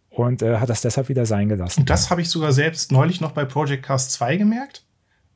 [0.09, 1.81] und äh, hat das deshalb wieder sein gelassen.
[1.81, 4.85] Und das habe ich sogar selbst neulich noch bei Project Cast 2 gemerkt.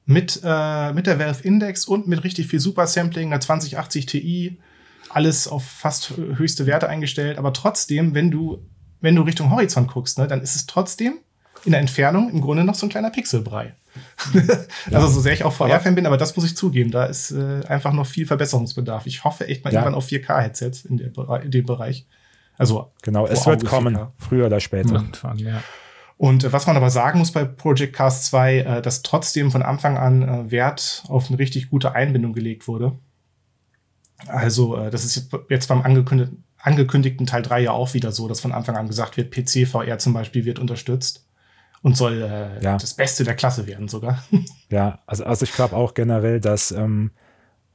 [0.10, 4.58] Mit, äh, mit der Valve Index und mit richtig viel Super Sampling, einer 2080 Ti,
[5.10, 8.66] alles auf fast höchste Werte eingestellt, aber trotzdem, wenn du,
[9.02, 11.20] wenn du Richtung Horizont guckst, ne, dann ist es trotzdem
[11.66, 13.76] in der Entfernung im Grunde noch so ein kleiner Pixelbrei.
[14.92, 17.62] also so sehr ich auch VR-Fan bin, aber das muss ich zugeben, da ist äh,
[17.68, 19.08] einfach noch viel Verbesserungsbedarf.
[19.08, 19.80] Ich hoffe echt mal ja.
[19.80, 22.06] irgendwann auf 4K-Headsets in, in, dem Bereich.
[22.58, 24.12] Also genau, es wird kommen, 4K.
[24.18, 24.94] früher oder später.
[24.94, 25.62] Irgendwann, ja.
[26.18, 29.62] Und äh, was man aber sagen muss bei Project Cast 2, äh, dass trotzdem von
[29.62, 32.98] Anfang an äh, Wert auf eine richtig gute Einbindung gelegt wurde.
[34.26, 38.52] Also, das ist jetzt beim angekündigten, angekündigten Teil 3 ja auch wieder so, dass von
[38.52, 41.28] Anfang an gesagt wird, PC-VR zum Beispiel wird unterstützt
[41.82, 42.78] und soll äh, ja.
[42.78, 44.24] das Beste der Klasse werden sogar.
[44.70, 47.12] Ja, also, also ich glaube auch generell, dass ähm,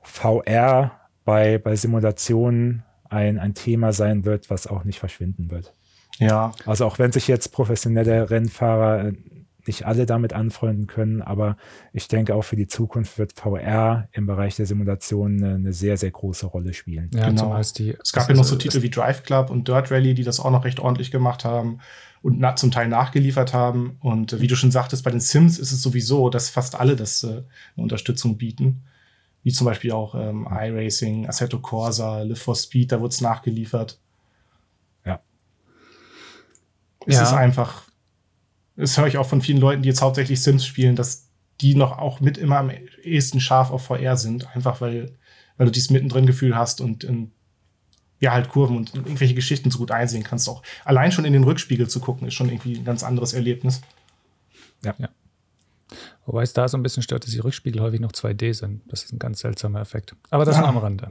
[0.02, 5.72] VR bei, bei Simulationen ein, ein Thema sein wird, was auch nicht verschwinden wird.
[6.18, 6.52] Ja.
[6.66, 9.12] Also auch wenn sich jetzt professionelle Rennfahrer äh,
[9.66, 11.56] nicht alle damit anfreunden können, aber
[11.92, 15.96] ich denke auch für die Zukunft wird VR im Bereich der Simulation eine, eine sehr,
[15.96, 17.10] sehr große Rolle spielen.
[17.14, 17.60] Ja, genau.
[17.76, 20.40] Die, es gab ja noch so Titel wie Drive Club und Dirt Rally, die das
[20.40, 21.78] auch noch recht ordentlich gemacht haben
[22.22, 23.96] und na, zum Teil nachgeliefert haben.
[24.00, 26.96] Und äh, wie du schon sagtest, bei den Sims ist es sowieso, dass fast alle
[26.96, 27.44] das äh, eine
[27.76, 28.84] Unterstützung bieten.
[29.44, 33.98] Wie zum Beispiel auch ähm, iRacing, Assetto Corsa, Live for Speed, da wurde es nachgeliefert.
[37.06, 37.12] Ja.
[37.12, 37.22] Es ja.
[37.24, 37.84] ist einfach
[38.76, 41.28] das höre ich auch von vielen Leuten, die jetzt hauptsächlich Sims spielen, dass
[41.60, 42.70] die noch auch mit immer am
[43.02, 44.54] ehesten scharf auf VR sind.
[44.54, 45.16] Einfach weil,
[45.56, 47.32] weil du dieses mittendrin Gefühl hast und in,
[48.18, 50.48] ja, halt Kurven und irgendwelche Geschichten so gut einsehen kannst.
[50.48, 53.82] Auch allein schon in den Rückspiegel zu gucken, ist schon irgendwie ein ganz anderes Erlebnis.
[54.82, 54.94] Ja.
[54.98, 55.08] ja.
[56.24, 58.82] Wobei es da so ein bisschen stört, dass die Rückspiegel häufig noch 2D sind.
[58.86, 60.14] Das ist ein ganz seltsamer Effekt.
[60.30, 60.60] Aber das ja.
[60.60, 61.08] nur am Rande.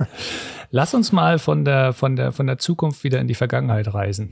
[0.70, 4.30] Lass uns mal von der, von, der, von der Zukunft wieder in die Vergangenheit reisen.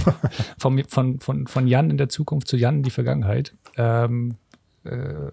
[0.58, 3.54] von, von, von, von Jan in der Zukunft zu Jan in die Vergangenheit.
[3.76, 4.36] Ähm,
[4.84, 5.30] äh,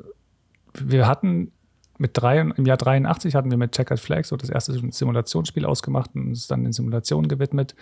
[0.73, 1.53] wir hatten
[1.97, 6.13] mit drei, im Jahr 83 hatten wir mit Checkered Flags so das erste Simulationsspiel ausgemacht
[6.15, 7.73] und uns dann den Simulationen gewidmet.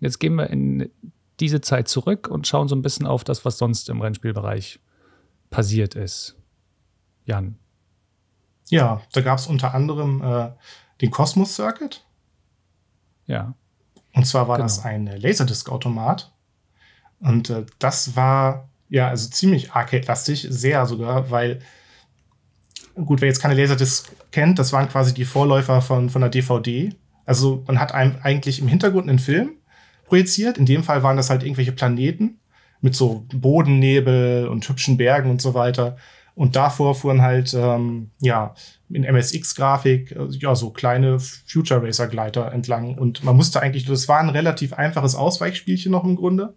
[0.00, 0.90] Und jetzt gehen wir in
[1.38, 4.80] diese Zeit zurück und schauen so ein bisschen auf das, was sonst im Rennspielbereich
[5.54, 6.34] passiert ist.
[7.26, 7.56] Jan.
[8.70, 10.50] Ja, da gab es unter anderem äh,
[11.00, 12.04] den Cosmos Circuit.
[13.26, 13.54] Ja.
[14.12, 14.66] Und zwar war genau.
[14.66, 16.32] das ein Laserdisc-Automat.
[17.20, 21.60] Und äh, das war ja also ziemlich arcade-lastig, sehr sogar, weil
[22.96, 26.92] gut, wer jetzt keine Laserdisc kennt, das waren quasi die Vorläufer von, von der DVD.
[27.26, 29.52] Also man hat einem eigentlich im Hintergrund einen Film
[30.06, 30.58] projiziert.
[30.58, 32.40] In dem Fall waren das halt irgendwelche Planeten
[32.84, 35.96] mit so Bodennebel und hübschen Bergen und so weiter.
[36.34, 38.54] Und davor fuhren halt, ähm, ja,
[38.90, 42.98] in MSX-Grafik, äh, ja, so kleine Future Racer-Gleiter entlang.
[42.98, 46.52] Und man musste eigentlich, das war ein relativ einfaches Ausweichspielchen noch im Grunde.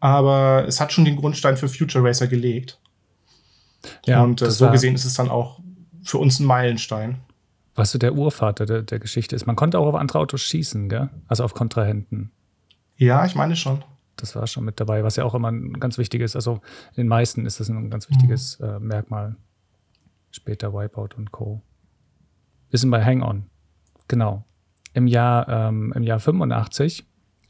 [0.00, 2.80] Aber es hat schon den Grundstein für Future Racer gelegt.
[4.06, 5.60] Ja, und äh, so gesehen ist es dann auch
[6.02, 7.20] für uns ein Meilenstein.
[7.74, 9.44] Was so der Urvater der, der Geschichte ist.
[9.44, 11.10] Man konnte auch auf andere Autos schießen, gell?
[11.28, 12.30] Also auf Kontrahenten.
[12.96, 13.84] Ja, ich meine schon.
[14.16, 16.60] Das war schon mit dabei, was ja auch immer ein ganz wichtiges, also
[16.90, 18.66] in den meisten ist das ein ganz wichtiges mhm.
[18.66, 19.36] äh, Merkmal.
[20.30, 21.62] Später Wipeout und Co.
[22.70, 23.44] Wir sind bei Hang-On.
[24.08, 24.44] Genau.
[24.92, 27.04] Im Jahr, ähm, im Jahr 85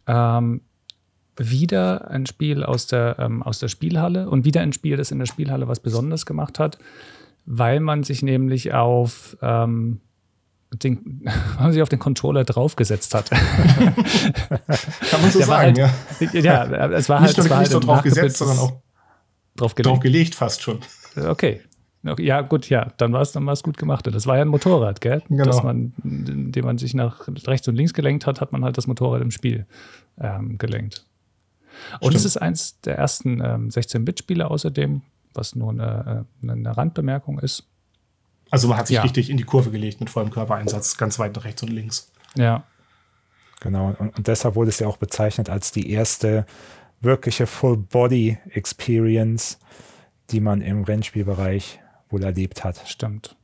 [0.06, 0.60] ähm,
[1.36, 5.18] wieder ein Spiel aus der, ähm, aus der Spielhalle und wieder ein Spiel, das in
[5.18, 6.78] der Spielhalle was Besonderes gemacht hat,
[7.46, 10.00] weil man sich nämlich auf ähm,
[10.82, 11.22] den,
[11.58, 13.30] man sich auf den Controller draufgesetzt hat.
[13.30, 13.92] Kann
[15.22, 16.64] man so sagen, halt, ja.
[16.66, 17.48] Ja, es war nicht halt.
[17.48, 18.72] Nur, nicht nur drauf gesetzt, sondern auch
[19.56, 19.92] drauf gelegt.
[19.92, 20.80] drauf gelegt fast schon.
[21.16, 21.60] Okay.
[22.18, 24.06] Ja, gut, ja, dann war es dann war's gut gemacht.
[24.06, 25.22] Das war ja ein Motorrad, gell?
[25.30, 25.44] Genau.
[25.44, 28.86] Dass man, indem man sich nach rechts und links gelenkt hat, hat man halt das
[28.86, 29.66] Motorrad im Spiel
[30.20, 31.06] ähm, gelenkt.
[32.00, 32.16] Und Stimmt.
[32.16, 35.00] es ist eins der ersten ähm, 16-Bit-Spiele außerdem,
[35.32, 37.66] was nur eine, äh, eine Randbemerkung ist.
[38.54, 39.02] Also man hat sich ja.
[39.02, 42.12] richtig in die Kurve gelegt mit vollem Körpereinsatz, ganz weit nach rechts und links.
[42.36, 42.62] Ja.
[43.58, 46.46] Genau, und, und deshalb wurde es ja auch bezeichnet als die erste
[47.00, 49.58] wirkliche Full-Body-Experience,
[50.30, 52.80] die man im Rennspielbereich wohl erlebt hat.
[52.86, 53.34] Stimmt.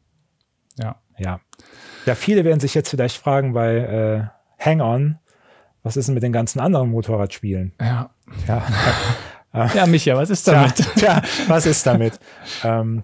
[0.78, 0.94] Ja.
[1.18, 1.40] Ja.
[2.06, 4.22] Ja, viele werden sich jetzt vielleicht fragen bei äh,
[4.64, 5.18] Hang On,
[5.82, 7.72] was ist denn mit den ganzen anderen Motorradspielen?
[7.80, 8.10] Ja.
[8.46, 8.62] Ja,
[9.74, 10.76] ja Micha, was ist damit?
[10.76, 12.20] Tja, tja was ist damit?
[12.62, 13.02] ähm,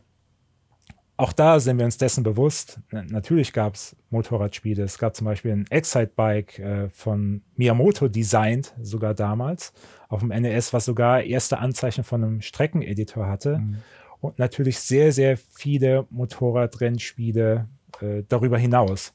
[1.19, 2.79] auch da sind wir uns dessen bewusst.
[2.91, 4.83] Natürlich gab es Motorradspiele.
[4.83, 9.73] Es gab zum Beispiel ein Excite-Bike äh, von Miyamoto designt, sogar damals,
[10.09, 13.59] auf dem NES, was sogar erste Anzeichen von einem Streckeneditor hatte.
[13.59, 13.77] Mhm.
[14.21, 17.69] Und natürlich sehr, sehr viele Motorradrennspiele
[18.01, 19.15] äh, darüber hinaus.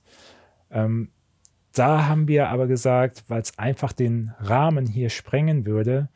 [0.72, 1.12] Ähm,
[1.74, 6.10] da haben wir aber gesagt, weil es einfach den Rahmen hier sprengen würde,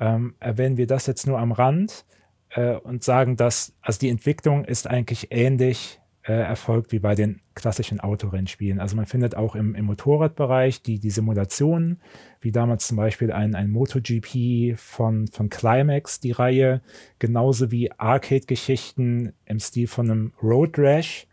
[0.00, 2.06] ähm, erwähnen wir das jetzt nur am Rand
[2.50, 7.40] äh, und sagen, dass also die Entwicklung ist eigentlich ähnlich äh, erfolgt wie bei den
[7.54, 8.80] klassischen Autorennspielen.
[8.80, 12.00] Also man findet auch im, im Motorradbereich die, die Simulationen,
[12.40, 16.82] wie damals zum Beispiel ein, ein MotoGP von, von Climax, die Reihe,
[17.18, 21.26] genauso wie Arcade-Geschichten im Stil von einem Road Rash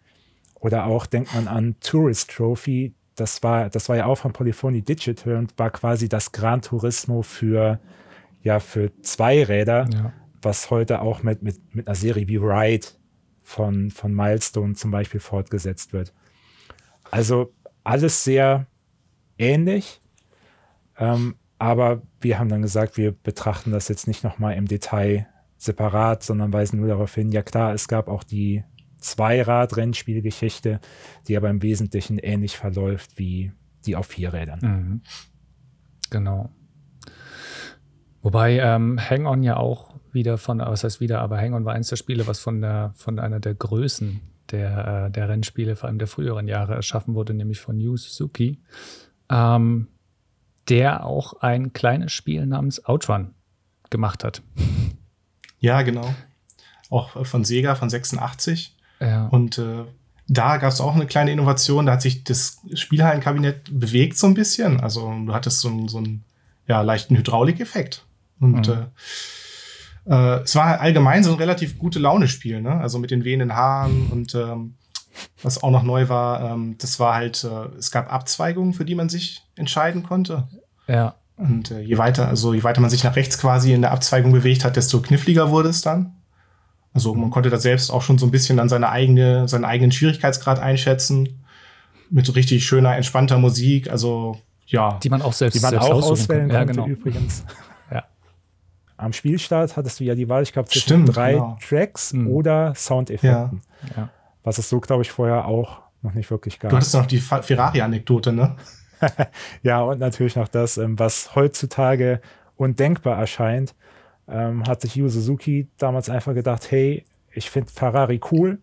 [0.56, 4.82] oder auch denkt man an Tourist Trophy, das war, das war ja auch von Polyphony
[4.82, 7.80] Digital und war quasi das Gran Turismo für,
[8.44, 9.88] ja, für Zweiräder.
[9.94, 10.14] Ja
[10.46, 12.88] was heute auch mit, mit, mit einer Serie wie Ride
[13.42, 16.14] von, von Milestone zum Beispiel fortgesetzt wird.
[17.12, 17.54] Also
[17.84, 18.68] alles sehr
[19.38, 20.02] ähnlich,
[20.98, 25.28] ähm, aber wir haben dann gesagt, wir betrachten das jetzt nicht nochmal im Detail
[25.58, 28.64] separat, sondern weisen nur darauf hin, ja klar, es gab auch die
[29.00, 30.80] Zweirad-Rennspielgeschichte,
[31.28, 33.52] die aber im Wesentlichen ähnlich verläuft wie
[33.86, 34.60] die auf Vierrädern.
[34.62, 35.02] Mhm.
[36.10, 36.50] Genau.
[38.22, 41.98] Wobei ähm, Hang-On ja auch wieder von, was heißt wieder, aber Hang-On war eins der
[41.98, 44.22] Spiele, was von, der, von einer der Größen
[44.52, 48.60] der, äh, der Rennspiele, vor allem der früheren Jahre, erschaffen wurde, nämlich von Yu Suzuki,
[49.30, 49.88] ähm,
[50.70, 53.36] der auch ein kleines Spiel namens Outrun
[53.90, 54.42] gemacht hat.
[55.60, 56.14] Ja, genau.
[56.90, 58.76] Auch von Sega von 86.
[59.00, 59.28] Ja.
[59.28, 59.86] Und äh,
[60.28, 61.86] da gab es auch eine kleine Innovation.
[61.86, 64.80] Da hat sich das Spielhallenkabinett bewegt so ein bisschen.
[64.80, 66.24] Also du hattest so, so einen
[66.68, 68.06] ja, leichten Hydraulikeffekt.
[68.40, 68.74] Und mhm.
[68.74, 68.86] äh,
[70.06, 72.80] äh, es war allgemein so ein relativ gute Laune-Spiel, ne?
[72.80, 74.76] Also mit den wehenden Haaren und ähm,
[75.42, 78.96] was auch noch neu war, ähm, das war halt, äh, es gab Abzweigungen, für die
[78.96, 80.48] man sich entscheiden konnte.
[80.88, 81.16] Ja.
[81.38, 84.32] Und äh, je weiter, also je weiter man sich nach rechts quasi in der Abzweigung
[84.32, 86.16] bewegt hat, desto kniffliger wurde es dann.
[86.94, 89.92] Also man konnte da selbst auch schon so ein bisschen dann seine eigene, seinen eigenen
[89.92, 91.44] Schwierigkeitsgrad einschätzen.
[92.10, 93.90] Mit richtig schöner, entspannter Musik.
[93.90, 94.98] Also ja.
[95.04, 96.68] Die man auch selbst, die man selbst auch auswählen kann.
[96.68, 96.88] konnte, ja, genau.
[96.88, 97.44] übrigens.
[98.98, 101.58] am Spielstart hattest du ja die Wahl, ich glaube, zwischen Stimmt, drei genau.
[101.68, 102.28] Tracks mhm.
[102.28, 103.62] oder Soundeffekten.
[103.90, 103.98] Ja.
[103.98, 104.10] Ja.
[104.44, 106.70] Was es so, glaube ich, vorher auch noch nicht wirklich gab.
[106.70, 108.56] Du hattest noch die Ferrari-Anekdote, ne?
[109.64, 112.22] ja, und natürlich noch das, ähm, was heutzutage
[112.56, 113.76] undenkbar erscheint,
[114.28, 118.60] ähm, hat sich Yu Suzuki damals einfach gedacht, hey, ich finde Ferrari cool,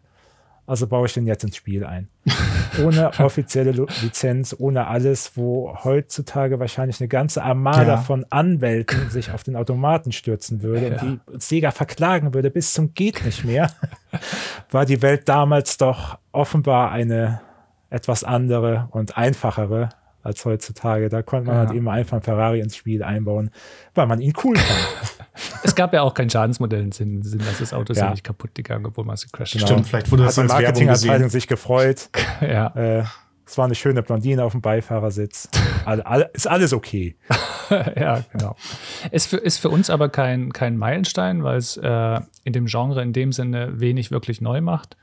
[0.67, 2.09] also baue ich den jetzt ins Spiel ein.
[2.83, 7.97] Ohne offizielle Lizenz, ohne alles, wo heutzutage wahrscheinlich eine ganze Armada ja.
[7.97, 11.03] von Anwälten sich auf den Automaten stürzen würde ja.
[11.03, 13.71] und die Sega verklagen würde bis zum geht nicht mehr,
[14.71, 17.41] war die Welt damals doch offenbar eine
[17.91, 19.91] etwas andere und einfachere
[20.23, 21.09] als heutzutage.
[21.09, 21.61] Da konnte man ja.
[21.67, 23.51] halt eben einfach einen Ferrari ins Spiel einbauen,
[23.95, 25.21] weil man ihn cool fand.
[25.63, 28.11] es gab ja auch kein Schadensmodell im Sinn, dass das Auto ja.
[28.11, 29.67] nicht kaputt gegangen, obwohl man es gecrashed genau.
[29.67, 32.11] Stimmt, vielleicht wurde das als Marketingabteilung sich gefreut.
[32.41, 32.69] ja.
[32.69, 33.05] Äh,
[33.45, 35.49] es war eine schöne Blondine auf dem Beifahrersitz.
[35.85, 37.17] All, all, ist alles okay.
[37.97, 38.57] ja, genau.
[39.11, 43.03] Ist für, ist für uns aber kein, kein Meilenstein, weil es äh, in dem Genre
[43.03, 44.97] in dem Sinne wenig wirklich neu macht.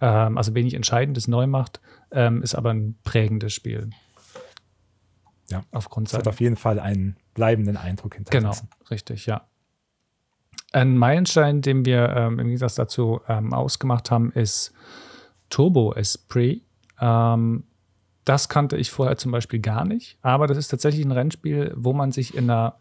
[0.00, 1.80] Ähm, also wenig Entscheidendes neu macht,
[2.10, 3.90] ähm, ist aber ein prägendes Spiel.
[5.48, 8.68] Ja, aufgrund es hat auf jeden Fall einen bleibenden Eindruck hinterlassen.
[8.70, 9.46] Genau, richtig, ja.
[10.72, 14.72] Ein Meilenstein, den wir ähm, im Gegensatz dazu ähm, ausgemacht haben, ist
[15.48, 16.62] Turbo Esprit.
[17.00, 17.64] Ähm,
[18.24, 21.92] das kannte ich vorher zum Beispiel gar nicht, aber das ist tatsächlich ein Rennspiel, wo
[21.92, 22.76] man sich in einer,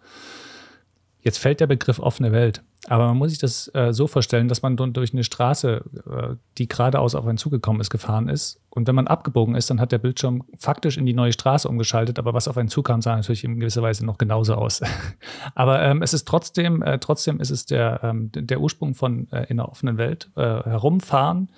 [1.21, 4.61] jetzt fällt der Begriff offene Welt, aber man muss sich das äh, so vorstellen, dass
[4.61, 8.61] man durch eine Straße, äh, die geradeaus auf einen zugekommen ist, gefahren ist.
[8.69, 12.19] Und wenn man abgebogen ist, dann hat der Bildschirm faktisch in die neue Straße umgeschaltet,
[12.19, 14.81] aber was auf einen zukam, sah natürlich in gewisser Weise noch genauso aus.
[15.55, 19.45] aber ähm, es ist trotzdem, äh, trotzdem ist es der, ähm, der Ursprung von äh,
[19.45, 21.49] in der offenen Welt äh, herumfahren.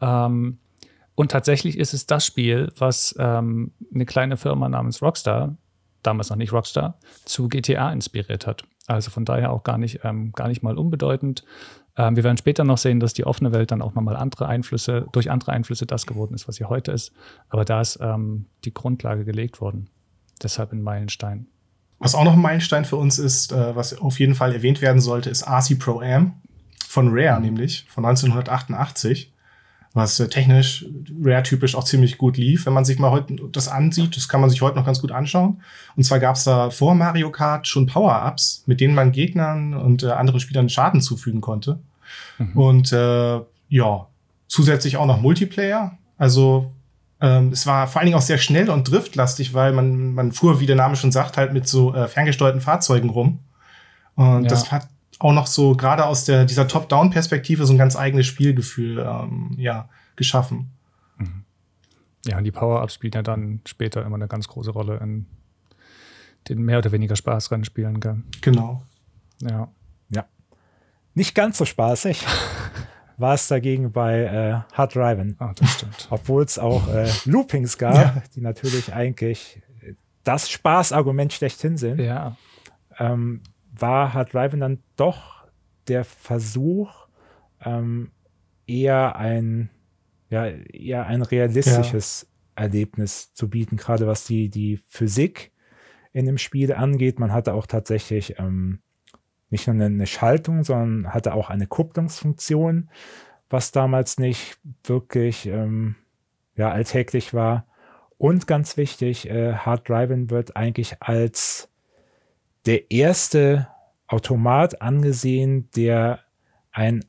[0.00, 0.58] Ähm,
[1.16, 5.56] und tatsächlich ist es das Spiel, was ähm, eine kleine Firma namens Rockstar,
[6.02, 8.64] damals noch nicht Rockstar, zu GTA inspiriert hat.
[8.86, 11.44] Also von daher auch gar nicht, ähm, gar nicht mal unbedeutend.
[11.96, 15.06] Ähm, wir werden später noch sehen, dass die offene Welt dann auch nochmal andere Einflüsse,
[15.12, 17.12] durch andere Einflüsse das geworden ist, was sie heute ist.
[17.48, 19.90] Aber da ist ähm, die Grundlage gelegt worden.
[20.42, 21.46] Deshalb ein Meilenstein.
[21.98, 25.00] Was auch noch ein Meilenstein für uns ist, äh, was auf jeden Fall erwähnt werden
[25.02, 26.40] sollte, ist RC Pro Am
[26.88, 29.32] von Rare, nämlich von 1988
[29.92, 30.86] was äh, technisch
[31.22, 32.66] Rare-typisch auch ziemlich gut lief.
[32.66, 35.12] Wenn man sich mal heute das ansieht, das kann man sich heute noch ganz gut
[35.12, 35.62] anschauen.
[35.96, 40.02] Und zwar gab es da vor Mario Kart schon Power-Ups, mit denen man Gegnern und
[40.02, 41.80] äh, anderen Spielern Schaden zufügen konnte.
[42.38, 42.56] Mhm.
[42.56, 44.06] Und äh, ja,
[44.46, 45.98] zusätzlich auch noch Multiplayer.
[46.18, 46.72] Also
[47.20, 50.60] ähm, es war vor allen Dingen auch sehr schnell und driftlastig, weil man, man fuhr,
[50.60, 53.40] wie der Name schon sagt, halt mit so äh, ferngesteuerten Fahrzeugen rum.
[54.14, 54.48] Und ja.
[54.48, 54.88] das hat
[55.20, 59.88] auch noch so gerade aus der, dieser Top-Down-Perspektive so ein ganz eigenes Spielgefühl ähm, ja,
[60.16, 60.72] geschaffen.
[61.18, 61.44] Mhm.
[62.26, 65.26] Ja, und die Power-Ups spielen ja dann später immer eine ganz große Rolle in
[66.48, 68.00] den mehr oder weniger Spaßrennspielen.
[68.00, 68.22] Gell?
[68.40, 68.82] Genau.
[69.42, 69.68] Ja.
[70.08, 70.24] Ja.
[71.14, 72.24] Nicht ganz so spaßig
[73.18, 75.36] war es dagegen bei äh, Hard Driving.
[75.38, 76.08] Ah, das stimmt.
[76.08, 78.22] Obwohl es auch äh, Loopings gab, ja.
[78.34, 79.60] die natürlich eigentlich
[80.24, 82.00] das Spaßargument schlechthin sind.
[82.00, 82.38] Ja.
[82.98, 83.42] Ähm,
[83.72, 85.46] war Hard Driving dann doch
[85.88, 87.08] der Versuch,
[87.64, 88.10] ähm,
[88.66, 89.70] eher ein,
[90.28, 92.64] ja, eher ein realistisches ja.
[92.64, 95.52] Erlebnis zu bieten, gerade was die, die Physik
[96.12, 97.18] in dem Spiel angeht.
[97.18, 98.80] Man hatte auch tatsächlich ähm,
[99.50, 102.90] nicht nur eine, eine, Schaltung, sondern hatte auch eine Kupplungsfunktion,
[103.48, 105.96] was damals nicht wirklich ähm,
[106.56, 107.66] ja, alltäglich war.
[108.16, 111.69] Und ganz wichtig, äh, Hard Driving wird eigentlich als
[112.66, 113.68] der erste
[114.06, 116.20] Automat angesehen, der
[116.72, 117.04] ein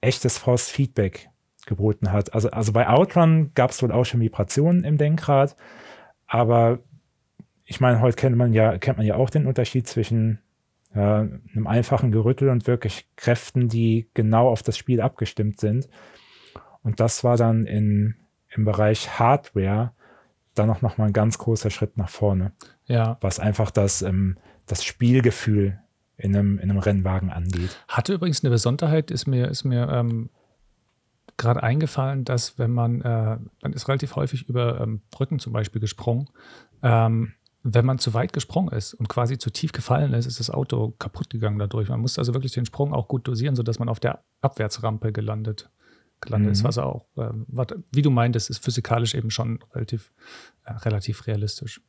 [0.00, 1.30] echtes Force Feedback
[1.66, 2.34] geboten hat.
[2.34, 5.56] Also, also bei Outrun gab es wohl auch schon Vibrationen im Denkrad,
[6.26, 6.80] aber
[7.64, 10.40] ich meine, heute kennt man ja, kennt man ja auch den Unterschied zwischen
[10.94, 15.88] äh, einem einfachen Gerüttel und wirklich Kräften, die genau auf das Spiel abgestimmt sind.
[16.82, 18.16] Und das war dann in,
[18.48, 19.92] im Bereich Hardware
[20.54, 22.52] dann auch noch mal ein ganz großer Schritt nach vorne.
[22.86, 23.16] Ja.
[23.20, 24.36] Was einfach das, ähm,
[24.72, 25.78] das Spielgefühl
[26.16, 27.78] in einem, in einem Rennwagen angeht.
[27.88, 30.30] Hatte übrigens eine Besonderheit, ist mir, ist mir ähm,
[31.36, 35.80] gerade eingefallen, dass wenn man, äh, man ist relativ häufig über ähm, Brücken zum Beispiel
[35.80, 36.28] gesprungen,
[36.82, 37.34] ähm,
[37.64, 40.94] wenn man zu weit gesprungen ist und quasi zu tief gefallen ist, ist das Auto
[40.98, 41.88] kaputt gegangen dadurch.
[41.88, 45.70] Man muss also wirklich den Sprung auch gut dosieren, sodass man auf der Abwärtsrampe gelandet,
[46.20, 46.52] gelandet mhm.
[46.52, 47.30] ist, was auch, äh,
[47.92, 50.12] wie du meintest, ist physikalisch eben schon relativ,
[50.64, 51.80] äh, relativ realistisch.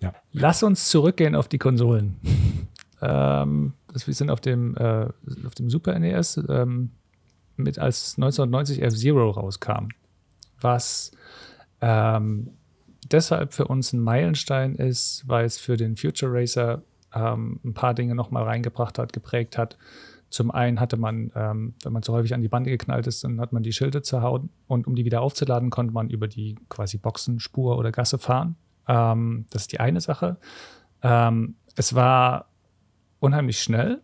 [0.00, 0.14] Ja.
[0.32, 2.16] Lass uns zurückgehen auf die Konsolen.
[3.02, 5.08] ähm, wir sind auf dem, äh,
[5.46, 6.90] auf dem Super NES ähm,
[7.56, 9.88] mit als 1990 F-Zero rauskam,
[10.60, 11.10] was
[11.80, 12.50] ähm,
[13.10, 16.82] deshalb für uns ein Meilenstein ist, weil es für den Future Racer
[17.14, 19.76] ähm, ein paar Dinge nochmal reingebracht hat, geprägt hat.
[20.30, 23.40] Zum einen hatte man, ähm, wenn man zu häufig an die Bande geknallt ist, dann
[23.40, 26.98] hat man die Schilde zerhauen und um die wieder aufzuladen, konnte man über die quasi
[26.98, 28.56] Boxenspur oder Gasse fahren.
[28.88, 30.38] Ähm, das ist die eine Sache.
[31.02, 32.46] Ähm, es war
[33.20, 34.00] unheimlich schnell.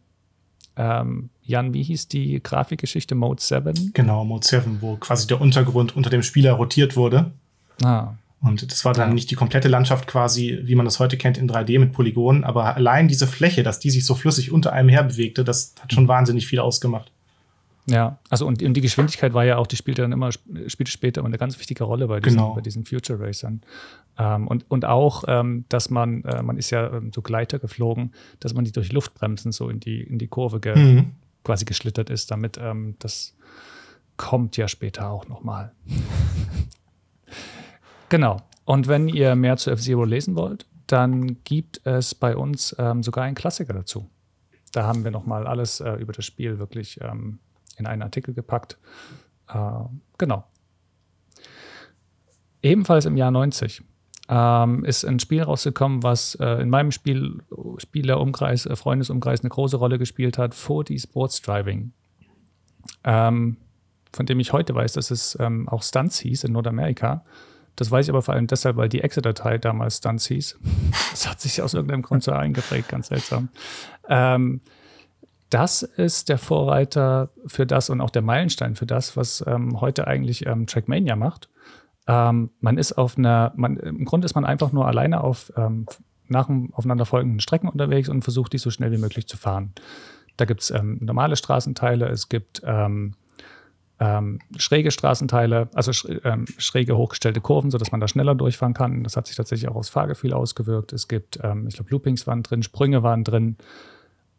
[0.77, 3.93] Ähm, Jan, wie hieß die Grafikgeschichte Mode 7?
[3.95, 7.33] Genau, Mode 7, wo quasi der Untergrund unter dem Spieler rotiert wurde.
[7.83, 8.15] Ah.
[8.41, 9.15] Und das war dann ja.
[9.15, 12.77] nicht die komplette Landschaft quasi, wie man das heute kennt, in 3D mit Polygonen, aber
[12.77, 16.09] allein diese Fläche, dass die sich so flüssig unter einem her bewegte, das hat schon
[16.09, 17.11] wahnsinnig viel ausgemacht.
[17.87, 21.21] Ja, also und, und die Geschwindigkeit war ja auch, die spielte dann immer, spielte später
[21.21, 22.55] immer eine ganz wichtige Rolle bei diesen, genau.
[22.55, 23.63] bei diesen Future Racern.
[24.19, 28.13] Ähm, und, und auch, ähm, dass man, äh, man ist ja ähm, so Gleiter geflogen,
[28.41, 31.13] dass man die durch Luftbremsen so in die, in die Kurve ge mhm.
[31.43, 33.37] quasi geschlittert ist, damit ähm, das
[34.17, 35.73] kommt ja später auch nochmal.
[38.09, 38.37] genau.
[38.65, 43.25] Und wenn ihr mehr zu F-Zero lesen wollt, dann gibt es bei uns ähm, sogar
[43.25, 44.09] einen Klassiker dazu.
[44.73, 47.41] Da haben wir nochmal alles äh, über das Spiel wirklich ähm,
[47.77, 48.79] in einen Artikel gepackt.
[49.49, 49.59] Äh,
[50.19, 50.45] genau.
[52.63, 53.83] Ebenfalls im Jahr 90
[54.35, 57.39] ähm, ist ein Spiel rausgekommen, was äh, in meinem Spiel,
[57.79, 61.93] Spielerumkreis, äh, Freundesumkreis eine große Rolle gespielt hat, 4D Sports Driving.
[63.05, 63.59] Ähm,
[64.13, 67.25] von dem ich heute weiß, dass es ähm, auch Stunts hieß in Nordamerika.
[67.77, 70.59] Das weiß ich aber vor allem deshalb, weil die Exe-Datei damals Stunts hieß.
[71.13, 73.51] Das hat sich aus irgendeinem Grund so eingeprägt, ganz seltsam.
[74.09, 74.63] Ähm,
[75.49, 80.09] das ist der Vorreiter für das und auch der Meilenstein für das, was ähm, heute
[80.09, 81.49] eigentlich ähm, Trackmania macht.
[82.07, 85.87] Ähm, man ist auf einer, man, im Grunde ist man einfach nur alleine auf ähm,
[86.27, 89.75] nach aufeinander folgenden Strecken unterwegs und versucht, die so schnell wie möglich zu fahren.
[90.37, 93.15] Da gibt es ähm, normale Straßenteile, es gibt ähm,
[94.01, 95.93] ähm, schräge Straßenteile, also
[96.25, 99.05] ähm, schräge hochgestellte Kurven, sodass man da schneller durchfahren kann.
[99.05, 100.93] Das hat sich tatsächlich auch aufs Fahrgefühl ausgewirkt.
[100.93, 101.41] Es gibt, ich
[101.75, 103.57] glaube, Loopings waren drin, Sprünge waren drin.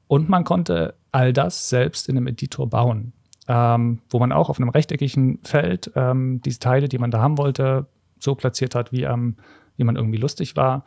[0.07, 3.13] Und man konnte all das selbst in einem Editor bauen,
[3.47, 7.37] ähm, wo man auch auf einem rechteckigen Feld ähm, diese Teile, die man da haben
[7.37, 7.87] wollte,
[8.19, 9.35] so platziert hat, wie, ähm,
[9.77, 10.85] wie man irgendwie lustig war.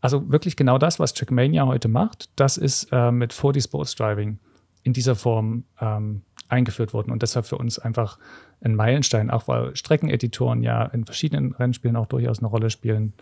[0.00, 4.38] Also wirklich genau das, was Trackmania heute macht, das ist äh, mit 4D Sports Driving
[4.82, 8.18] in dieser Form ähm, eingeführt worden und deshalb für uns einfach
[8.62, 13.12] ein Meilenstein, auch weil Streckeneditoren ja in verschiedenen Rennspielen auch durchaus eine Rolle spielen.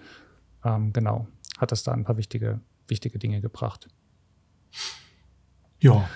[0.65, 1.27] Ähm, genau,
[1.59, 3.89] hat das da ein paar wichtige, wichtige Dinge gebracht.
[5.81, 6.09] Ja.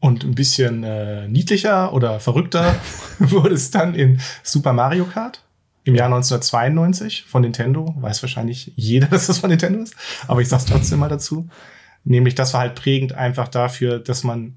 [0.00, 2.76] Und ein bisschen äh, niedlicher oder verrückter
[3.18, 5.42] wurde es dann in Super Mario Kart
[5.84, 7.94] im Jahr 1992 von Nintendo.
[7.98, 9.96] Weiß wahrscheinlich jeder, dass das von Nintendo ist,
[10.26, 11.48] aber ich sag's trotzdem mal dazu.
[12.04, 14.54] Nämlich, das war halt prägend einfach dafür, dass man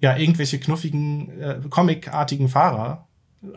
[0.00, 3.08] ja irgendwelche knuffigen, äh, comicartigen Fahrer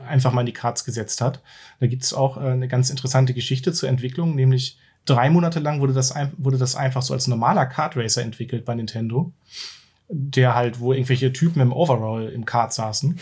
[0.07, 1.41] einfach mal in die Karts gesetzt hat.
[1.79, 5.93] Da gibt's auch äh, eine ganz interessante Geschichte zur Entwicklung, nämlich drei Monate lang wurde
[5.93, 9.31] das, wurde das einfach so als normaler Kart Racer entwickelt bei Nintendo
[10.09, 13.19] der halt, wo irgendwelche Typen im Overall im Kart saßen.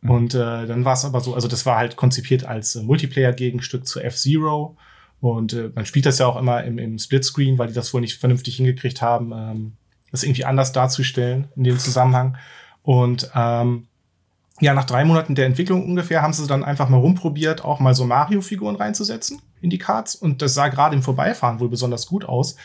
[0.00, 0.10] Mhm.
[0.10, 3.86] Und äh, dann war es aber so, also das war halt konzipiert als äh, Multiplayer-Gegenstück
[3.86, 4.76] zu F-Zero.
[5.20, 8.00] Und äh, man spielt das ja auch immer im, im Splitscreen, weil die das wohl
[8.00, 9.72] nicht vernünftig hingekriegt haben, ähm,
[10.10, 12.36] das irgendwie anders darzustellen in dem Zusammenhang.
[12.82, 13.88] Und ähm,
[14.60, 17.94] ja, nach drei Monaten der Entwicklung ungefähr haben sie dann einfach mal rumprobiert, auch mal
[17.94, 20.14] so Mario-Figuren reinzusetzen in die Karts.
[20.14, 22.56] Und das sah gerade im Vorbeifahren wohl besonders gut aus,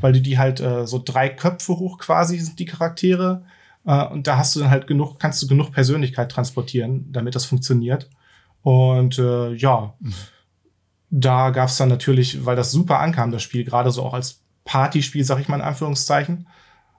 [0.00, 3.42] weil du die halt äh, so drei Köpfe hoch quasi sind die Charaktere.
[3.84, 7.46] Äh, und da hast du dann halt genug, kannst du genug Persönlichkeit transportieren, damit das
[7.46, 8.08] funktioniert.
[8.62, 9.94] Und äh, ja,
[11.10, 14.42] da gab es dann natürlich, weil das super ankam, das Spiel, gerade so auch als
[14.64, 16.46] Partyspiel, sag ich mal in Anführungszeichen.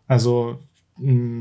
[0.08, 0.60] Also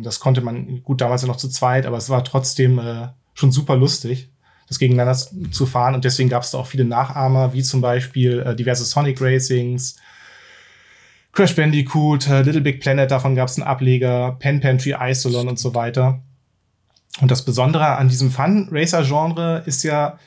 [0.02, 3.52] das konnte man gut damals ja noch zu zweit, aber es war trotzdem äh, schon
[3.52, 4.30] super lustig,
[4.68, 5.18] das gegeneinander
[5.50, 5.94] zu fahren.
[5.94, 9.96] Und deswegen gab es da auch viele Nachahmer, wie zum Beispiel äh, diverse Sonic Racings,
[11.32, 15.58] Crash Bandicoot, äh, Little Big Planet, davon gab es einen Ableger, Pen Pantry, Isolon und
[15.58, 16.22] so weiter.
[17.20, 20.18] Und das Besondere an diesem Fun-Racer-Genre ist ja,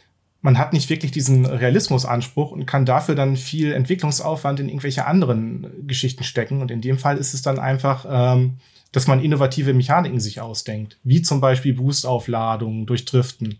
[0.41, 5.87] man hat nicht wirklich diesen Realismusanspruch und kann dafür dann viel Entwicklungsaufwand in irgendwelche anderen
[5.87, 6.61] Geschichten stecken.
[6.61, 8.57] Und in dem Fall ist es dann einfach ähm,
[8.93, 13.59] dass man innovative Mechaniken sich ausdenkt, wie zum Beispiel Boostaufladungen durch Driften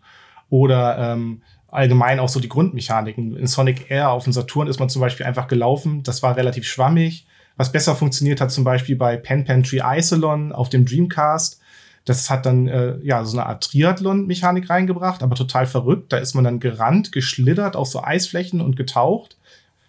[0.50, 3.36] oder ähm, allgemein auch so die Grundmechaniken.
[3.36, 6.66] In Sonic Air auf dem Saturn ist man zum Beispiel einfach gelaufen, das war relativ
[6.66, 7.26] schwammig.
[7.58, 11.60] Was besser funktioniert hat zum Beispiel bei Pen Pantry Isolon auf dem Dreamcast.
[12.06, 16.12] Das hat dann äh, ja so eine Art Triathlon-Mechanik reingebracht, aber total verrückt.
[16.14, 19.38] Da ist man dann gerannt, geschlittert auf so Eisflächen und getaucht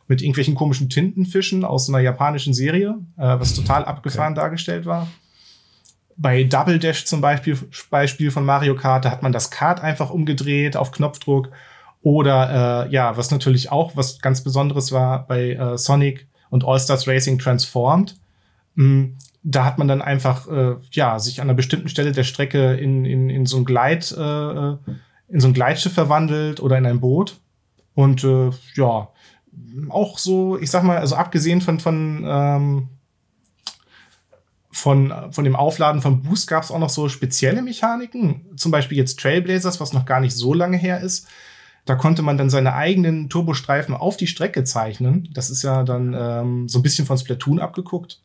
[0.09, 4.43] mit irgendwelchen komischen Tintenfischen aus einer japanischen Serie, äh, was total abgefahren okay.
[4.43, 5.09] dargestellt war
[6.17, 7.59] bei Double Dash zum Beispiel,
[7.91, 11.51] Beispiel von Mario Kart, da hat man das Kart einfach umgedreht auf Knopfdruck.
[12.03, 17.09] Oder äh, ja, was natürlich auch was ganz Besonderes war bei äh, Sonic und All-Stars
[17.09, 18.17] Racing Transformed.
[18.75, 19.17] Mhm.
[19.43, 23.05] Da hat man dann einfach äh, ja sich an einer bestimmten Stelle der Strecke in,
[23.05, 24.77] in, in so ein Gleit äh, äh,
[25.29, 27.41] in so ein Gleitschiff verwandelt oder in ein Boot.
[27.95, 29.09] Und äh, ja,
[29.89, 32.89] auch so, ich sag mal, also abgesehen von, von ähm,
[34.75, 38.45] von, von dem Aufladen von Boost gab es auch noch so spezielle Mechaniken.
[38.57, 41.29] Zum Beispiel jetzt Trailblazers, was noch gar nicht so lange her ist.
[41.85, 45.29] Da konnte man dann seine eigenen Turbostreifen auf die Strecke zeichnen.
[45.33, 48.21] Das ist ja dann ähm, so ein bisschen von Splatoon abgeguckt.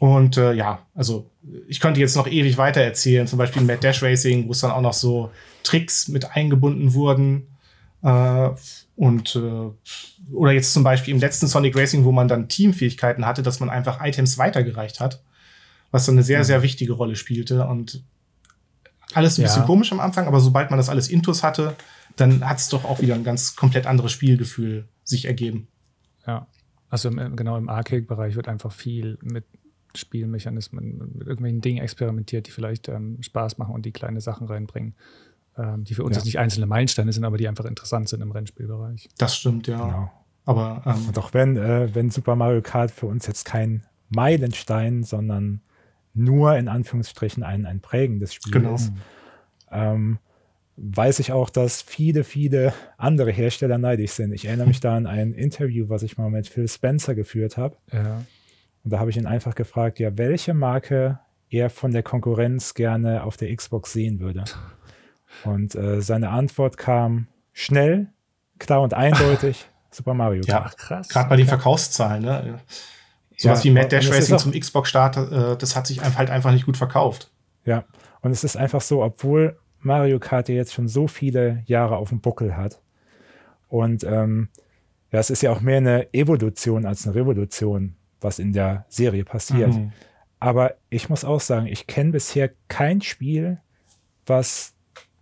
[0.00, 1.30] Und äh, ja, also
[1.68, 4.72] ich könnte jetzt noch ewig weiter erzählen, zum Beispiel Mad Dash Racing, wo es dann
[4.72, 5.30] auch noch so
[5.62, 7.46] Tricks mit eingebunden wurden.
[8.02, 8.50] Äh,
[8.96, 13.42] und äh, oder jetzt zum Beispiel im letzten Sonic Racing, wo man dann Teamfähigkeiten hatte,
[13.42, 15.22] dass man einfach Items weitergereicht hat,
[15.96, 17.66] was dann eine sehr, sehr wichtige Rolle spielte.
[17.66, 18.02] Und
[19.14, 19.48] alles ein Ja.
[19.48, 21.74] bisschen komisch am Anfang, aber sobald man das alles Intus hatte,
[22.16, 25.68] dann hat es doch auch wieder ein ganz komplett anderes Spielgefühl sich ergeben.
[26.26, 26.46] Ja.
[26.88, 29.44] Also im, genau im Arcade-Bereich wird einfach viel mit
[29.94, 34.94] Spielmechanismen, mit irgendwelchen Dingen experimentiert, die vielleicht ähm, Spaß machen und die kleine Sachen reinbringen,
[35.56, 36.18] ähm, die für uns Ja.
[36.20, 39.08] jetzt nicht einzelne Meilensteine sind, aber die einfach interessant sind im Rennspielbereich.
[39.18, 39.82] Das stimmt, ja.
[39.84, 40.12] Genau.
[40.44, 45.60] Aber ähm, auch wenn, äh, wenn Super Mario Kart für uns jetzt kein Meilenstein, sondern
[46.16, 48.74] nur in Anführungsstrichen ein, ein prägendes Spiel Genau.
[48.74, 48.92] ist,
[49.70, 50.18] ähm,
[50.76, 54.32] weiß ich auch, dass viele, viele andere Hersteller neidisch sind.
[54.32, 57.76] Ich erinnere mich da an ein Interview, was ich mal mit Phil Spencer geführt habe.
[57.92, 58.22] Ja.
[58.84, 61.18] Und da habe ich ihn einfach gefragt, ja, welche Marke
[61.48, 64.44] er von der Konkurrenz gerne auf der Xbox sehen würde.
[65.44, 68.08] Und äh, seine Antwort kam schnell,
[68.58, 70.60] klar und eindeutig, Super Mario Ja.
[70.60, 70.76] Kart.
[70.78, 71.08] Krass.
[71.08, 72.60] gerade bei den Verkaufszahlen, ne?
[73.36, 76.30] Sowas Ja, wie Mad Dash Racing auch- zum Xbox-Start, äh, das hat sich einfach halt
[76.30, 77.30] einfach nicht gut verkauft.
[77.64, 77.84] Ja,
[78.22, 82.08] und es ist einfach so, obwohl Mario Kart ja jetzt schon so viele Jahre auf
[82.08, 82.80] dem Buckel hat
[83.68, 84.48] und ähm,
[85.12, 89.24] ja, es ist ja auch mehr eine Evolution als eine Revolution, was in der Serie
[89.24, 89.74] passiert.
[89.74, 89.92] Mhm.
[90.40, 93.58] Aber ich muss auch sagen, ich kenne bisher kein Spiel,
[94.26, 94.74] was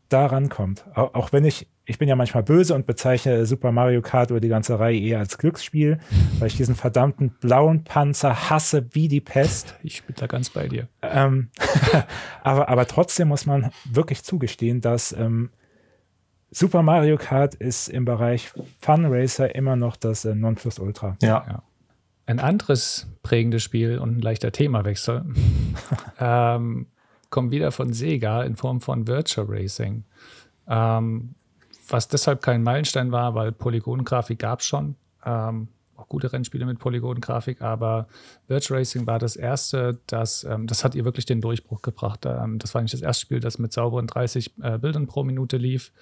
[0.09, 0.85] da rankommt.
[0.95, 4.40] Au- Auch wenn ich, ich bin ja manchmal böse und bezeichne Super Mario Kart oder
[4.40, 5.98] die ganze Reihe eher als Glücksspiel,
[6.39, 9.77] weil ich diesen verdammten blauen Panzer hasse wie die Pest.
[9.82, 10.89] Ich bin da ganz bei dir.
[11.02, 11.51] Ähm,
[12.43, 15.51] aber, aber trotzdem muss man wirklich zugestehen, dass ähm,
[16.51, 21.16] Super Mario Kart ist im Bereich Fun Racer immer noch das äh, Nonplusultra.
[21.20, 21.62] Ja.
[22.27, 25.24] Ein anderes prägendes Spiel und ein leichter Themawechsel
[26.19, 26.86] ähm,
[27.28, 30.05] kommt wieder von Sega in Form von Virtual Racing.
[30.66, 31.35] Ähm,
[31.89, 34.97] was deshalb kein Meilenstein war, weil Polygongrafik gab es schon.
[35.24, 38.09] Ähm, auch gute Rennspiele mit Polygongrafik, aber
[38.48, 42.27] Virtual Racing war das erste, das, ähm, das hat ihr wirklich den Durchbruch gebracht.
[42.27, 45.56] Ähm, das war nicht das erste Spiel, das mit sauberen 30 äh, Bildern pro Minute
[45.56, 45.93] lief.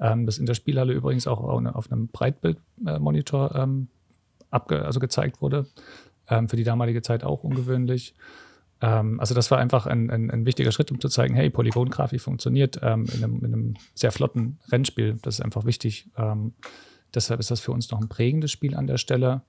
[0.00, 3.88] Ähm, das in der Spielhalle übrigens auch auf einem Breitbildmonitor ähm,
[4.50, 5.66] abge also gezeigt wurde.
[6.28, 8.14] Ähm, für die damalige Zeit auch ungewöhnlich.
[8.14, 8.24] Ähm,
[8.80, 12.80] also das war einfach ein, ein, ein wichtiger Schritt, um zu zeigen, hey, Polygongrafik funktioniert
[12.82, 15.18] ähm, in, einem, in einem sehr flotten Rennspiel.
[15.22, 16.10] Das ist einfach wichtig.
[16.16, 16.52] Ähm,
[17.14, 19.42] deshalb ist das für uns noch ein prägendes Spiel an der Stelle.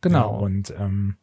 [0.00, 0.38] Genau.
[0.38, 1.16] Und ähm,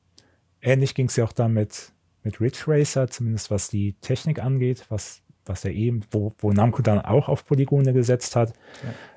[0.62, 1.92] ähnlich ging es ja auch da mit,
[2.26, 7.02] Ridge Racer, zumindest was die Technik angeht, was, was ja eben, wo, wo Namco dann
[7.02, 8.54] auch auf Polygone gesetzt hat,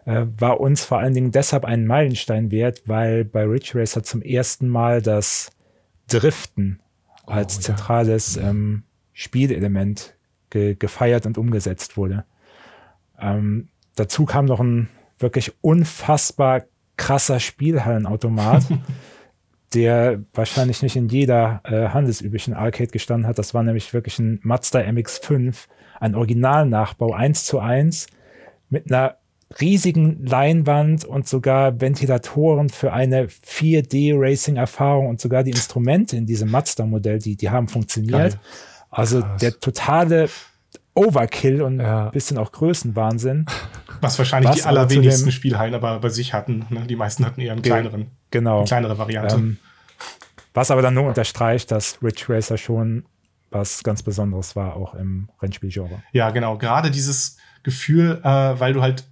[0.06, 4.22] äh, war uns vor allen Dingen deshalb ein Meilenstein wert, weil bei Ridge Racer zum
[4.22, 5.52] ersten Mal das
[6.08, 6.80] Driften
[7.26, 7.62] als ja.
[7.62, 10.14] zentrales ähm, Spielelement
[10.50, 12.24] ge gefeiert und umgesetzt wurde.
[13.18, 14.88] Ähm, dazu kam noch ein
[15.18, 16.62] wirklich unfassbar
[16.96, 18.64] krasser Spielhallenautomat,
[19.74, 23.38] der wahrscheinlich nicht in jeder äh, handelsüblichen Arcade gestanden hat.
[23.38, 25.66] Das war nämlich wirklich ein Mazda MX5,
[26.00, 28.06] ein Originalnachbau 1 zu 1
[28.68, 29.16] mit einer
[29.60, 37.18] riesigen Leinwand und sogar Ventilatoren für eine 4D-Racing-Erfahrung und sogar die Instrumente in diesem Mazda-Modell,
[37.18, 38.32] die, die haben funktioniert.
[38.32, 38.40] Geil.
[38.90, 39.40] Also Krass.
[39.40, 40.28] der totale
[40.94, 42.06] Overkill und Ja.
[42.06, 43.46] ein bisschen auch Größenwahnsinn.
[44.00, 46.66] Was wahrscheinlich Was die allerwenigsten Spielhallen aber bei sich hatten.
[46.70, 46.86] Ne?
[46.86, 48.58] Die meisten hatten eher einen kleineren, Genau.
[48.58, 49.36] eine kleinere Variante.
[49.36, 49.58] Ähm,
[50.52, 53.04] was aber dann nur unterstreicht, dass Ridge Racer schon
[53.50, 56.02] was ganz Besonderes war, auch im Rennspielgenre.
[56.12, 56.56] Ja, genau.
[56.58, 58.28] Gerade dieses Gefühl, äh,
[58.58, 59.04] weil du halt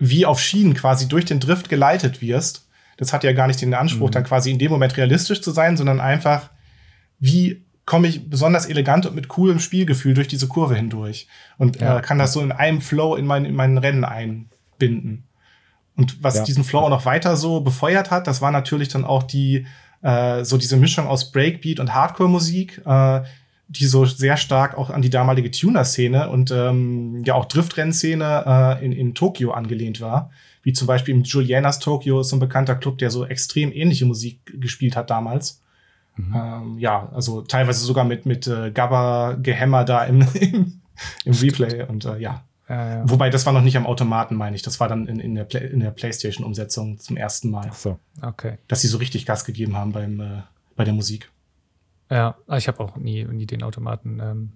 [0.00, 2.66] wie auf Schienen quasi durch den Drift geleitet wirst.
[2.96, 4.12] Das hat ja gar nicht den Anspruch, Mhm.
[4.12, 6.50] dann quasi in dem Moment realistisch zu sein, sondern einfach,
[7.20, 11.26] wie komme ich besonders elegant und mit coolem Spielgefühl durch diese Kurve hindurch
[11.58, 11.98] und Ja.
[11.98, 15.24] äh, kann das so in einem Flow in mein, in mein Rennen einbinden.
[15.96, 16.44] Und was Ja.
[16.44, 19.66] diesen Flow auch noch weiter so befeuert hat, das war natürlich dann auch die,
[20.02, 23.20] äh, so diese Mischung aus Breakbeat und Hardcore-Musik, äh,
[23.70, 28.84] die so sehr stark auch an die damalige Tuner-Szene und ähm, ja auch Driftrennszene äh,
[28.84, 30.30] in, in Tokio angelehnt war.
[30.62, 34.06] Wie zum Beispiel im Julianas Tokyo ist so ein bekannter Club, der so extrem ähnliche
[34.06, 35.62] Musik gespielt hat damals.
[36.18, 40.80] Ähm, ja, also teilweise sogar mit, mit äh, Gabba-Gehämmer da im, im,
[41.24, 42.44] im Replay und äh, ja.
[42.68, 43.10] Ja, ja.
[43.10, 44.62] Wobei, das war noch nicht am Automaten, meine ich.
[44.62, 47.98] Das war dann in, in der, Play in der PlayStation-Umsetzung zum ersten Mal, Ach so.
[48.22, 48.58] Okay.
[48.68, 50.42] dass sie so richtig Gas gegeben haben beim, äh,
[50.76, 51.30] bei der Musik.
[52.10, 54.52] Ja, ich habe auch nie, nie den Automaten ähm,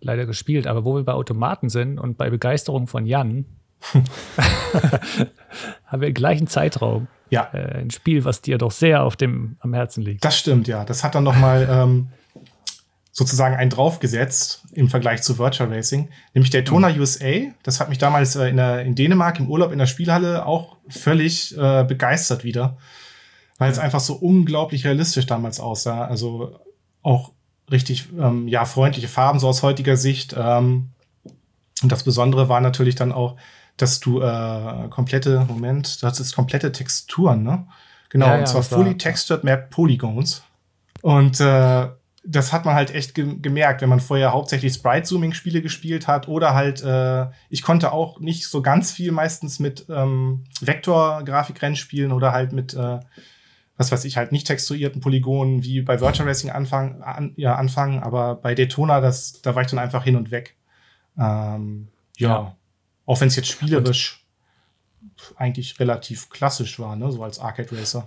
[0.00, 0.66] leider gespielt.
[0.66, 3.46] Aber wo wir bei Automaten sind und bei Begeisterung von Jan,
[5.86, 7.48] haben wir im gleichen Zeitraum Ja.
[7.52, 10.24] Äh, ein Spiel, was dir doch sehr auf dem, am Herzen liegt.
[10.24, 10.84] Das stimmt, ja.
[10.84, 12.08] Das hat dann noch mal ähm,
[13.12, 17.00] sozusagen einen draufgesetzt im Vergleich zu Virtual Racing, nämlich Daytona mhm.
[17.00, 17.32] USA.
[17.62, 20.76] Das hat mich damals äh, in, der, in Dänemark im Urlaub in der Spielhalle auch
[20.88, 22.76] völlig äh, begeistert wieder,
[23.58, 26.04] weil es einfach so unglaublich realistisch damals aussah.
[26.04, 26.60] Also
[27.02, 27.32] auch
[27.70, 30.34] richtig ähm, ja freundliche Farben so aus heutiger Sicht.
[30.36, 30.90] Ähm,
[31.82, 33.36] und das Besondere war natürlich dann auch,
[33.76, 37.66] dass du äh, komplette Moment, das ist komplette Texturen, ne?
[38.10, 40.42] Genau, ja, und zwar fully textured map Polygons.
[41.00, 41.88] Und äh,
[42.24, 46.54] das hat man halt echt ge gemerkt, wenn man vorher hauptsächlich Sprite-Zooming-Spiele gespielt hat oder
[46.54, 52.32] halt, äh, ich konnte auch nicht so ganz viel meistens mit ähm, Vektor-Grafikrennen spielen oder
[52.32, 52.98] halt mit, äh,
[53.80, 58.00] was weiß ich, halt nicht texturierten Polygonen wie bei Virtual Racing anfangen, an, ja, anfangen,
[58.00, 60.54] aber bei Daytona, das, da war ich dann einfach hin und weg.
[61.18, 61.88] Ähm,
[62.18, 62.28] ja.
[62.28, 62.56] ja.
[63.06, 64.26] Auch wenn es jetzt spielerisch
[65.00, 68.06] und eigentlich relativ klassisch war, ne, so als Arcade Racer.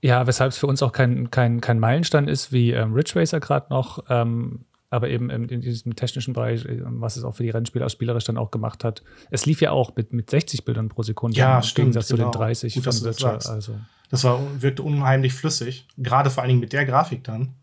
[0.00, 3.40] Ja, weshalb es für uns auch kein, kein, kein Meilenstein ist, wie ähm, Ridge Racer
[3.40, 7.42] gerade noch, ähm, aber eben in, in, diesem technischen Bereich, ähm, was es auch für
[7.42, 9.02] die Rennspieler spielerisch dann auch gemacht hat.
[9.30, 12.30] Es lief ja auch mit, mit 60 Bildern pro Sekunde ja, im stimmt, Gegensatz genau.
[12.30, 13.34] zu den 30 Gut, von Virtual.
[13.34, 13.74] Also.
[14.10, 17.54] Das war, wirkte unheimlich flüssig, gerade vor allen Dingen mit der Grafik dann.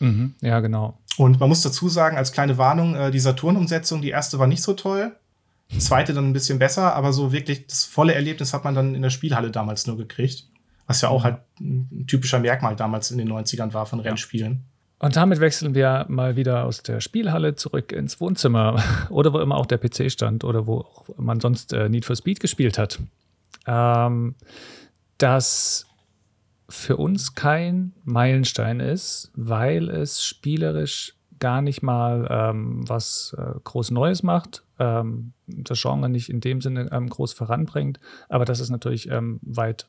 [0.00, 0.98] Mhm, ja, genau.
[1.16, 4.62] Und man muss dazu sagen, als kleine Warnung, äh, die Saturn-Umsetzung, die erste war nicht
[4.62, 5.12] so toll,
[5.70, 8.94] die zweite dann ein bisschen besser, aber so wirklich das volle Erlebnis hat man dann
[8.94, 10.48] in der Spielhalle damals nur gekriegt.
[10.86, 11.24] Was ja auch mhm.
[11.24, 14.64] halt ein typischer Merkmal damals in den 90ern war von Rennspielen.
[14.98, 19.56] Und damit wechseln wir mal wieder aus der Spielhalle zurück ins Wohnzimmer oder wo immer
[19.56, 23.00] auch der PC stand oder wo man sonst äh, Need for Speed gespielt hat.
[23.66, 24.34] Ähm,
[25.18, 25.86] das
[26.68, 33.90] für uns kein Meilenstein ist, weil es spielerisch gar nicht mal ähm, was äh, groß
[33.90, 38.70] Neues macht, ähm, das Genre nicht in dem Sinne ähm, groß voranbringt, aber das ist
[38.70, 39.88] natürlich ähm, weit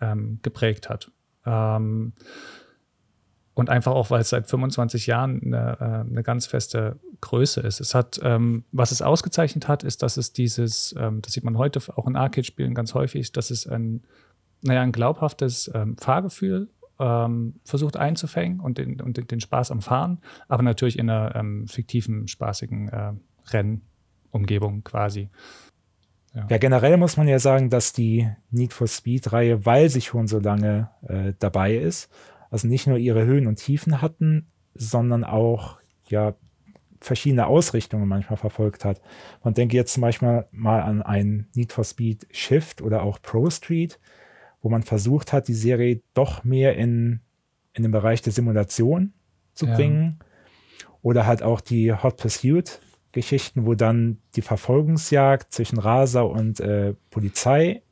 [0.00, 1.10] ähm, geprägt hat.
[1.46, 2.12] Ähm,
[3.54, 7.80] und einfach auch, weil es seit 25 Jahren eine, äh, eine ganz feste Größe ist.
[7.80, 8.18] Es hat,
[8.72, 12.72] was es ausgezeichnet hat, ist, dass es dieses, das sieht man heute auch in Arcade-Spielen
[12.72, 14.02] ganz häufig, dass es ein,
[14.62, 16.68] naja, ein glaubhaftes ähm, Fahrgefühl
[16.98, 21.66] ähm, versucht einzufängen und den, und den, Spaß am Fahren, aber natürlich in einer ähm,
[21.66, 23.12] fiktiven, spaßigen äh,
[23.50, 25.30] Rennumgebung quasi.
[26.34, 26.46] Ja.
[26.48, 26.58] ja.
[26.58, 30.90] generell muss man ja sagen, dass die Need for Speed-Reihe, weil sie schon so lange
[31.08, 32.10] äh, dabei ist,
[32.50, 35.78] also nicht nur ihre Höhen und Tiefen hatten, sondern auch
[36.08, 36.34] ja
[37.00, 39.00] verschiedene Ausrichtungen manchmal verfolgt hat.
[39.42, 43.48] Man denke jetzt zum Beispiel mal an ein Need for Speed Shift oder auch Pro
[43.48, 43.98] Street,
[44.60, 47.20] wo man versucht hat, die Serie doch mehr in,
[47.72, 49.12] in den Bereich der Simulation
[49.54, 49.74] zu ja.
[49.74, 50.18] bringen.
[51.02, 52.80] Oder halt auch die Hot Pursuit
[53.12, 57.82] Geschichten, wo dann die Verfolgungsjagd zwischen Raser und äh, Polizei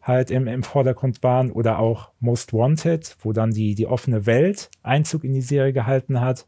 [0.00, 4.70] halt im, im Vordergrund waren oder auch Most Wanted, wo dann die, die offene Welt
[4.82, 6.46] Einzug in die Serie gehalten hat.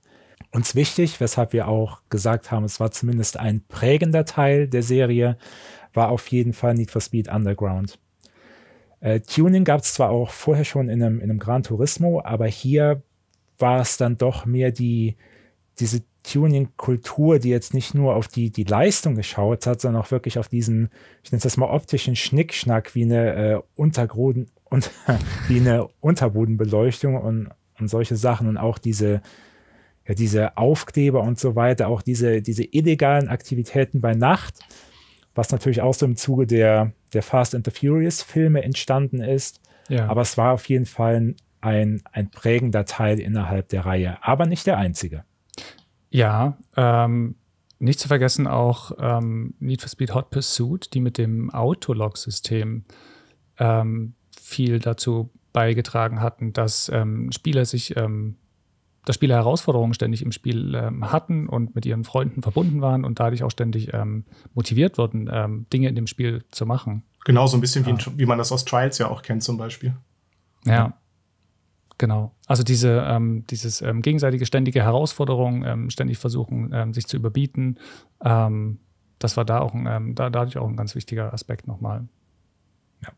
[0.52, 5.36] Uns wichtig, weshalb wir auch gesagt haben, es war zumindest ein prägender Teil der Serie,
[5.92, 7.98] war auf jeden Fall Need for Speed Underground.
[9.00, 12.46] Äh, Tuning gab es zwar auch vorher schon in einem, in einem Gran Turismo, aber
[12.46, 13.02] hier
[13.58, 15.16] war es dann doch mehr die,
[15.78, 20.38] diese Tuning-Kultur, die jetzt nicht nur auf die, die Leistung geschaut hat, sondern auch wirklich
[20.38, 20.90] auf diesen,
[21.22, 24.90] ich nenne es das mal optischen Schnickschnack wie eine äh, Untergrund und
[25.48, 29.22] wie eine Unterbodenbeleuchtung und, und solche Sachen und auch diese,
[30.06, 34.60] ja, diese Aufkleber und so weiter, auch diese, diese illegalen Aktivitäten bei Nacht,
[35.36, 39.60] was natürlich auch so im Zuge der, der Fast and the Furious Filme entstanden ist.
[39.88, 40.08] Ja.
[40.08, 44.66] Aber es war auf jeden Fall ein, ein prägender Teil innerhalb der Reihe, aber nicht
[44.66, 45.24] der einzige.
[46.10, 47.36] Ja, ähm,
[47.78, 52.84] nicht zu vergessen auch ähm, Need for Speed Hot Pursuit, die mit dem Autolog-System
[53.58, 58.36] ähm, viel dazu beigetragen hatten, dass ähm, Spieler sich, ähm,
[59.06, 63.20] dass Spieler Herausforderungen ständig im Spiel ähm, hatten und mit ihren Freunden verbunden waren und
[63.20, 67.04] dadurch auch ständig ähm, motiviert wurden, ähm, Dinge in dem Spiel zu machen.
[67.24, 67.96] Genau, so ein bisschen ja.
[67.96, 69.96] wie, wie man das aus Trials ja auch kennt zum Beispiel.
[70.64, 70.98] Ja.
[71.98, 72.34] Genau.
[72.46, 77.78] Also diese, ähm, dieses ähm, gegenseitige ständige Herausforderung, ähm, ständig versuchen, ähm, sich zu überbieten,
[78.22, 78.80] ähm,
[79.18, 82.06] das war da auch ein, ähm, da, dadurch auch ein ganz wichtiger Aspekt nochmal.
[83.02, 83.08] Ja.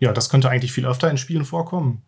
[0.00, 2.02] ja, das könnte eigentlich viel öfter in Spielen vorkommen.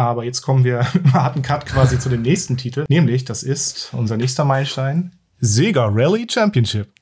[0.00, 3.90] Aber jetzt kommen wir im harten Cut quasi zu dem nächsten Titel, nämlich das ist
[3.92, 6.92] unser nächster Meilenstein, Sega Rally Championship.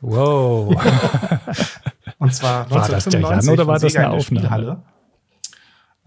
[0.00, 0.68] Wow.
[2.18, 4.82] Und zwar 1995 war das der Jan oder war das eine Aufnahme?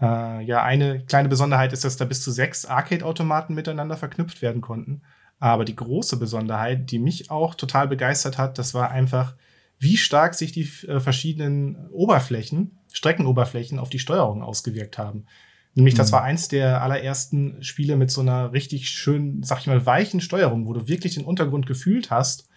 [0.00, 4.62] Äh, ja, eine kleine Besonderheit ist, dass da bis zu sechs Arcade-Automaten miteinander verknüpft werden
[4.62, 5.02] konnten.
[5.38, 9.34] Aber die große Besonderheit, die mich auch total begeistert hat, das war einfach,
[9.78, 15.26] wie stark sich die äh, verschiedenen Oberflächen Streckenoberflächen auf die Steuerung ausgewirkt haben.
[15.74, 16.12] Nämlich, das mhm.
[16.12, 20.66] war eins der allerersten Spiele mit so einer richtig schön, sag ich mal, weichen Steuerung,
[20.66, 22.48] wo du wirklich den Untergrund gefühlt hast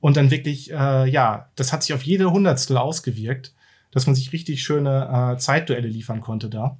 [0.00, 3.54] und dann wirklich, äh, ja, das hat sich auf jede Hundertstel ausgewirkt,
[3.90, 6.78] dass man sich richtig schöne äh, Zeitduelle liefern konnte da.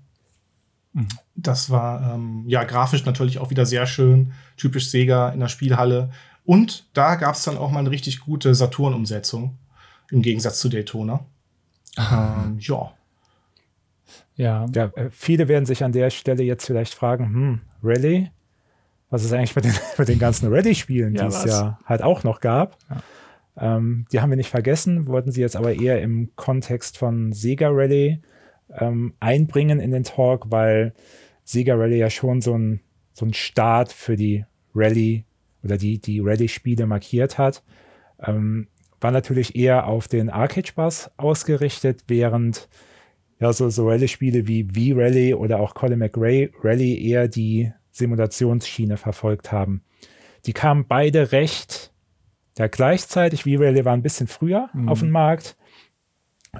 [0.93, 1.09] Mhm.
[1.35, 6.11] Das war ähm, ja grafisch natürlich auch wieder sehr schön, typisch Sega in der Spielhalle.
[6.45, 9.59] Und da gab es dann auch mal eine richtig gute Saturn-Umsetzung
[10.11, 11.25] im Gegensatz zu Daytona.
[11.97, 12.93] Ähm, ja.
[14.41, 14.67] Ja.
[14.75, 14.91] ja.
[14.97, 18.31] Äh, viele werden sich an der Stelle jetzt vielleicht fragen, hm, Rally?
[19.11, 22.25] Was ist eigentlich mit den, mit den ganzen Rally-Spielen, ja, die es ja halt auch
[22.25, 22.79] noch gab?
[22.89, 23.77] Ja.
[23.77, 27.69] Ähm, die haben wir nicht vergessen, wollten sie jetzt aber eher im Kontext von Sega
[27.71, 28.23] Rally
[28.73, 30.95] ähm, einbringen in den Talk, weil
[31.45, 32.81] Sega Rally ja schon so ein,
[33.13, 35.25] so ein Start für die Rally
[35.63, 37.63] oder die, die Rally-Spiele markiert hat.
[38.23, 38.69] Ähm,
[39.03, 42.69] war natürlich eher auf den Arcade-Spaß ausgerichtet, während
[43.41, 49.51] ja, so, so Rallye-Spiele wie V-Rally oder auch Colin McRae Rally eher die Simulationsschiene verfolgt
[49.51, 49.83] haben.
[50.47, 51.93] Die kamen beide recht
[52.59, 53.45] ja, gleichzeitig.
[53.45, 54.91] V-Rally war ein bisschen früher mhm.
[54.91, 55.57] auf dem Markt.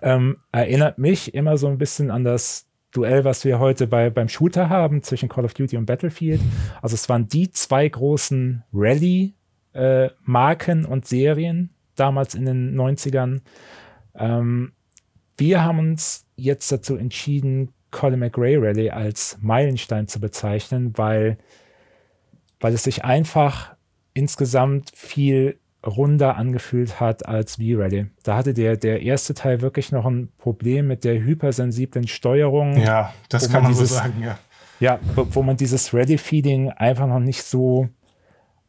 [0.01, 4.29] Ähm, erinnert mich immer so ein bisschen an das Duell, was wir heute bei, beim
[4.29, 6.41] Shooter haben zwischen Call of Duty und Battlefield.
[6.83, 13.43] Also es waren die zwei großen Rally-Marken äh, und Serien damals in den 90ern.
[14.15, 14.73] Ähm,
[15.41, 21.39] wir haben uns jetzt dazu entschieden, Colin McRae Rally als Meilenstein zu bezeichnen, weil,
[22.61, 23.75] weil es sich einfach
[24.15, 28.07] insgesamt viel runder angefühlt hat als V-Rally.
[28.23, 32.77] Da hatte der, der erste Teil wirklich noch ein Problem mit der hypersensiblen Steuerung.
[32.77, 34.39] Ja, das kann man, man dieses, so sagen, ja.
[34.79, 37.89] Ja, wo, man dieses Ready-Feeding einfach noch nicht so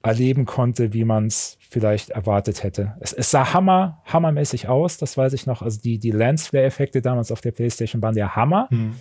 [0.03, 2.95] erleben konnte, wie man es vielleicht erwartet hätte.
[2.99, 5.61] Es, es, sah hammer, hammermäßig aus, das weiß ich noch.
[5.61, 8.68] Also die, die Lensflare-Effekte damals auf der Playstation waren der Hammer.
[8.69, 8.95] Hm.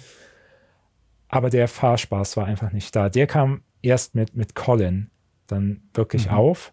[1.28, 3.08] Aber der Fahrspaß war einfach nicht da.
[3.08, 5.10] Der kam erst mit, mit Colin
[5.46, 6.36] dann wirklich mhm.
[6.36, 6.72] auf.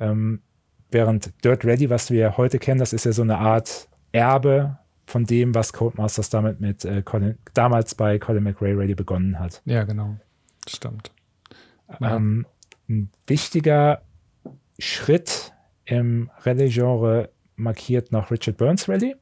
[0.00, 0.42] Ähm,
[0.90, 5.24] während Dirt Ready, was wir heute kennen, das ist ja so eine Art Erbe von
[5.24, 9.62] dem, was Codemasters damit mit äh, Colin, damals bei Colin McRae Ready begonnen hat.
[9.64, 10.16] Ja, genau.
[10.68, 11.10] Stimmt.
[12.00, 12.46] Ähm,
[12.88, 14.02] ein wichtiger
[14.78, 15.52] Schritt
[15.84, 19.16] im Rallye-Genre markiert noch Richard Burns Rally,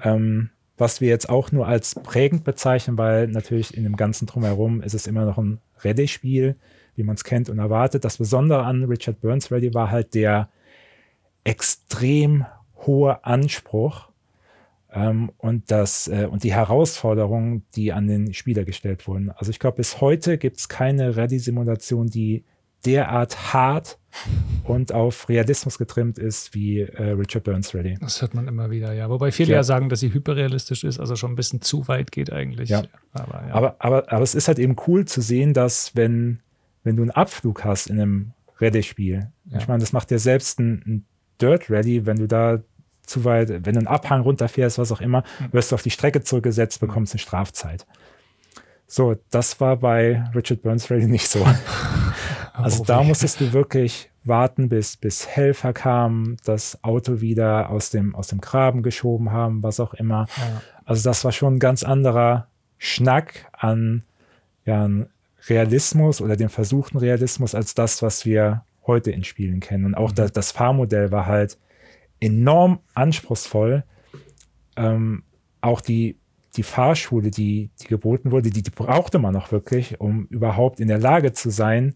[0.00, 4.80] ähm, was wir jetzt auch nur als prägend bezeichnen, weil natürlich in dem ganzen Drumherum
[4.80, 6.56] ist es immer noch ein Rallye-Spiel,
[6.94, 8.04] wie man es kennt und erwartet.
[8.04, 10.48] Das Besondere an Richard Burns Rally war halt der
[11.44, 12.46] extrem
[12.86, 14.08] hohe Anspruch
[14.92, 19.30] ähm, und, das, äh, und die Herausforderungen, die an den Spieler gestellt wurden.
[19.30, 22.44] Also ich glaube, bis heute gibt es keine Rallye-Simulation, die
[22.84, 23.98] derart hart
[24.64, 27.96] und auf Realismus getrimmt ist wie äh, Richard Burns Rally.
[28.00, 29.10] Das hört man immer wieder, ja.
[29.10, 29.56] Wobei viele ja.
[29.56, 29.62] ja.
[29.62, 32.70] sagen, dass sie hyperrealistisch ist, also schon ein bisschen zu weit geht eigentlich.
[32.70, 32.84] Ja.
[33.12, 33.54] Aber, ja.
[33.54, 36.40] Aber, aber, aber es ist halt eben cool zu sehen, dass wenn,
[36.84, 39.58] wenn du einen Abflug hast in einem Rallye-Spiel, ja.
[39.58, 41.04] ich meine, das macht ja selbst ein, ein
[41.40, 42.60] Dirt Rally, wenn du da
[43.08, 45.52] zu weit, wenn du einen Abhang runterfährst, was auch immer, hm.
[45.52, 47.86] wirst du auf die Strecke zurückgesetzt, bekommst eine Strafzeit.
[48.86, 51.46] So, das war bei Richard Burns Rally nicht so.
[52.54, 58.14] also da musstest du wirklich warten, bis, bis Helfer kamen, das Auto wieder aus dem,
[58.14, 60.26] aus dem Graben geschoben haben, was auch immer.
[60.36, 60.62] Ja.
[60.84, 62.46] Also das war schon ein ganz anderer
[62.78, 64.04] Schnack an
[64.68, 65.08] ja, an
[65.48, 69.86] Realismus oder dem versuchten Realismus als das, was wir heute in Spielen kennen.
[69.86, 70.16] Und auch mhm.
[70.16, 71.56] das, das Fahrmodell war halt
[72.20, 73.84] enorm anspruchsvoll.
[74.76, 75.24] Ähm,
[75.60, 76.18] auch die,
[76.56, 80.88] die Fahrschule, die, die geboten wurde, die, die brauchte man noch wirklich, um überhaupt in
[80.88, 81.94] der Lage zu sein,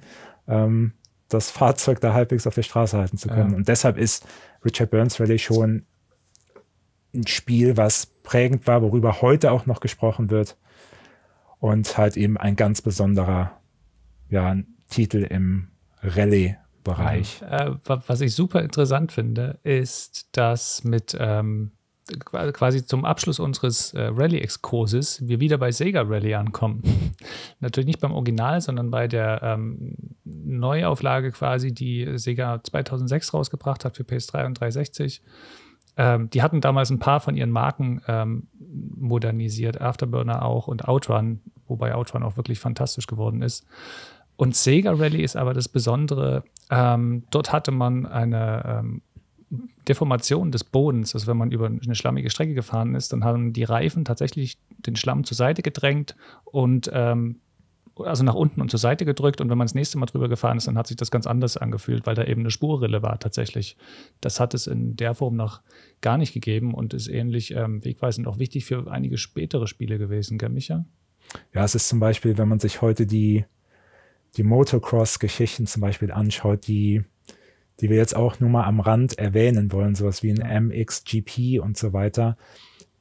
[0.48, 0.92] ähm,
[1.28, 3.50] das Fahrzeug da halbwegs auf der Straße halten zu können.
[3.50, 3.56] Ja.
[3.56, 4.26] Und deshalb ist
[4.64, 5.86] Richard Burns Rally schon
[7.14, 10.56] ein Spiel, was prägend war, worüber heute auch noch gesprochen wird.
[11.58, 13.60] Und halt eben ein ganz besonderer
[14.28, 14.56] ja,
[14.88, 15.68] Titel im
[16.02, 17.42] Rallye Bereich.
[17.42, 21.72] Äh, was ich super interessant finde, ist, dass mit ähm,
[22.26, 26.82] quasi zum Abschluss unseres äh, Rallye-Exkurses wir wieder bei Sega Rally ankommen.
[27.60, 29.94] Natürlich nicht beim Original, sondern bei der ähm,
[30.24, 35.22] Neuauflage quasi, die Sega 2006 rausgebracht hat für PS3 und 360.
[35.96, 41.40] Ähm, die hatten damals ein paar von ihren Marken ähm, modernisiert, Afterburner auch und Outrun,
[41.66, 43.66] wobei Outrun auch wirklich fantastisch geworden ist.
[44.36, 46.44] Und Sega Rally ist aber das Besondere.
[46.70, 49.02] Ähm, dort hatte man eine ähm,
[49.88, 51.14] Deformation des Bodens.
[51.14, 54.96] Also wenn man über eine schlammige Strecke gefahren ist, dann haben die Reifen tatsächlich den
[54.96, 57.40] Schlamm zur Seite gedrängt und ähm,
[57.96, 60.56] also nach unten und zur Seite gedrückt und wenn man das nächste Mal drüber gefahren
[60.56, 63.76] ist, dann hat sich das ganz anders angefühlt, weil da eben eine Spurrille war tatsächlich.
[64.20, 65.60] Das hat es in der Form noch
[66.00, 70.38] gar nicht gegeben und ist ähnlich ähm, wegweisend auch wichtig für einige spätere Spiele gewesen,
[70.38, 70.86] gell, Micha?
[71.52, 73.44] Ja, es ist zum Beispiel, wenn man sich heute die,
[74.36, 77.04] die Motocross-Geschichten zum Beispiel anschaut, die,
[77.80, 81.76] die wir jetzt auch nur mal am Rand erwähnen wollen, sowas wie ein MXGP und
[81.76, 82.36] so weiter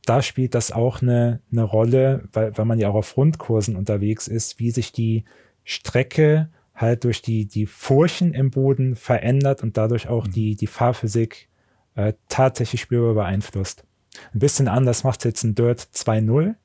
[0.06, 4.28] da spielt das auch eine, eine Rolle, weil, weil man ja auch auf Rundkursen unterwegs
[4.28, 5.26] ist, wie sich die
[5.64, 10.32] Strecke halt durch die, die Furchen im Boden verändert und dadurch auch mhm.
[10.32, 11.50] die, die Fahrphysik
[11.96, 13.84] äh, tatsächlich spürbar beeinflusst.
[14.34, 16.56] Ein bisschen anders macht jetzt ein Dirt 2.0,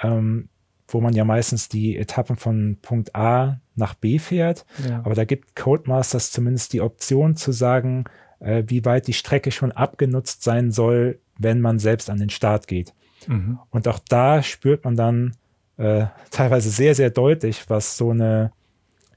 [0.00, 0.48] ähm,
[0.88, 4.64] wo man ja meistens die Etappen von Punkt A nach B fährt.
[4.88, 4.98] Ja.
[5.04, 8.04] Aber da gibt Codemasters zumindest die Option zu sagen,
[8.40, 12.66] äh, wie weit die Strecke schon abgenutzt sein soll, wenn man selbst an den Start
[12.66, 12.94] geht.
[13.26, 13.58] Mhm.
[13.70, 15.36] Und auch da spürt man dann
[15.76, 18.52] äh, teilweise sehr, sehr deutlich, was so eine,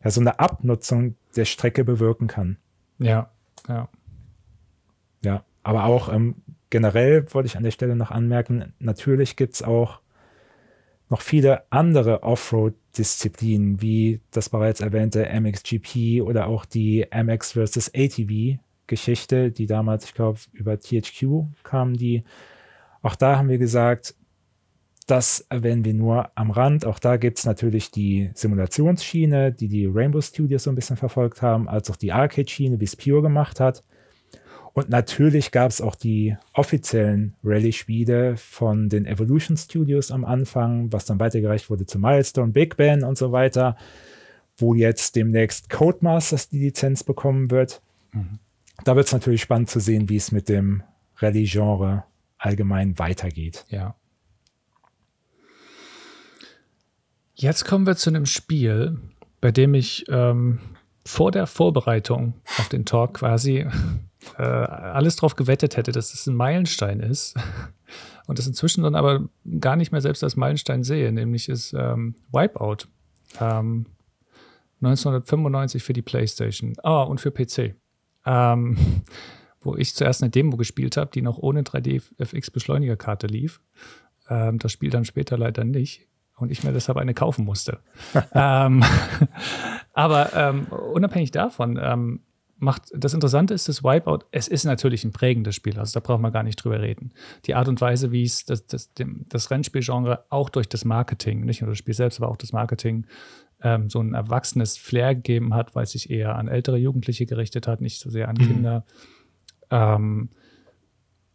[0.04, 2.58] ja, so eine Abnutzung der Strecke bewirken kann.
[3.00, 3.30] Ja,
[3.68, 3.90] ja.
[5.24, 6.36] Ja, aber auch ähm,
[6.70, 10.00] generell wollte ich an der Stelle noch anmerken, natürlich gibt es auch
[11.10, 17.92] noch viele andere Offroad-Disziplinen, wie das bereits erwähnte MXGP oder auch die MX vs.
[17.96, 22.24] ATV Geschichte, die damals, ich glaube, über THQ kam, die,
[23.02, 24.16] auch da haben wir gesagt,
[25.06, 26.86] das erwähnen wir nur am Rand.
[26.86, 31.42] Auch da gibt es natürlich die Simulationsschiene, die die Rainbow Studios so ein bisschen verfolgt
[31.42, 33.84] haben, als auch die Arcade-Schiene, wie es Pure gemacht hat.
[34.78, 41.06] Und natürlich gab es auch die offiziellen Rallye-Spiele von den Evolution Studios am Anfang, was
[41.06, 43.76] dann weitergereicht wurde zu Milestone, Big Ben und so weiter,
[44.58, 47.82] wo jetzt demnächst Codemasters die Lizenz bekommen wird.
[48.12, 48.40] Mhm
[48.84, 50.84] da wird es natürlich spannend zu sehen, wie es mit dem
[51.18, 52.04] Rallye-Genre
[52.38, 53.66] allgemein weitergeht.
[53.70, 53.96] Ja.
[57.36, 58.98] Jetzt kommen wir zu einem Spiel,
[59.42, 60.60] bei dem ich ähm,
[61.06, 63.68] vor der Vorbereitung auf den Talk quasi
[64.38, 67.36] äh, alles drauf gewettet hätte, dass es ein Meilenstein ist.
[68.28, 69.30] Und das inzwischen dann aber
[69.60, 72.88] gar nicht mehr selbst als Meilenstein sehe, nämlich ist ähm, Wipeout.
[73.40, 73.86] Ähm,
[74.82, 76.76] 1995 für die PlayStation.
[76.84, 77.76] Ah, und für PC
[78.28, 78.78] ähm,
[79.62, 83.62] wo ich zuerst eine Demo gespielt habe, die noch ohne 3D-FX-Beschleunigerkarte lief.
[84.30, 87.80] Ähm, das Spiel dann später leider nicht und ich mir deshalb eine kaufen musste.
[88.34, 88.84] ähm,
[89.94, 92.20] aber ähm, unabhängig davon, ähm,
[92.60, 96.22] macht das Interessante ist, das Wipeout, es ist natürlich ein prägendes Spiel, also da braucht
[96.22, 97.12] man gar nicht drüber reden.
[97.46, 101.62] Die Art und Weise, wie es das, das, das Rennspielgenre auch durch das Marketing, nicht
[101.62, 103.06] nur das Spiel selbst, aber auch das Marketing
[103.62, 107.68] ähm, so ein erwachsenes Flair gegeben hat, weil es sich eher an ältere Jugendliche gerichtet
[107.68, 108.48] hat, nicht so sehr an mhm.
[108.48, 108.86] Kinder.
[109.70, 110.30] Ähm,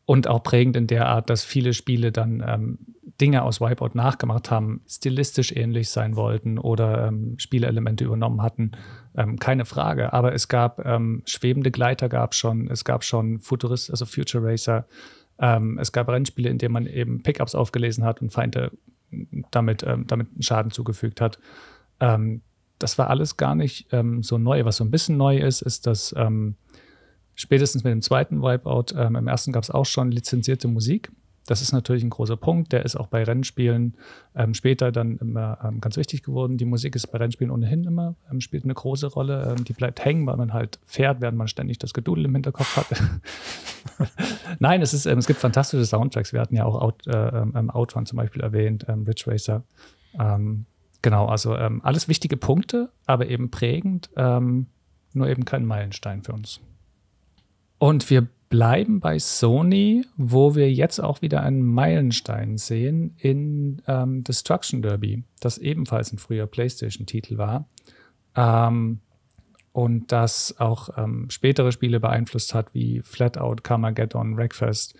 [0.04, 2.78] und auch prägend in der Art, dass viele Spiele dann ähm,
[3.20, 8.72] Dinge aus Wipeout nachgemacht haben, stilistisch ähnlich sein wollten oder ähm, Spielelemente übernommen hatten.
[9.16, 10.12] Ähm, keine Frage.
[10.12, 14.86] Aber es gab ähm, schwebende Gleiter, gab schon, es gab schon Futurist, also Future Racer.
[15.38, 18.72] Ähm, es gab Rennspiele, in denen man eben Pickups aufgelesen hat und Feinde
[19.50, 21.38] damit, ähm, damit Schaden zugefügt hat.
[22.78, 23.86] Das war alles gar nicht
[24.22, 24.64] so neu.
[24.64, 26.12] Was so ein bisschen neu ist, ist, dass
[27.34, 31.10] spätestens mit dem zweiten Wipeout, ähm, im ersten gab es auch schon lizenzierte Musik.
[31.46, 32.72] Das ist natürlich ein großer Punkt.
[32.72, 33.96] Der ist auch bei Rennspielen
[34.36, 36.56] ähm, später dann immer ähm, ganz wichtig geworden.
[36.56, 39.56] Die Musik ist bei Rennspielen ohnehin immer, spielt eine große Rolle.
[39.66, 42.86] die bleibt hängen, weil man halt fährt, während man ständig das Gedudel im Hinterkopf hat.
[44.60, 46.32] Nein, es, ist, es gibt fantastische Soundtracks.
[46.32, 47.42] Wir hatten ja auch Out, äh,
[47.72, 49.64] Outrun zum Beispiel erwähnt, Ridge Racer.
[50.16, 50.66] Ähm,
[51.02, 54.68] Genau, also ähm, alles wichtige Punkte, aber eben prägend, ähm,
[55.12, 56.60] nur eben kein Meilenstein für uns.
[57.82, 64.22] Und wir bleiben bei Sony, wo wir jetzt auch wieder einen Meilenstein sehen in ähm,
[64.22, 67.68] Destruction Derby, das ebenfalls ein früher PlayStation-Titel war.
[68.36, 69.00] Ähm,
[69.72, 74.94] und das auch ähm, spätere Spiele beeinflusst hat, wie Flatout, Carmageddon, Wreckfest.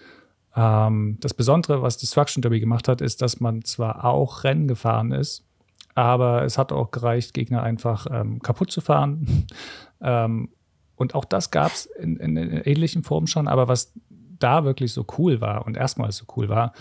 [0.57, 5.13] Ähm, das Besondere, was Destruction Derby gemacht hat, ist, dass man zwar auch Rennen gefahren
[5.13, 5.47] ist,
[5.95, 9.47] aber es hat auch gereicht, Gegner einfach ähm, kaputt zu fahren.
[11.03, 13.49] und auch das gab es in, in, in ähnlichen Formen schon.
[13.49, 13.93] Aber was
[14.39, 16.73] da wirklich so cool war und erstmals so cool war,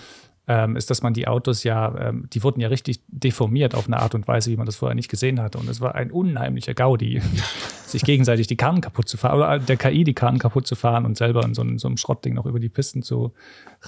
[0.47, 3.99] ähm, ist, dass man die Autos ja, ähm, die wurden ja richtig deformiert auf eine
[3.99, 5.57] Art und Weise, wie man das vorher nicht gesehen hatte.
[5.57, 7.21] Und es war ein unheimlicher Gaudi,
[7.85, 11.05] sich gegenseitig die Karten kaputt zu fahren, oder der KI die Karten kaputt zu fahren
[11.05, 13.33] und selber in so, in so einem Schrottding noch über die Pisten zu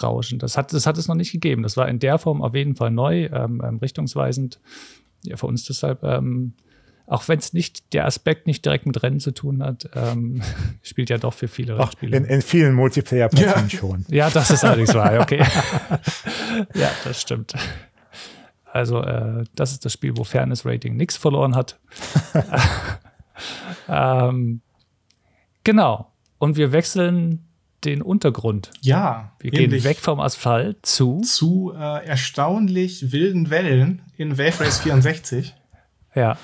[0.01, 0.39] rauschen.
[0.39, 1.64] Das hat, das hat es noch nicht gegeben.
[1.64, 4.60] Das war in der Form auf jeden Fall neu, ähm, ähm richtungsweisend
[5.23, 6.53] ja, für uns deshalb, ähm,
[7.05, 10.41] auch wenn es nicht der Aspekt nicht direkt mit Rennen zu tun hat, ähm,
[10.81, 12.17] spielt ja doch für viele Rennspiele.
[12.17, 13.69] In, in vielen Multiplayer-Partien ja.
[13.69, 14.05] schon.
[14.13, 15.39] Ja, das ist allerdings wahr, okay.
[16.75, 17.53] ja, das stimmt.
[18.65, 21.80] Also äh, das ist das Spiel, wo Fairness Rating nichts verloren hat.
[23.88, 24.61] ähm,
[25.63, 26.11] genau.
[26.39, 27.47] Und wir wechseln
[27.85, 28.71] den Untergrund.
[28.81, 29.34] Ja.
[29.39, 35.53] Wir gehen weg vom Asphalt zu zu äh, erstaunlich wilden Wellen in Wave Race 64.
[36.15, 36.38] ja.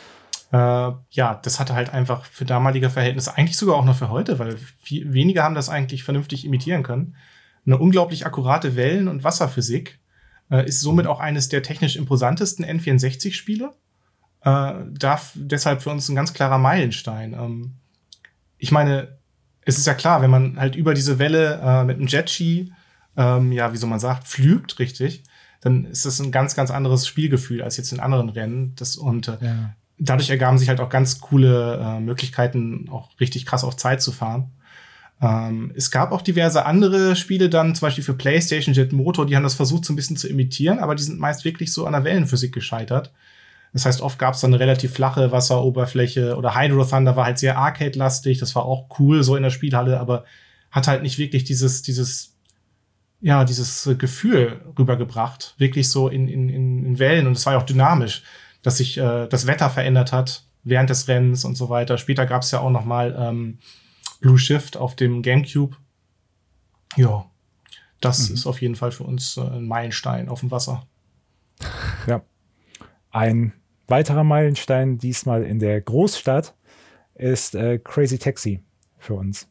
[0.51, 4.39] Äh, ja, das hatte halt einfach für damalige Verhältnisse, eigentlich sogar auch noch für heute,
[4.39, 7.15] weil viel, wenige haben das eigentlich vernünftig imitieren können.
[7.65, 9.99] Eine unglaublich akkurate Wellen- und Wasserphysik
[10.49, 13.75] äh, ist somit auch eines der technisch imposantesten N64-Spiele.
[14.41, 17.33] Äh, darf deshalb für uns ein ganz klarer Meilenstein.
[17.33, 17.75] Ähm,
[18.57, 19.19] ich meine,
[19.61, 22.73] es ist ja klar, wenn man halt über diese Welle äh, mit einem Jetski,
[23.17, 25.23] ähm, ja, wie soll man sagt, pflügt, richtig,
[25.61, 28.73] dann ist das ein ganz, ganz anderes Spielgefühl als jetzt in anderen Rennen.
[28.75, 29.75] Das, und äh, ja.
[29.99, 34.11] Dadurch ergaben sich halt auch ganz coole äh, Möglichkeiten, auch richtig krass auf Zeit zu
[34.11, 34.51] fahren.
[35.21, 39.35] Ähm, es gab auch diverse andere Spiele dann, zum Beispiel für PlayStation Jet Motor, die
[39.35, 41.93] haben das versucht, so ein bisschen zu imitieren, aber die sind meist wirklich so an
[41.93, 43.11] der Wellenphysik gescheitert.
[43.73, 47.37] Das heißt, oft gab es dann eine relativ flache Wasseroberfläche oder Hydro Thunder war halt
[47.37, 50.23] sehr arcade-lastig, das war auch cool so in der Spielhalle, aber
[50.71, 52.35] hat halt nicht wirklich dieses, dieses,
[53.21, 57.63] ja, dieses Gefühl rübergebracht, wirklich so in, in, in Wellen und es war ja auch
[57.63, 58.23] dynamisch,
[58.61, 61.97] dass sich äh, das Wetter verändert hat während des Rennens und so weiter.
[61.97, 63.59] Später gab es ja auch noch mal ähm,
[64.19, 65.75] Blue Shift auf dem GameCube.
[66.95, 67.25] Ja,
[68.01, 68.35] das Mhm.
[68.35, 70.85] ist auf jeden Fall für uns äh, ein Meilenstein auf dem Wasser.
[72.07, 72.21] Ja.
[73.11, 73.53] Ein
[73.87, 76.53] weiterer Meilenstein, diesmal in der Großstadt,
[77.15, 78.61] ist äh, Crazy Taxi
[78.97, 79.47] für uns.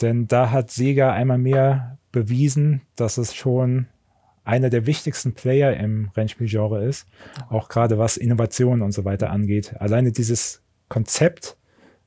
[0.00, 3.86] Denn da hat Sega einmal mehr bewiesen, dass es schon
[4.48, 7.06] einer der wichtigsten Player im Rennspielgenre ist,
[7.50, 9.74] auch gerade was Innovation und so weiter angeht.
[9.78, 11.56] Alleine dieses Konzept,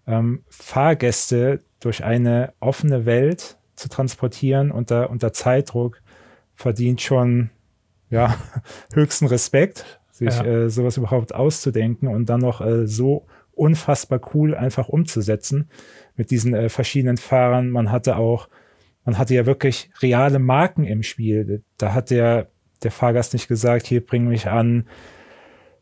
[0.08, 6.02] ähm, Fahrgäste durch eine offene Welt zu transportieren unter, unter Zeitdruck,
[6.56, 7.52] verdient schon
[8.10, 8.36] ja,
[8.94, 10.44] höchsten Respekt, sich Ja.
[10.44, 15.70] äh, sowas überhaupt auszudenken und dann noch äh, so unfassbar cool einfach umzusetzen
[16.16, 17.70] mit diesen äh, verschiedenen Fahrern.
[17.70, 18.50] Man hatte auch,
[19.06, 21.64] man hatte ja wirklich reale Marken im Spiel.
[21.78, 22.50] Da hat der,
[22.84, 24.88] der Fahrgast nicht gesagt, hier bring mich an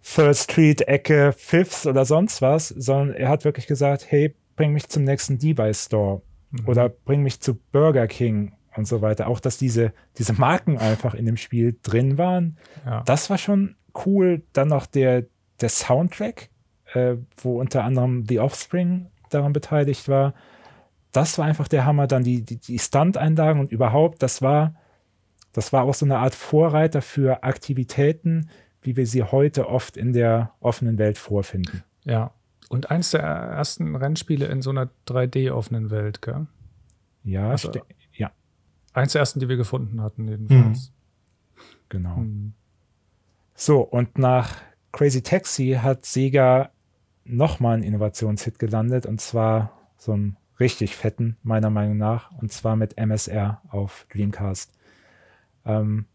[0.02, 4.88] Third Street, Ecke, Fifth oder sonst was, sondern er hat wirklich gesagt, hey, bring mich
[4.88, 6.22] zum nächsten Device Store
[6.66, 9.28] oder bring mich zu Burger King und so weiter.
[9.28, 13.04] Auch, dass diese, diese Marken einfach in dem Spiel drin waren, Ja.
[13.06, 13.76] das war schon
[14.06, 14.44] cool.
[14.54, 15.26] Dann noch der,
[15.60, 16.50] der Soundtrack,
[16.94, 20.34] äh, wo unter anderem The Offspring daran beteiligt war.
[21.12, 22.08] Das war einfach der Hammer.
[22.08, 24.76] Dann die, die, die Stunt-Einlagen und überhaupt, das war,
[25.54, 28.50] das war auch so eine Art Vorreiter für Aktivitäten,
[28.82, 31.84] wie wir sie heute oft in der offenen Welt vorfinden.
[32.06, 32.32] ja.
[32.72, 36.46] Und eins der ersten Rennspiele in so einer 3D-offenen Welt, gell?
[37.24, 37.72] Ja, Also-
[38.14, 38.30] ja,
[38.94, 40.92] Eins der ersten, die wir gefunden hatten, jedenfalls.
[41.90, 42.18] genau.
[42.18, 42.54] Mhm.
[43.56, 44.56] So, und nach
[44.92, 46.70] Crazy Taxi hat Sega
[47.26, 52.76] nochmal einen Innovationshit gelandet und zwar so einen richtig fetten, meiner Meinung nach, und zwar
[52.76, 54.74] mit MSR auf Dreamcast.
[55.66, 56.06] Ähm,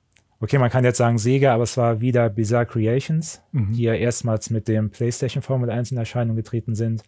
[0.41, 3.73] okay, man kann jetzt sagen Sega, aber es war wieder Bizarre Creations, Mhm.
[3.73, 7.03] die ja erstmals mit dem PlayStation Formel 1 in Erscheinung getreten sind.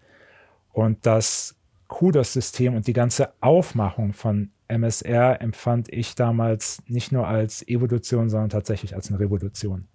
[0.73, 1.57] Und das
[1.89, 8.51] Kudos-System und die ganze Aufmachung von MSR empfand ich damals nicht nur als Evolution, sondern
[8.51, 9.87] tatsächlich als eine Revolution.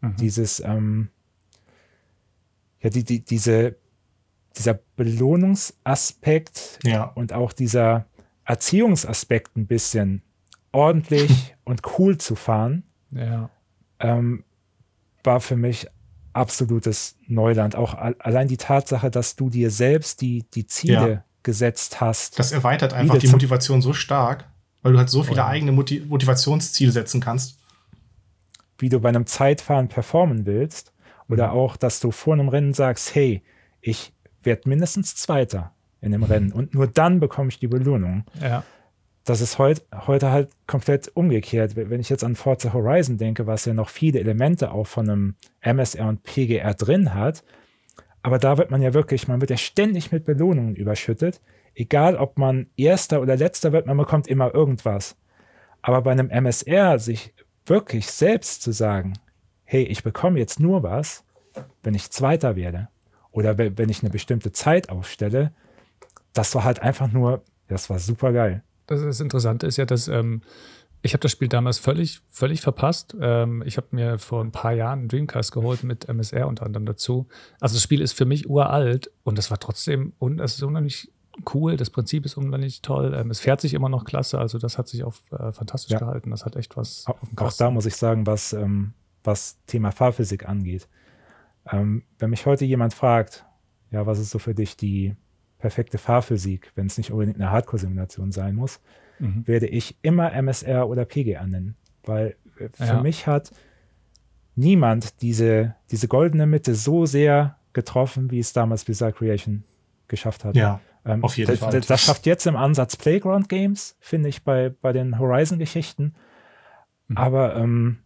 [0.00, 0.16] Mhm.
[0.16, 1.10] Dieses, ähm,
[2.80, 3.76] ja, die, die, diese,
[4.58, 7.04] dieser Belohnungsaspekt Ja.
[7.04, 8.06] und auch dieser
[8.44, 10.22] Erziehungsaspekt ein bisschen
[10.72, 13.50] ordentlich und cool zu fahren, Ja.
[14.00, 14.44] ähm,
[15.24, 15.86] war für mich
[16.32, 17.74] absolutes Neuland.
[17.76, 21.24] Auch al- allein die Tatsache, dass du dir selbst die, die Ziele Ja.
[21.42, 22.38] gesetzt hast.
[22.38, 24.46] Das erweitert einfach die Motivation so stark,
[24.82, 27.56] weil du halt so viele eigene Moti Motivationsziele setzen kannst.
[28.80, 30.92] wie du bei einem Zeitfahren performen willst.
[31.28, 33.42] Oder auch, dass du vor einem Rennen sagst, hey,
[33.80, 34.12] ich
[34.48, 38.24] werde mindestens Zweiter in dem Rennen und nur dann bekomme ich die Belohnung.
[38.40, 38.64] Ja.
[39.24, 41.76] Das ist heut, heute halt komplett umgekehrt.
[41.76, 45.34] Wenn ich jetzt an Forza Horizon denke, was ja noch viele Elemente auch von einem
[45.60, 47.44] MSR und PGR drin hat,
[48.22, 51.42] aber da wird man ja wirklich, man wird ja ständig mit Belohnungen überschüttet.
[51.74, 55.16] Egal, ob man Erster oder Letzter wird, man bekommt immer irgendwas.
[55.82, 57.34] Aber bei einem MSR sich
[57.66, 59.12] wirklich selbst zu sagen,
[59.64, 61.24] hey, ich bekomme jetzt nur was,
[61.82, 62.88] wenn ich Zweiter werde
[63.32, 65.52] oder we- wenn ich eine bestimmte Zeit aufstelle,
[66.32, 68.62] das war halt einfach nur, das war super geil.
[68.86, 70.42] Das, das Interessante ist ja, dass ähm,
[71.02, 73.14] ich habe das Spiel damals völlig, völlig verpasst.
[73.20, 76.86] Ähm, ich habe mir vor ein paar Jahren einen Dreamcast geholt mit MSR unter anderem
[76.86, 77.26] dazu.
[77.60, 81.10] Also das Spiel ist für mich uralt und das war trotzdem und es ist unheimlich
[81.54, 81.76] cool.
[81.76, 83.14] Das Prinzip ist unheimlich toll.
[83.14, 84.38] Ähm, es fährt sich immer noch klasse.
[84.38, 85.98] Also das hat sich auch äh, fantastisch Ja.
[86.00, 86.30] gehalten.
[86.30, 88.92] Das hat echt was Auch, auch da muss ich sagen, was, ähm,
[89.22, 90.88] was Thema Fahrphysik angeht.
[91.72, 93.44] Ähm, wenn mich heute jemand fragt,
[93.90, 95.14] ja, was ist so für dich die
[95.58, 98.80] perfekte Fahrphysik, wenn es nicht unbedingt eine Hardcore-Simulation sein muss,
[99.18, 99.46] mhm.
[99.46, 101.76] werde ich immer MSR oder PGA nennen.
[102.04, 103.02] Weil äh, für ja.
[103.02, 103.50] mich hat
[104.54, 109.64] niemand diese, diese goldene Mitte so sehr getroffen, wie es damals Bizarre Creation
[110.08, 110.56] geschafft hat.
[110.56, 111.80] Ja, ähm, auf jeden Fall.
[111.80, 116.14] Das schafft jetzt im Ansatz Playground Games, finde ich, bei, bei den Horizon-Geschichten.
[117.08, 117.16] Mhm.
[117.16, 117.98] Aber ähm,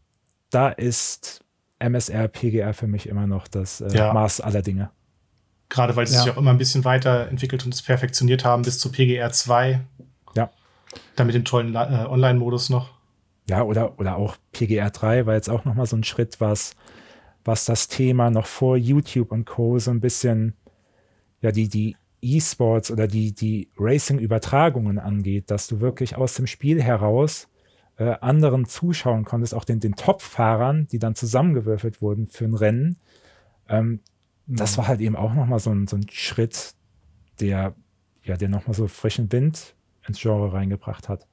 [0.50, 1.44] da ist
[1.82, 4.12] MSR, PGR für mich immer noch das äh, ja.
[4.12, 4.90] Maß aller Dinge.
[5.68, 6.22] Gerade weil sie ja.
[6.22, 9.80] sich auch immer ein bisschen weiterentwickelt und es perfektioniert haben bis zu PGR 2.
[10.34, 10.50] Ja.
[11.16, 12.90] Dann mit dem tollen äh, Online-Modus noch.
[13.48, 16.74] Ja, oder, oder auch PGR 3 war jetzt auch nochmal so ein Schritt, was,
[17.44, 19.78] was das Thema noch vor YouTube und Co.
[19.78, 20.54] so ein bisschen,
[21.40, 26.82] ja, die, die E-Sports oder die, die Racing-Übertragungen angeht, dass du wirklich aus dem Spiel
[26.82, 27.48] heraus
[28.02, 32.98] äh, anderen zuschauen konntest, auch den, den Top-Fahrern, die dann zusammengewürfelt wurden für ein Rennen.
[33.68, 34.00] Ähm,
[34.46, 34.56] mhm.
[34.56, 36.74] Das war halt eben auch nochmal so ein, so ein Schritt,
[37.40, 37.74] der,
[38.24, 39.74] ja, der nochmal so frischen Wind
[40.06, 41.28] ins Genre reingebracht hat.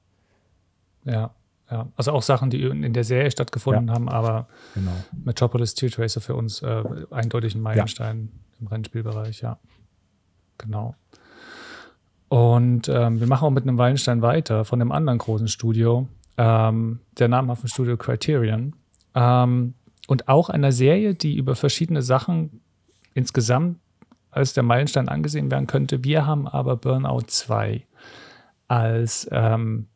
[1.06, 1.34] Ja,
[1.72, 1.88] ja.
[1.96, 3.94] Also auch Sachen, die in der Serie stattgefunden ja.
[3.96, 4.94] haben, aber genau.
[5.24, 8.58] Metropolis Street Racer für uns äh, eindeutig ein Meilenstein ja.
[8.62, 9.58] im Rennspielbereich, ja.
[10.60, 10.94] Genau.
[12.28, 16.08] Und ähm, wir machen auch mit einem Meilenstein weiter von einem anderen großen Studio,
[16.40, 18.74] ähm, der namhaften Studio Criterion.
[19.14, 19.74] Ähm,
[20.08, 22.62] und auch einer Serie, die über verschiedene Sachen
[23.14, 23.78] insgesamt
[24.32, 26.04] als der Meilenstein angesehen werden könnte.
[26.04, 27.86] Wir haben aber Burnout 2
[28.68, 29.88] als ähm,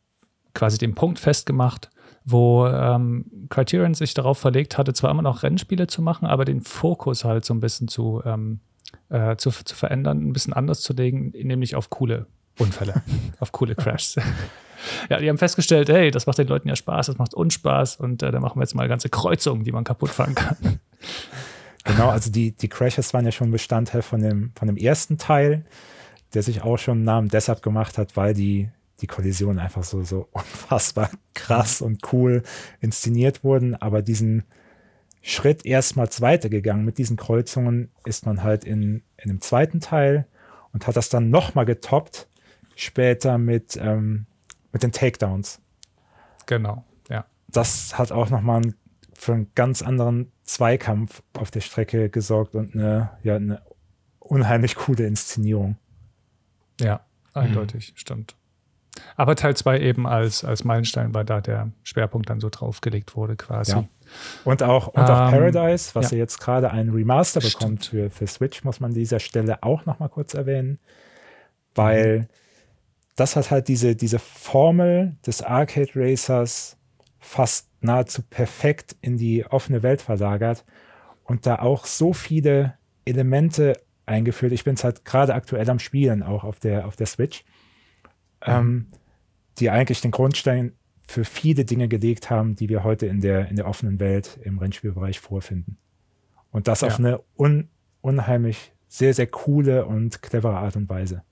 [0.54, 1.90] quasi den Punkt festgemacht,
[2.26, 6.62] wo ähm, Criterion sich darauf verlegt hatte, zwar immer noch Rennspiele zu machen, aber den
[6.62, 8.60] Fokus halt so ein bisschen zu, ähm,
[9.10, 12.28] äh, zu, zu verändern, ein bisschen anders zu legen, nämlich auf coole
[12.60, 13.02] Unfälle,
[13.40, 14.18] auf coole Crashs.
[15.10, 17.98] Ja, die haben festgestellt, hey, das macht den Leuten ja Spaß, das macht uns Spaß
[17.98, 20.58] und äh, da machen wir jetzt mal ganze Kreuzungen, die man kaputt fahren kann.
[21.86, 25.66] Genau, also die, die Crashes waren ja schon Bestandteil von dem, von dem ersten Teil,
[26.34, 28.70] der sich auch schon einen Namen deshalb gemacht hat, weil die,
[29.02, 32.44] die Kollisionen einfach so, so unfassbar krass und cool
[32.80, 33.76] inszeniert wurden.
[33.76, 34.44] Aber diesen
[35.22, 40.26] Schritt erstmals weitergegangen mit diesen Kreuzungen ist man halt in, in dem zweiten Teil
[40.72, 42.28] und hat das dann nochmal getoppt,
[42.76, 44.26] später mit, ähm,
[44.74, 45.62] mit den Takedowns.
[46.46, 47.26] Genau, ja.
[47.48, 48.62] Das hat auch nochmal
[49.14, 53.62] für einen ganz anderen Zweikampf auf der Strecke gesorgt und eine, ja, eine
[54.20, 55.78] unheimlich coole Inszenierung.
[56.82, 57.98] Ja, eindeutig, mhm.
[57.98, 58.36] stimmt.
[59.16, 63.36] Aber Teil 2 eben als, als Meilenstein, weil da der Schwerpunkt dann so draufgelegt wurde,
[63.36, 63.72] quasi.
[63.72, 63.86] Ja.
[64.44, 66.18] Und auch, und auch ähm, Paradise, was ja.
[66.18, 70.00] jetzt gerade ein Remaster bekommt für, für Switch, muss man an dieser Stelle auch noch
[70.00, 70.80] mal kurz erwähnen,
[71.74, 72.28] weil mhm.
[73.16, 76.78] Das hat halt diese, diese Formel des Arcade Racers
[77.20, 80.66] fast nahezu perfekt in die offene Welt verlagert
[81.24, 84.52] und da auch so viele Elemente eingeführt.
[84.52, 87.44] Ich bin es halt gerade aktuell am Spielen, auch auf der, auf der Switch,
[88.46, 88.54] mhm.
[88.54, 88.88] ähm,
[89.60, 90.74] die eigentlich den Grundstein
[91.08, 94.58] für viele Dinge gelegt haben, die wir heute in der, in der offenen Welt im
[94.58, 95.78] Rennspielbereich vorfinden.
[96.52, 96.88] Und das ja.
[96.88, 97.70] auf eine un,
[98.02, 101.24] unheimlich sehr, sehr coole und clevere Art und Weise.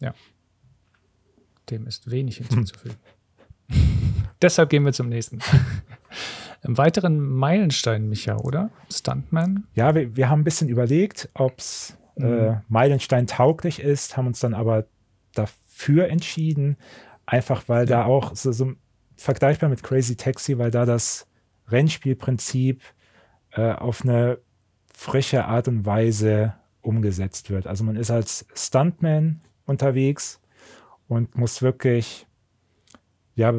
[0.00, 0.14] Ja.
[1.70, 2.96] Dem ist wenig hinzuzufügen.
[4.42, 5.38] Deshalb gehen wir zum nächsten.
[6.62, 8.70] Im weiteren Meilenstein, Micha, oder?
[8.92, 9.66] Stuntman?
[9.74, 12.24] Ja, wir, wir haben ein bisschen überlegt, ob es mhm.
[12.24, 14.86] äh, Meilenstein tauglich ist, haben uns dann aber
[15.34, 16.76] dafür entschieden,
[17.24, 17.98] einfach weil ja.
[17.98, 18.72] da auch so, so,
[19.16, 21.26] vergleichbar mit Crazy Taxi, weil da das
[21.68, 22.82] Rennspielprinzip
[23.52, 24.38] äh, auf eine
[24.92, 27.66] frische Art und Weise umgesetzt wird.
[27.66, 30.40] Also man ist als Stuntman unterwegs
[31.08, 32.26] und muss wirklich
[33.36, 33.52] ja,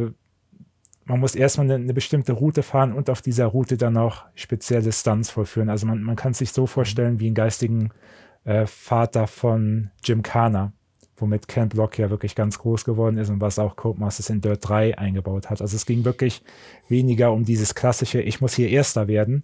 [1.05, 4.91] man muss erstmal eine, eine, bestimmte Route fahren und auf dieser Route dann auch spezielle
[4.91, 5.69] Stunts vollführen.
[5.69, 7.91] Also man, man kann sich so vorstellen wie einen geistigen
[8.43, 10.73] äh, Vater von Jim Kana,
[11.15, 14.67] womit Ken Block ja wirklich ganz groß geworden ist und was auch Codemasters in Dirt
[14.67, 15.61] 3 eingebaut hat.
[15.61, 16.43] Also es ging wirklich
[16.89, 19.43] weniger um dieses klassische, ich muss hier Erster werden,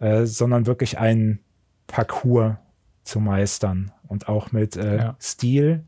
[0.00, 1.38] äh, sondern wirklich ein
[1.86, 2.56] Parcours
[3.04, 5.16] zu meistern und auch mit äh, ja.
[5.20, 5.84] Stil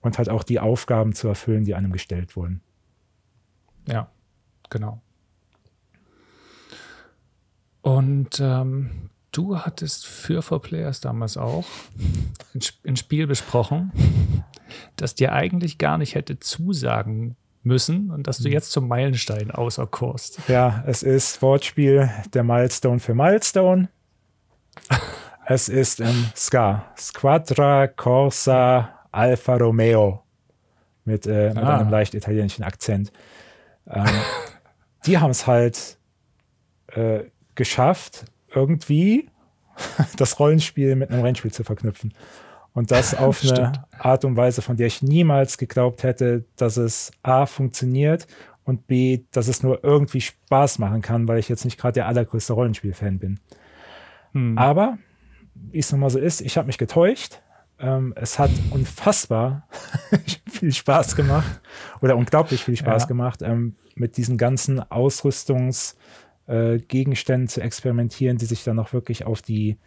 [0.00, 2.60] und halt auch die Aufgaben zu erfüllen, die einem gestellt wurden.
[3.86, 4.10] Ja,
[4.70, 5.00] genau.
[7.82, 11.64] Und ähm, du hattest für For Players damals auch
[12.84, 13.92] ein, Spiel besprochen,
[14.96, 18.52] das dir eigentlich gar nicht hätte zusagen müssen und dass du hm.
[18.52, 20.40] jetzt zum Meilenstein auserkorst.
[20.48, 23.88] Ja, es ist Wortspiel der Milestone für Milestone.
[25.46, 26.92] es ist im Ska.
[26.96, 30.22] Squadra Corsa Alfa Romeo.
[31.04, 31.78] Mit, äh, mit ah.
[31.78, 33.12] einem leicht italienischen Akzent.
[33.86, 34.06] Ähm,
[35.06, 35.98] die haben es halt
[36.88, 37.24] äh,
[37.54, 39.30] geschafft, irgendwie
[40.16, 42.12] das Rollenspiel mit einem Rennspiel zu verknüpfen.
[42.72, 47.10] Und das auf eine Art und Weise, von der ich niemals geglaubt hätte, dass es
[47.22, 48.26] A funktioniert
[48.64, 52.06] und B, dass es nur irgendwie Spaß machen kann, weil ich jetzt nicht gerade der
[52.06, 53.40] allergrößte Rollenspiel-Fan bin.
[54.32, 54.58] Hm.
[54.58, 54.98] Aber,
[55.54, 57.40] wie es nun mal so ist, ich habe mich getäuscht.
[57.80, 59.68] Ähm, es hat unfassbar
[60.50, 61.60] viel Spaß gemacht
[62.00, 63.08] oder unglaublich viel Spaß ja.
[63.08, 69.42] gemacht, ähm, mit diesen ganzen Ausrüstungsgegenständen äh, zu experimentieren, die sich dann auch wirklich auf
[69.42, 69.78] die,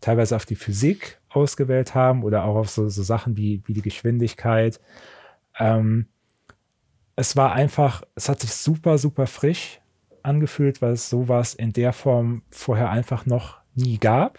[0.00, 3.82] teilweise auf die Physik ausgewählt haben oder auch auf so, so Sachen wie, wie die
[3.82, 4.80] Geschwindigkeit.
[5.58, 6.06] Ähm,
[7.16, 9.80] es war einfach, es hat sich super, super frisch
[10.22, 14.38] angefühlt, weil es sowas in der Form vorher einfach noch nie gab.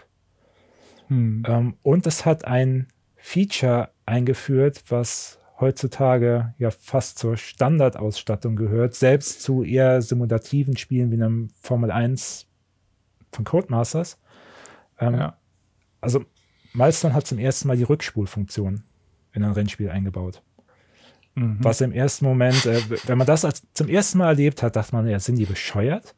[1.07, 1.43] Hm.
[1.45, 2.87] Ähm, und es hat ein
[3.21, 11.15] Feature eingeführt, was heutzutage ja fast zur Standardausstattung gehört, selbst zu eher simulativen Spielen wie
[11.15, 12.47] einem Formel 1
[13.31, 14.19] von Codemasters.
[14.99, 15.37] Ähm, ja.
[16.01, 16.25] Also
[16.73, 18.83] Milestone hat zum ersten Mal die Rückspulfunktion
[19.33, 20.41] in ein Rennspiel eingebaut.
[21.35, 21.57] Mhm.
[21.61, 24.95] Was im ersten Moment, äh, wenn man das als, zum ersten Mal erlebt hat, dachte
[24.95, 26.15] man, ja, sind die bescheuert?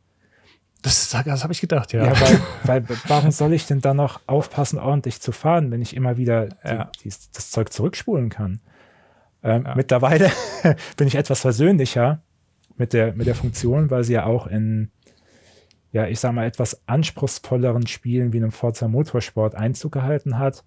[0.84, 2.06] Das, das habe ich gedacht, ja.
[2.06, 2.22] ja
[2.64, 6.18] weil, weil, warum soll ich denn dann noch aufpassen, ordentlich zu fahren, wenn ich immer
[6.18, 6.92] wieder ja.
[7.04, 8.60] die, die, das Zeug zurückspulen kann?
[9.42, 9.76] Ähm, ja.
[9.76, 10.30] Mittlerweile
[10.98, 12.22] bin ich etwas versöhnlicher
[12.76, 14.92] mit der, mit der Funktion, weil sie ja auch in,
[15.94, 20.66] ja, ich sag mal, etwas anspruchsvolleren Spielen wie einem Forza Motorsport Einzug gehalten hat.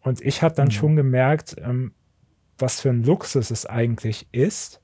[0.00, 0.72] Und ich habe dann mhm.
[0.72, 1.92] schon gemerkt, ähm,
[2.58, 4.80] was für ein Luxus es eigentlich ist,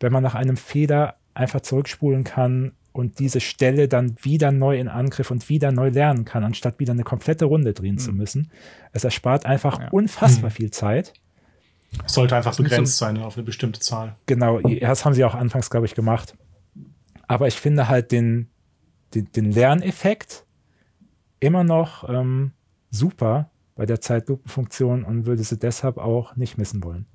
[0.00, 4.88] wenn man nach einem Fehler einfach zurückspulen kann und diese Stelle dann wieder neu in
[4.88, 7.98] Angriff und wieder neu lernen kann, anstatt wieder eine komplette Runde drehen mhm.
[7.98, 8.50] zu müssen.
[8.92, 9.88] Es erspart einfach ja.
[9.90, 10.54] unfassbar mhm.
[10.54, 11.12] viel Zeit.
[12.04, 14.16] Es sollte einfach begrenzt sein auf eine bestimmte Zahl.
[14.26, 16.36] Genau, das haben sie auch anfangs, glaube ich, gemacht.
[17.26, 18.50] Aber ich finde halt den,
[19.14, 20.44] den, den Lerneffekt
[21.40, 22.52] immer noch ähm,
[22.90, 27.06] super bei der Zeitlupenfunktion und würde sie deshalb auch nicht missen wollen.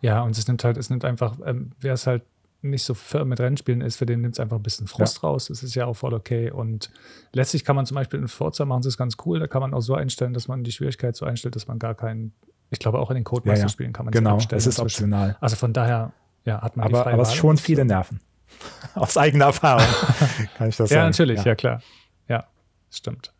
[0.00, 2.24] Ja, und es nimmt halt, es nimmt einfach, ähm, wer es halt
[2.62, 5.28] nicht so firm mit Rennspielen ist, für den nimmt es einfach ein bisschen Frust ja.
[5.28, 5.46] raus.
[5.46, 6.50] Das ist ja auch voll okay.
[6.50, 6.90] Und
[7.32, 9.38] letztlich kann man zum Beispiel in Forza machen, das ist ganz cool.
[9.38, 11.94] Da kann man auch so einstellen, dass man die Schwierigkeit so einstellt, dass man gar
[11.94, 12.32] keinen,
[12.70, 13.96] ich glaube auch in den Codemaster-Spielen ja, ja.
[13.96, 15.36] kann man genau, es Genau, es ist optional.
[15.40, 16.12] Also von daher,
[16.44, 18.20] ja, hat man aber, aber es schon viele Nerven.
[18.94, 19.86] Aus eigener Erfahrung
[20.58, 21.00] kann ich das sagen.
[21.00, 21.82] Ja, natürlich, ja klar.
[22.28, 22.44] Ja,
[22.90, 23.32] stimmt.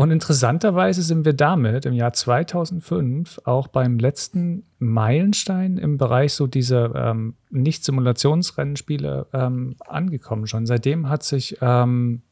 [0.00, 6.46] Und interessanterweise sind wir damit im Jahr 2005 auch beim letzten Meilenstein im Bereich so
[6.46, 10.64] dieser ähm, Nicht-Simulationsrennspiele ähm, angekommen schon.
[10.64, 12.22] Seitdem hat sich ähm,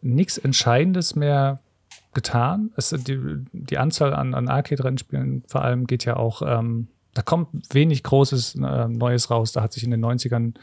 [0.00, 1.60] nichts Entscheidendes mehr
[2.14, 2.72] getan.
[2.74, 3.16] Es, die,
[3.52, 8.56] die Anzahl an, an Arcade-Rennspielen vor allem geht ja auch, ähm, da kommt wenig Großes
[8.56, 9.52] äh, Neues raus.
[9.52, 10.54] Da hat sich in den 90ern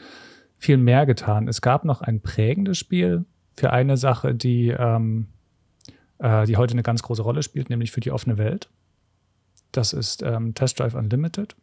[0.58, 1.48] viel mehr getan.
[1.48, 3.24] Es gab noch ein prägendes Spiel
[3.56, 5.28] für eine Sache, die ähm,
[6.20, 8.70] äh, die heute eine ganz große Rolle spielt, nämlich für die offene Welt.
[9.72, 11.56] Das ist ähm, Test Drive Unlimited.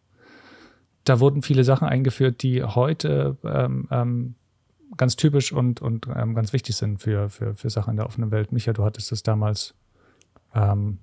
[1.04, 4.36] Da wurden viele Sachen eingeführt, die heute ähm, ähm,
[4.98, 8.32] ganz typisch und, und ähm, ganz wichtig sind für, für, für Sachen in der offenen
[8.32, 8.52] Welt.
[8.52, 9.74] Micha, du hattest das damals
[10.54, 11.00] ähm,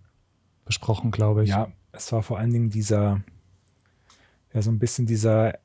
[0.65, 1.51] besprochen, glaube ich.
[1.51, 3.23] Ja, es war vor allen Dingen dieser,
[4.53, 5.59] ja, so ein bisschen dieser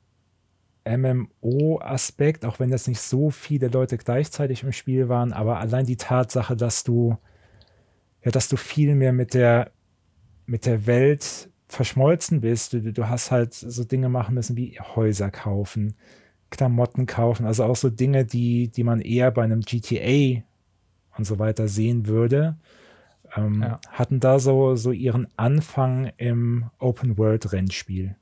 [0.86, 5.96] MMO-Aspekt, auch wenn jetzt nicht so viele Leute gleichzeitig im Spiel waren, aber allein die
[5.96, 7.18] Tatsache, dass du
[8.24, 9.70] ja, dass du viel mehr mit der,
[10.46, 12.72] mit der Welt verschmolzen bist.
[12.72, 15.94] Du, du hast halt so Dinge machen müssen wie Häuser kaufen,
[16.50, 20.42] Klamotten kaufen, also auch so Dinge, die, die man eher bei einem GTA
[21.16, 22.56] und so weiter sehen würde.
[23.36, 23.80] Ähm, ja.
[23.90, 28.16] Hatten da so, so ihren Anfang im Open-World-Rennspiel.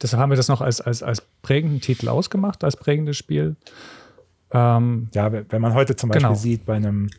[0.00, 3.56] Deshalb haben wir das noch als, als, als prägenden Titel ausgemacht, als prägendes Spiel.
[4.50, 6.38] Ähm, ja, wenn man heute zum Beispiel genau.
[6.38, 7.10] sieht, bei einem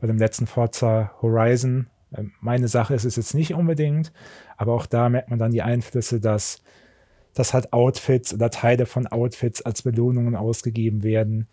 [0.00, 1.88] bei dem letzten Forza Horizon.
[2.16, 4.12] Ähm, meine Sache ist es jetzt nicht unbedingt,
[4.56, 6.62] aber auch da merkt man dann die Einflüsse, dass,
[7.34, 11.46] dass halt Outfits oder Teile von Outfits als Belohnungen ausgegeben werden.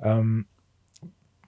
[0.00, 0.46] Ähm,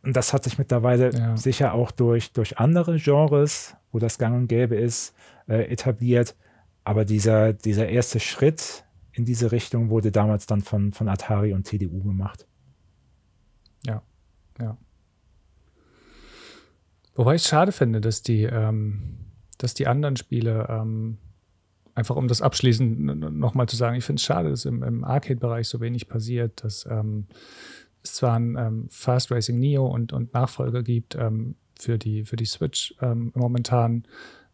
[0.02, 1.36] und das hat sich mittlerweile ja.
[1.36, 5.14] sicher auch durch, durch andere Genres, wo das gang und gäbe ist,
[5.48, 6.36] äh, etabliert.
[6.84, 11.64] Aber dieser, dieser erste Schritt in diese Richtung wurde damals dann von, von Atari und
[11.64, 12.46] TDU gemacht.
[13.86, 14.02] Ja,
[14.60, 14.76] ja.
[17.14, 19.18] Wobei ich es schade finde, dass die, ähm,
[19.58, 21.18] dass die anderen Spiele, ähm,
[21.94, 22.98] einfach um das abschließend
[23.38, 26.86] nochmal zu sagen, ich finde es schade, dass im, im Arcade-Bereich so wenig passiert, dass
[26.90, 27.26] ähm,
[28.02, 32.36] es zwar ein ähm, Fast Racing Neo und, und Nachfolger gibt ähm, für, die, für
[32.36, 34.04] die Switch ähm, momentan,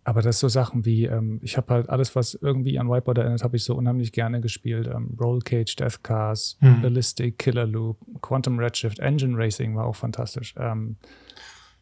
[0.09, 3.45] Aber das so Sachen wie, ähm, ich habe halt alles, was irgendwie an Whiteboard erinnert,
[3.45, 4.87] habe ich so unheimlich gerne gespielt.
[4.87, 6.81] Ähm, Roll Cage, Death Cars, hm.
[6.81, 10.55] Ballistic, Killer Loop, Quantum Redshift, Engine Racing war auch fantastisch.
[10.57, 10.97] Ähm,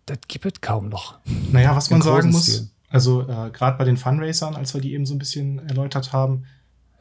[0.06, 1.18] das gibt es kaum noch.
[1.52, 2.68] Naja, was man sagen muss, Stil.
[2.88, 6.44] also äh, gerade bei den Funracern, als wir die eben so ein bisschen erläutert haben,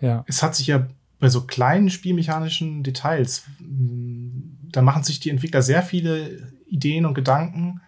[0.02, 0.24] ja.
[0.28, 0.88] es hat sich ja
[1.20, 7.82] bei so kleinen spielmechanischen Details, da machen sich die Entwickler sehr viele Ideen und Gedanken,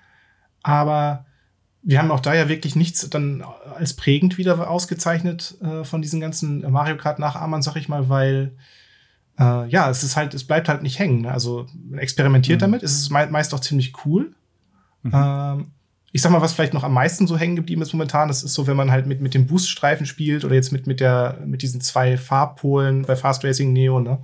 [0.63, 1.25] aber
[1.81, 3.43] wir haben auch da ja wirklich nichts dann
[3.75, 8.55] als prägend wieder ausgezeichnet äh, von diesen ganzen Mario Kart Nachahmern, sag ich mal, weil
[9.39, 11.21] äh, ja, es ist halt, es bleibt halt nicht hängen.
[11.21, 11.31] Ne?
[11.31, 12.61] Also man experimentiert mhm.
[12.61, 14.33] damit, es ist me meist auch ziemlich cool.
[15.07, 15.59] Mhm.
[15.59, 15.67] Ähm,
[16.11, 18.53] ich sag mal, was vielleicht noch am meisten so hängen geblieben ist momentan, das ist
[18.53, 21.61] so, wenn man halt mit, mit dem Booststreifen spielt oder jetzt mit, mit, der, mit
[21.61, 24.19] diesen zwei Farbpolen bei Fast Racing Neo, ne?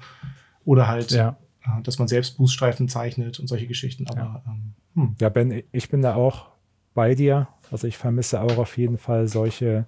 [0.66, 1.38] Oder halt, ja.
[1.64, 4.08] äh, dass man selbst Booststreifen zeichnet und solche Geschichten.
[4.08, 4.44] Aber, ja.
[4.48, 5.16] Ähm, hm.
[5.20, 6.48] ja, Ben, ich bin da auch
[6.94, 7.48] bei dir.
[7.72, 9.86] Also ich vermisse auch auf jeden Fall solche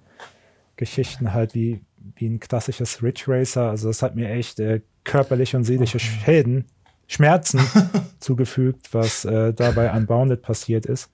[0.76, 1.80] Geschichten halt wie,
[2.16, 3.70] wie ein klassisches Ridge Racer.
[3.70, 6.06] Also das hat mir echt äh, körperliche und seelische okay.
[6.24, 6.64] Schäden,
[7.06, 7.60] Schmerzen
[8.18, 11.10] zugefügt, was äh, dabei Unbounded passiert ist.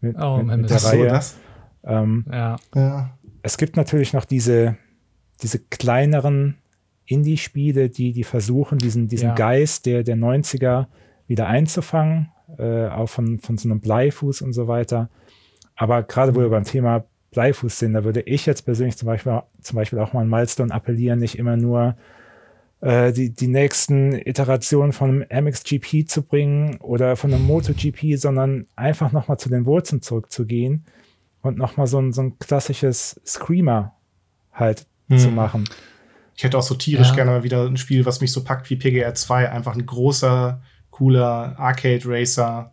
[0.00, 1.20] Mit, oh, mit, mit der so, Reihe.
[1.84, 2.56] Ähm, ja.
[2.74, 3.10] ja.
[3.42, 4.76] Es gibt natürlich noch diese,
[5.42, 6.56] diese kleineren
[7.04, 9.34] Indie-Spiele, die, die versuchen, diesen, diesen ja.
[9.34, 10.86] Geist der, der 90er
[11.26, 15.10] wieder einzufangen äh, auch von, von so einem Bleifuß und so weiter.
[15.76, 19.40] Aber gerade wo wir beim Thema Bleifuß sind, da würde ich jetzt persönlich zum Beispiel,
[19.60, 22.17] zum Beispiel auch mal an Milestone appellieren, nicht immer nur äh,
[22.80, 29.10] die, die nächsten Iterationen von einem MXGP zu bringen oder von einem MotoGP, sondern einfach
[29.10, 30.84] nochmal zu den Wurzeln zurückzugehen
[31.42, 33.96] und nochmal so ein, so ein klassisches Screamer
[34.52, 35.18] halt hm.
[35.18, 35.64] zu machen.
[36.36, 37.14] Ich hätte auch so tierisch ja.
[37.16, 40.62] gerne mal wieder ein Spiel, was mich so packt wie PGR 2, einfach ein großer
[40.90, 42.72] cooler Arcade Racer.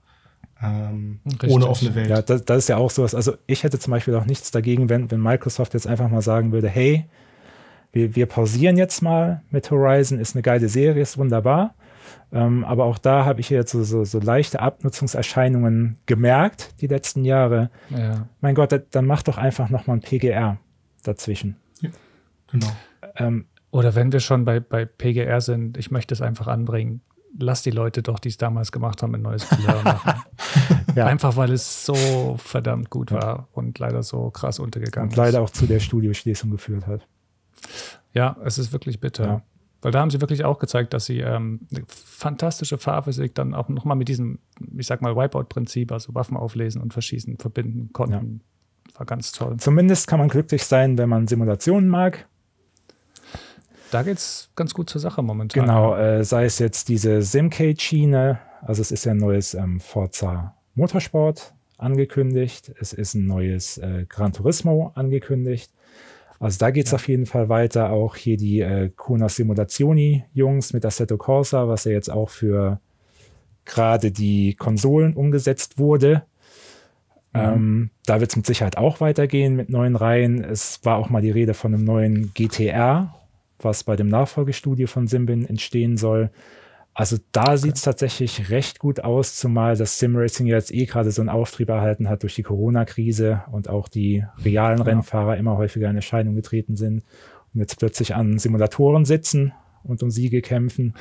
[0.61, 2.09] Ähm, ohne offene Welt.
[2.09, 3.15] Ja, das, das, ist ja auch sowas.
[3.15, 6.51] Also ich hätte zum Beispiel auch nichts dagegen, wenn, wenn Microsoft jetzt einfach mal sagen
[6.51, 7.05] würde, hey,
[7.95, 11.75] wir, wir pausieren jetzt mal mit Horizon, ist eine geile Serie, ist wunderbar.
[12.33, 17.23] Ähm, aber auch da habe ich jetzt so, so, so, leichte Abnutzungserscheinungen gemerkt, die letzten
[17.23, 17.69] Jahre.
[17.89, 18.27] Ja.
[18.41, 20.57] Mein Gott, dann mach doch einfach nochmal ein PGR
[21.03, 21.55] dazwischen.
[21.79, 21.89] Ja,
[22.51, 22.67] genau.
[23.15, 27.01] Ähm, Oder wenn wir schon bei, bei PGR sind, ich möchte es einfach anbringen
[27.37, 30.13] lass die Leute doch, die es damals gemacht haben, ein neues Spiel machen.
[30.95, 31.05] ja.
[31.05, 35.49] Einfach weil es so verdammt gut war und leider so krass untergegangen und leider auch
[35.49, 37.05] zu der Studioschließung geführt hat.
[38.13, 39.25] Ja, es ist wirklich bitter.
[39.25, 39.41] Ja.
[39.81, 43.69] Weil da haben sie wirklich auch gezeigt, dass sie ähm, eine fantastische Fahrphysik dann auch
[43.69, 44.39] nochmal mit diesem,
[44.77, 48.41] ich sag mal, Wipeout-Prinzip, also Waffen auflesen und verschießen, verbinden konnten.
[48.93, 48.99] Ja.
[48.99, 49.57] War ganz toll.
[49.57, 52.25] Zumindest kann man glücklich sein, wenn man Simulationen mag
[53.95, 55.65] da geht es ganz gut zur Sache momentan.
[55.65, 60.55] Genau, äh, sei es jetzt diese Simcade-Schiene, also es ist ja ein neues ähm, Forza
[60.73, 65.71] Motorsport angekündigt, es ist ein neues äh, Gran Turismo angekündigt.
[66.39, 66.95] Also da geht es ja.
[66.95, 67.91] auf jeden Fall weiter.
[67.91, 72.79] Auch hier die äh, Kona Simulazioni-Jungs mit Assetto Corsa, was ja jetzt auch für
[73.65, 76.23] gerade die Konsolen umgesetzt wurde.
[77.33, 77.39] Mhm.
[77.41, 80.43] Ähm, da wird es mit Sicherheit auch weitergehen mit neuen Reihen.
[80.43, 83.13] Es war auch mal die Rede von einem neuen GTR,
[83.59, 86.29] was bei dem Nachfolgestudio von Simbin entstehen soll.
[86.97, 87.57] Also da okay.
[87.57, 91.67] sieht es tatsächlich recht gut aus, zumal das Simracing jetzt eh gerade so einen Auftrieb
[91.67, 94.85] erhalten hat durch die Corona-Krise und auch die realen ja.
[94.85, 97.03] Rennfahrer immer häufiger in Erscheinung getreten sind
[97.53, 99.51] und jetzt plötzlich an Simulatoren sitzen
[99.83, 100.93] und um Siege kämpfen.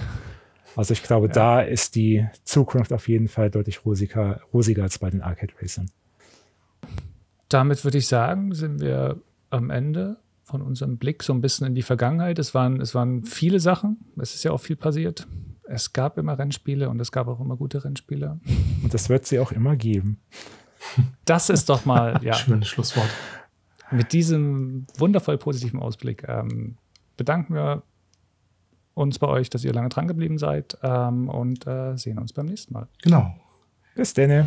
[0.75, 1.33] Also ich glaube, ja.
[1.33, 5.93] da ist die Zukunft auf jeden Fall deutlich rosiger, rosiger als bei den Arcade Racern.
[7.49, 11.77] Damit würde ich sagen, sind wir am Ende von unserem Blick so ein bisschen in
[11.77, 12.41] die Vergangenheit.
[12.41, 13.99] Es waren, es waren viele Sachen.
[14.21, 15.29] Es ist ja auch viel passiert.
[15.67, 18.39] Es gab immer Rennspiele und es gab auch immer gute Rennspiele.
[18.83, 20.21] Und das wird sie auch immer geben.
[21.25, 22.35] Das ist doch mal, ja.
[22.35, 23.09] Schönes Schlusswort.
[23.91, 26.77] Mit diesem wundervoll positiven Ausblick ähm,
[27.17, 27.83] bedanken wir
[28.95, 32.47] uns bei euch, dass ihr lange dran geblieben seid ähm, und äh, sehen uns beim
[32.47, 32.89] nächsten Mal.
[33.03, 33.35] Genau.
[33.95, 34.47] Bis dann.